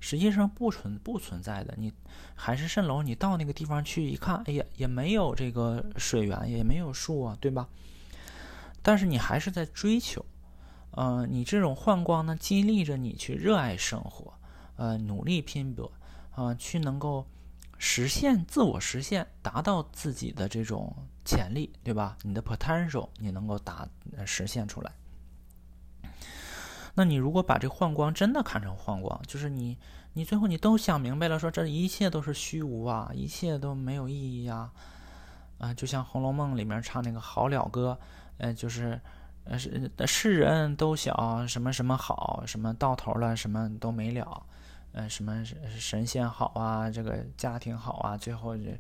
[0.01, 1.73] 实际上不存不存在的。
[1.77, 1.93] 你
[2.35, 7.69] 海市蜃楼，你到那个地方去一看，哎呀，也没有这个水源，也没有树啊，对吧？
[8.81, 10.25] 但是你还是在追求，
[10.91, 14.33] 呃，你这种幻光呢，激励着你去热爱生活，
[14.75, 15.89] 呃，努力拼搏，
[16.35, 17.25] 啊，去能够。
[17.81, 20.93] 实现自我实现，达到自己的这种
[21.29, 22.17] 潜力，对吧？
[22.23, 23.87] 你的 potential 你能够达
[24.25, 24.91] 实现出来。
[26.95, 29.77] 那你如果把这幻光真的看成幻光，就是你
[30.13, 34.71] 你最后你都想明白了，说这一切都是虚无啊，一切都没有意义啊，
[35.59, 37.99] 啊，就像《红楼梦》里面唱那个好了歌，
[38.39, 38.99] 呃，就是
[39.43, 44.43] 呃是世人都晓什么什么好，什么到头了什么都没了。
[44.91, 45.45] 呃，什么
[45.77, 48.79] 神仙好啊，这个家庭好啊，最后这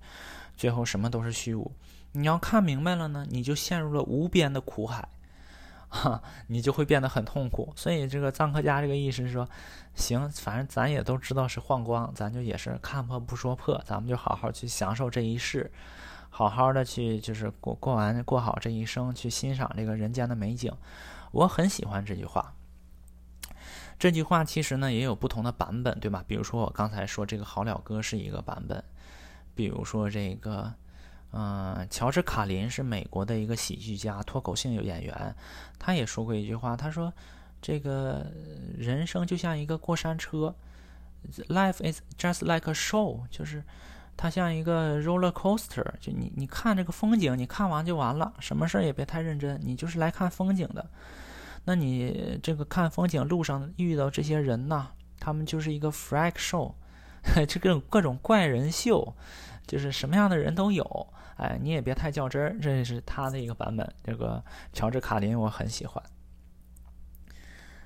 [0.57, 1.71] 最后什么都是虚无。
[2.13, 5.07] 你要看明白了呢，你就陷入了无边的苦海，
[5.89, 7.71] 哈，你就会变得很痛苦。
[7.75, 9.47] 所以这个臧克家这个意思是说，
[9.95, 15.71] 行，反正咱也都知道是幻光，咱就也是看破不说破，咱们就好好去享受这一世，
[16.29, 20.71] 好好的去就是过过完过好这一生，去欣赏这个人间的美景。
[21.31, 22.53] 我很喜欢这句话。
[23.99, 26.23] 这句话其实呢也有不同的版本，对吧？
[26.25, 28.81] 比如说我刚才说这个好了歌是一个版本，
[29.53, 30.73] 比如说这个，
[31.31, 35.35] 嗯，乔治卡林是美国的一个喜剧家、脱口秀演员，
[35.77, 37.13] 他也说过一句话，他说
[37.61, 38.25] ：“这个
[38.75, 40.55] 人生就像一个过山车
[41.47, 43.63] ，Life is just like a show，就是
[44.17, 50.89] 它像一个 roller coaster，就你你看这个风景，你看完就完了，什么事儿也别太认真，你就是来看风景的。”
[51.65, 54.87] 那你这个看风景路上遇到这些人呢？
[55.19, 56.73] 他们就是一个 freak show，
[57.47, 59.13] 这个各种怪人秀，
[59.67, 61.13] 就是什么样的人都有。
[61.39, 62.57] 哎，你也别太较真儿。
[62.61, 64.43] 这是他的一个版本，这个
[64.73, 66.03] 乔治卡林我很喜欢。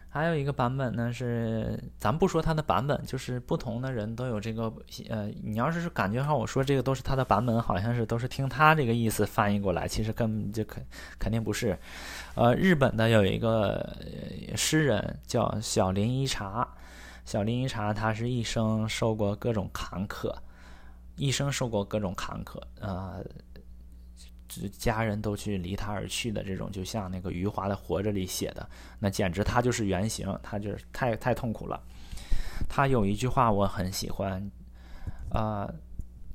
[0.09, 4.71] 还有一个版本呢，是咱不说他的版本，就是不同的人都有这个。
[5.09, 10.85] 呃，你要是感觉上，我说这个都是他的版本，好像是都是听他这个意思翻译过来，其实根本就肯
[11.17, 11.75] 肯定不是。
[12.35, 13.97] 呃，日本的有一个
[14.55, 16.67] 诗人叫小林一茶，
[17.25, 20.31] 小林一茶他是一生受过各种坎坷，
[21.15, 23.23] 一生受过各种坎坷，呃。
[24.77, 28.69] 家人都去离他而去的这种，就像那个余华的《活着》里写的，
[28.99, 31.81] 那简直他就是原型，他就是太太痛苦了。
[32.69, 34.47] 他有一句话我很喜欢，
[35.31, 35.67] 啊，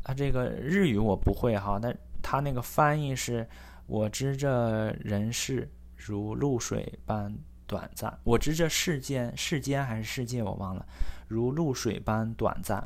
[0.02, 3.48] 他这个日语我不会哈，但他那个翻译是：
[3.86, 7.32] 我知这人世如露水般
[7.68, 10.84] 短暂，我知这世间世间还是世界我忘了，
[11.28, 12.82] 如露水般短暂。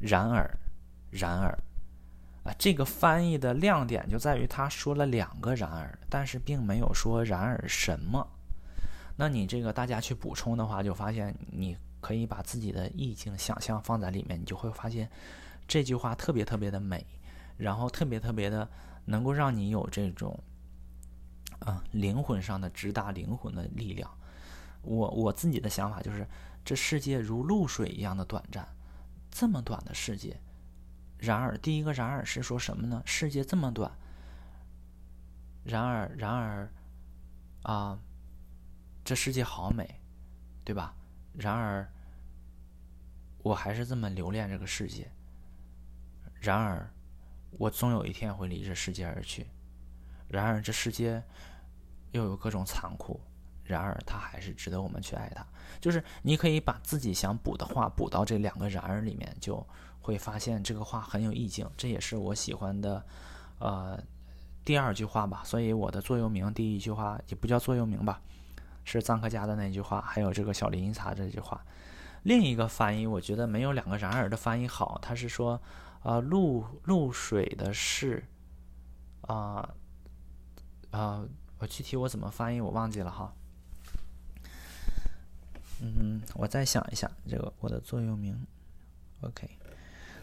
[0.00, 0.48] 然而，
[1.12, 1.56] 然而。
[2.44, 8.26] 啊，这个翻译的亮点就在于他说了两个“然而”，但是并没有说“然而什么”。
[9.14, 15.08] 那你这个大家去补充的话，就发现你可以把自己的意境、想象放在里面，你就会发现
[15.68, 17.06] 这句话特别特别的美，
[17.56, 18.68] 然后特别特别的
[19.04, 20.36] 能够让你有这种
[21.60, 24.10] 啊灵魂上的直达灵魂的力量。
[24.82, 26.26] 我我自己的想法就是，
[26.64, 28.66] 这世界如露水一样的短暂，
[29.30, 30.36] 这么短的世界。
[31.22, 33.00] 然而，第一个“然而”是说什么呢？
[33.06, 33.88] 世界这么短。
[35.62, 36.68] 然而，然而，
[37.62, 37.96] 啊，
[39.04, 40.00] 这世界好美，
[40.64, 40.92] 对吧？
[41.32, 41.88] 然而，
[43.38, 45.08] 我还是这么留恋这个世界。
[46.40, 46.92] 然而，
[47.52, 49.46] 我总有一天会离这世界而去。
[50.26, 51.22] 然而，这世界
[52.10, 53.20] 又有各种残酷。
[53.62, 55.46] 然而，它还是值得我们去爱它。
[55.80, 59.64] 就是你可以把自己想补的话补到这两个“然而”里面，就。
[60.02, 63.02] 会发现这个话很有意境，这也是我喜欢的，
[63.58, 63.98] 呃，
[64.64, 65.42] 第二句话吧。
[65.44, 68.20] 所以我的座右铭第一句话也不叫座右铭吧，
[68.84, 71.64] 是臧克家的那句话，还有这个小林一茶这句话。
[72.24, 74.98] 另一个翻译，我觉得没有两个然而的翻译好。
[75.02, 75.60] 他是说，
[76.02, 78.24] 呃，露露水的是，
[79.22, 79.74] 啊，
[80.90, 81.24] 啊，
[81.58, 83.32] 我具体我怎么翻译我忘记了哈。
[85.80, 88.46] 嗯，我再想一下这个我的座右铭。
[89.22, 89.50] OK，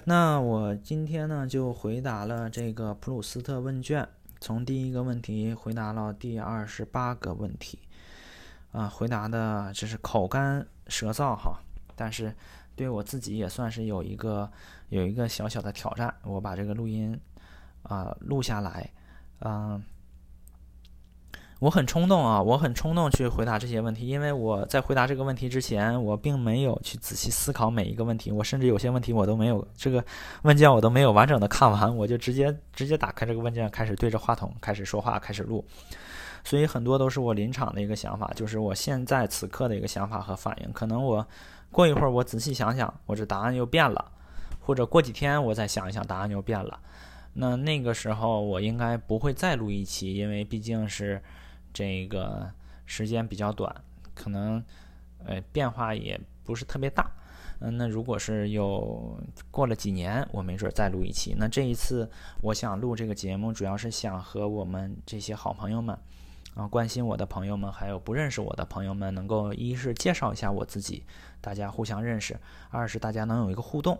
[0.05, 4.07] 那我今天呢就回答了这个普鲁斯特问卷，
[4.39, 7.79] 从第一个问题回答到第二十八个问题，
[8.71, 11.59] 啊，回答的这是口干舌燥哈，
[11.95, 12.33] 但是
[12.75, 14.49] 对我自己也算是有一个
[14.89, 17.19] 有一个小小的挑战，我把这个录音
[17.83, 18.91] 啊录下来，
[19.41, 19.83] 嗯。
[21.59, 30.01] 我很冲动啊，我很冲动去回答这些问题，因为我在回答这个问题之前，我并没有去仔细思考每一个问题，我甚至有些问题我都没有这个
[30.43, 35.65] 问卷我都没有完整的看完，我就直接直接打开这个问卷，开始对着话筒开始说话，开始录，
[36.45, 41.27] 所以很多都是我临场的一个想法，就是我现在此刻的一个想法和反应，可能我
[41.71, 44.09] 过一会儿我仔细想想，我这答案又变了，
[44.61, 46.79] 或者过几天我再想一想，答案又变了，
[47.33, 51.21] 那那个时候我应该不会再录一期，因为毕竟是。
[51.79, 52.51] 这个
[52.85, 53.73] 时间比较短，
[54.13, 54.61] 可能
[55.23, 57.09] 呃变化也不是特别大。
[57.61, 59.17] 嗯，那如果是有
[59.49, 61.33] 过了几年，我没准再录一期。
[61.37, 62.11] 那这一次
[62.41, 65.97] 我想录这个节目，主要是想和我们这些好朋友们
[66.53, 71.05] 啊，关心我的朋友们，还有不认识我的朋友们，能够一是介绍一下我自己，
[71.39, 72.35] 大家互相认识；
[72.71, 73.97] 二是大家能有一个互动。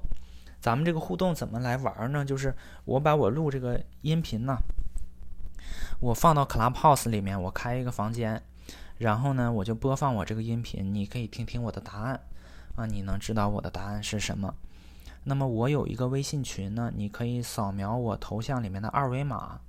[0.60, 2.26] 咱们这个互动怎么来玩呢？
[2.26, 2.54] 就是
[2.84, 4.58] 我把我录这个音频呢。
[6.00, 8.42] 我放到 Clubhouse 里面，我开一个房间，
[8.98, 12.22] 然后呢，我就播放我这个音频，你可以听听我的答案，
[12.76, 14.56] 啊，你能知道我的答案是什么？
[15.26, 19.60] 那么我有一个微信群呢，你可以扫描我头像里面的二维码，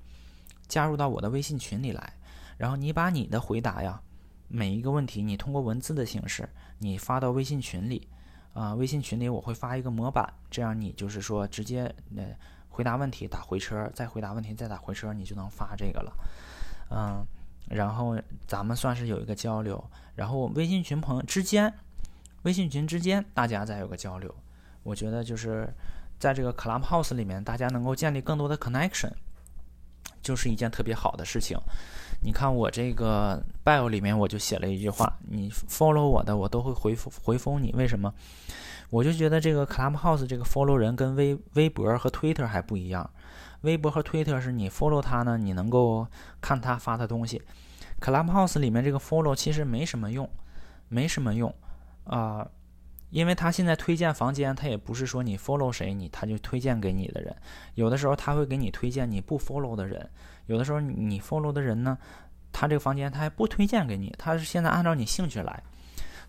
[0.68, 2.12] 加入到我的微信群里来，
[2.56, 4.00] 然后你把你的回答呀，
[4.46, 6.48] 每一个问题你通过文字的形式，
[6.78, 8.08] 你发到微信群里，
[8.52, 12.24] 啊，微信群里我会发一个模板，这样你就是说直接呃。
[12.70, 16.12] 回答问题打回车，再回答问题再打回车，你就能发这个了。
[16.90, 17.26] 嗯，
[17.68, 18.16] 然后
[18.46, 19.84] 咱们算是有一个交流，
[20.14, 21.72] 然后微信群朋友之间，
[22.42, 24.34] 微信群之间大家再有个交流。
[24.82, 25.68] 我觉得就是
[26.18, 29.12] 在这个 Clubhouse 里面，大家能够建立更多的 connection，
[30.22, 31.58] 就是一件特别好的事情。
[32.22, 37.72] 你看我这个 bio 里面我就写了一句话：你 follow 我的，我都会回复回复你。
[37.72, 38.12] 为什么？
[38.90, 43.08] 我就觉得这个 Clubhouse 这个 follow 人跟微微博和 Twitter 还不一样。
[43.62, 46.06] 微博和 Twitter 是你 follow 他呢，你能够
[46.40, 47.40] 看他发的东西。
[48.00, 50.28] Clubhouse 里面这个 follow 其实没什么用，
[50.88, 51.54] 没什么用
[52.04, 52.48] 啊，
[53.10, 57.36] 因为他现在推荐房间，他也不是说你 follow 谁你他就推荐给你的人，
[57.74, 60.08] 有的时候他会给你推荐你不 follow 的人，
[60.46, 61.98] 有的时候你 follow 的人呢，
[62.50, 65.62] 他这个房间他还不推荐给你，他是现在按照你兴趣来。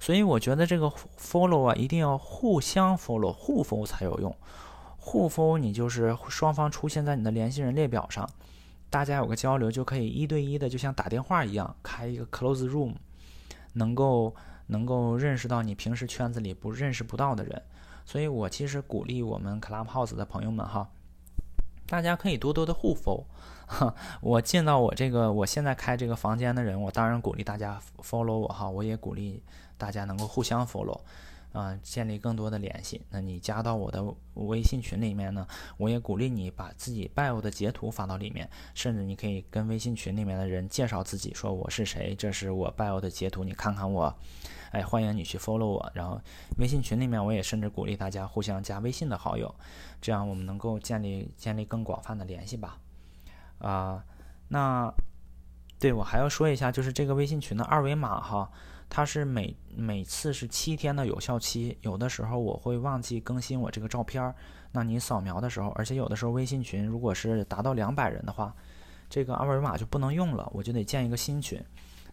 [0.01, 4.35] 所以我觉得这个 follow 啊，一定要互相 follow，互 follow 才有用。
[4.97, 8.27] 互 follow 你就是双方出现在你的联系人列表上，
[8.89, 12.95] 大家有个交流，就可以一对一的，就像打电话一样，开一个 close room，
[13.73, 17.61] 能够能够认识到你平时圈子里不认识不到的人。
[18.03, 20.89] 所以我其实鼓励我们 Clubhouse 的朋友们哈，
[21.85, 23.25] 大家可以多多的互 follow。
[24.19, 29.43] 我进到我这个我现在开这个房间的人，我当然鼓励大家 follow 我哈，我也鼓励。
[29.81, 31.01] 大家能够互相 follow，
[31.53, 33.01] 啊，建立更多的联系。
[33.09, 34.05] 那你加到我的
[34.35, 35.47] 微信群里面呢？
[35.77, 44.15] 我也鼓励你把自己 bio 的截图发到里面，甚至你可以跟微信群里面的人介绍自己，说我是谁，这是我 bio 的截图，你看看我，
[44.69, 45.91] 哎，欢迎你去 follow 我。
[45.95, 46.21] 然后
[46.59, 49.53] 微信群里面，我也甚至鼓励大家互相加微信的好友，
[49.99, 52.77] 这样我们能够建立建立更广泛的联系吧。
[53.57, 54.05] 啊，
[54.49, 54.93] 那
[55.79, 58.51] 对我还要说一下，就是这个微信群的二维码哈。
[58.93, 64.35] 它是每每次是七天的有效期，有的时候我会忘记更新我这个照片儿，
[64.73, 68.53] 那你扫描的时候，而且有的时候微信群如果是达到两百人的话，
[69.09, 71.57] 这个二维码就不能用了，我就得建一个新群。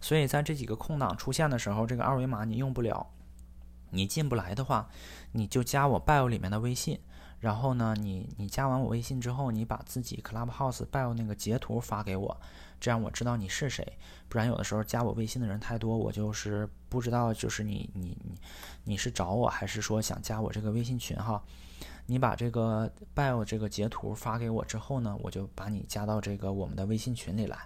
[0.00, 3.04] 所以在这几个空档出现的时候，这个二维码你用不了，
[3.90, 4.88] 你进不来的话，
[5.32, 7.00] 你就加我 bio 里面的微信。
[7.40, 12.40] 然后呢，你你加完我微信之后，你把自己 Clubhouse bio 那个截图发给我，
[12.80, 13.86] 这样我知道你是谁。
[14.28, 18.34] 不然有的时候加我微信的人太多，我就是不知道就是你你你
[18.84, 21.42] 你是找我还是说想加我这个微信群哈。
[22.06, 27.58] 你把这个 bio 这个截图发给我之后呢，我就把你加到这个我们的微信群里来。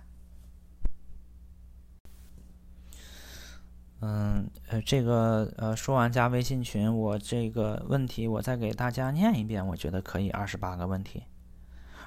[4.01, 11.23] 嗯，呃，这个呃，说完加微信群，我这个问题我再给大家念一遍，我觉得可以二十八个问题。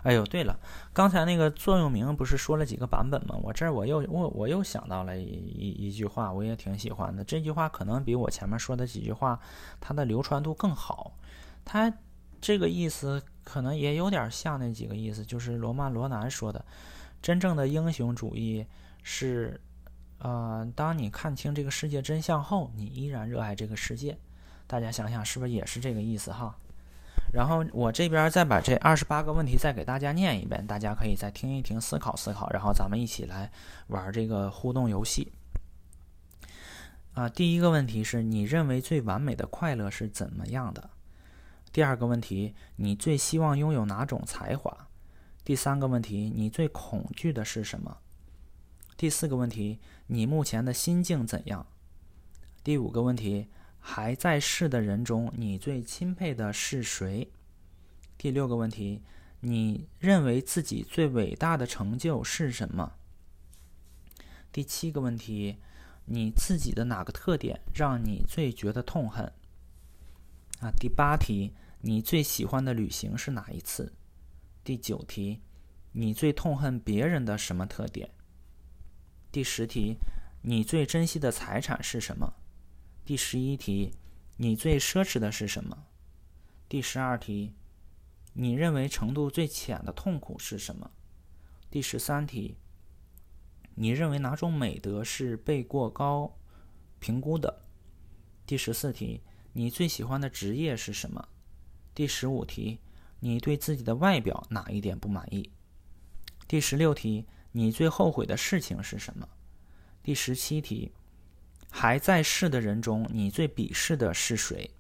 [0.06, 0.58] 哎呦，对了，
[0.94, 3.36] 刚才那个座右铭不是说了几个版本吗？
[3.42, 7.24] 我这儿我又我我又想到了一一一句话，我也挺喜欢的。
[7.24, 9.40] 这句话可能比我前面说的几句话，
[9.82, 11.18] 它的流传度更好。
[11.66, 11.92] 它
[12.40, 16.64] 这个意思可能也有点像那几个意思，就是罗曼罗兰说的，
[17.22, 18.66] 真正的英雄主义
[19.04, 19.60] 是。
[20.20, 24.18] 呃，当你看清这个世界真相后，你依然热爱这个世界。
[24.66, 26.56] 大家想想，是不是也是这个意思哈？
[27.34, 33.52] 然后我这边再把这二十八个问题再给大家念一遍，大家可以再听一听，思考思考，然后咱们一起来
[33.88, 35.34] 玩这个互动游戏。
[37.14, 40.90] 啊，第一个问题是你认为最完美的快乐是怎么样的？
[41.74, 44.88] 第二个问题，你最希望拥有哪种才华？
[45.44, 47.98] 第三个问题，你最恐惧的是什么？
[48.96, 51.68] 第四个问题，你目前的心境怎样？
[52.64, 53.50] 第五个问题。
[53.88, 57.32] 还在世的人中，你最钦佩的是谁？
[58.18, 59.04] 第六个问题，
[59.42, 62.94] 你认为自己最伟大的成就是什么？
[64.52, 65.60] 第七个问题，
[66.06, 69.32] 你自己的哪个特点让你最觉得痛恨？
[70.62, 73.94] 啊，第八题，你最喜欢的旅行是哪一次？
[74.64, 75.44] 第九题，
[75.92, 78.10] 你最痛恨别人的什么特点？
[79.32, 79.98] 第十题，
[80.42, 82.34] 你最珍惜的财产是什么？
[83.06, 83.94] 第十一题，
[84.38, 85.86] 你最奢侈的是什么？
[86.68, 87.54] 第十二题，
[88.34, 90.90] 你认为程度最浅的痛苦是什么？
[91.70, 92.58] 第十三题，
[93.76, 96.36] 你认为哪种美德是被过高
[96.98, 97.68] 评估的？
[98.48, 99.22] 第十四题，
[99.54, 101.28] 你最喜欢的职业是什么？
[101.94, 102.80] 第十五题，
[103.20, 105.52] 你对自己的外表哪一点不满意？
[106.48, 109.30] 第十六题，你最后悔的事情是什么？
[110.02, 110.92] 第十七题。
[111.78, 114.72] 还在世的人中，你最鄙视的是谁？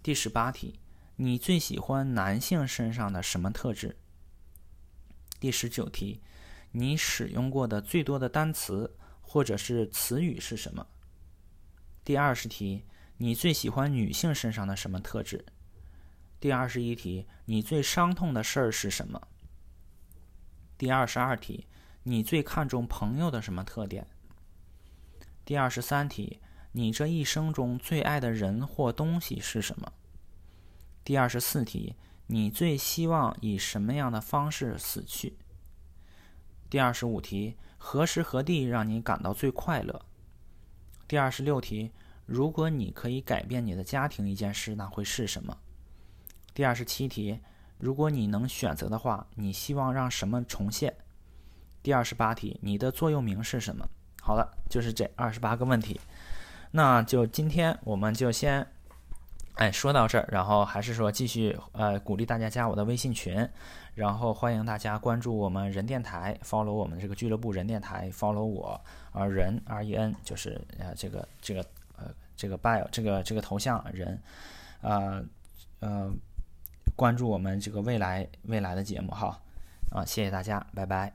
[0.00, 0.78] 第十八题，
[1.16, 3.96] 你最喜欢男性身上的什么特质？
[5.40, 6.22] 第十九题，
[6.70, 10.86] 你使用过的最多的单词或者是词语是什么？
[12.04, 12.84] 第二十题，
[13.16, 15.44] 你最喜欢女性身上的什么特质？
[16.38, 19.20] 第二十一题，你最伤痛的事儿是什么？
[20.78, 21.66] 第二十二题，
[22.04, 24.06] 你最看重朋友的什么特点？
[25.44, 26.40] 第二十三题，
[26.70, 29.92] 你这一生中最爱的人或东西是什么？
[31.02, 31.96] 第二十四题，
[32.28, 35.36] 你最希望以什么样的方式死去？
[36.70, 40.06] 第二十五题，何时何地让你感到最快乐？
[41.08, 41.90] 第二十六题，
[42.24, 45.58] 如果你可以改变你的家庭一件事，那会是什么？
[46.54, 47.40] 第二十七题，
[47.78, 50.96] 如果你能选择的话，你希望让什么重现？
[51.82, 53.88] 第二十八题，你的座右铭是什么？
[54.24, 56.00] 好了，就是这二十八个问题，
[56.70, 58.64] 那就今天我们就先，
[59.56, 63.46] 哎说到这儿，然后还是说继续呃鼓励大家加我的微信群，
[63.96, 68.80] 然后欢迎大家关注我们人电台，follow 我们这个俱乐部人电台，follow 我
[69.10, 71.60] 啊人 R E N 就是呃这个这个
[71.96, 72.04] 呃
[72.36, 74.22] 这个 bio 这个这个头像人，
[74.82, 75.20] 呃
[75.80, 76.08] 呃
[76.94, 79.36] 关注我们这个未来未来的节目哈，
[79.90, 81.12] 啊谢谢大家，拜拜。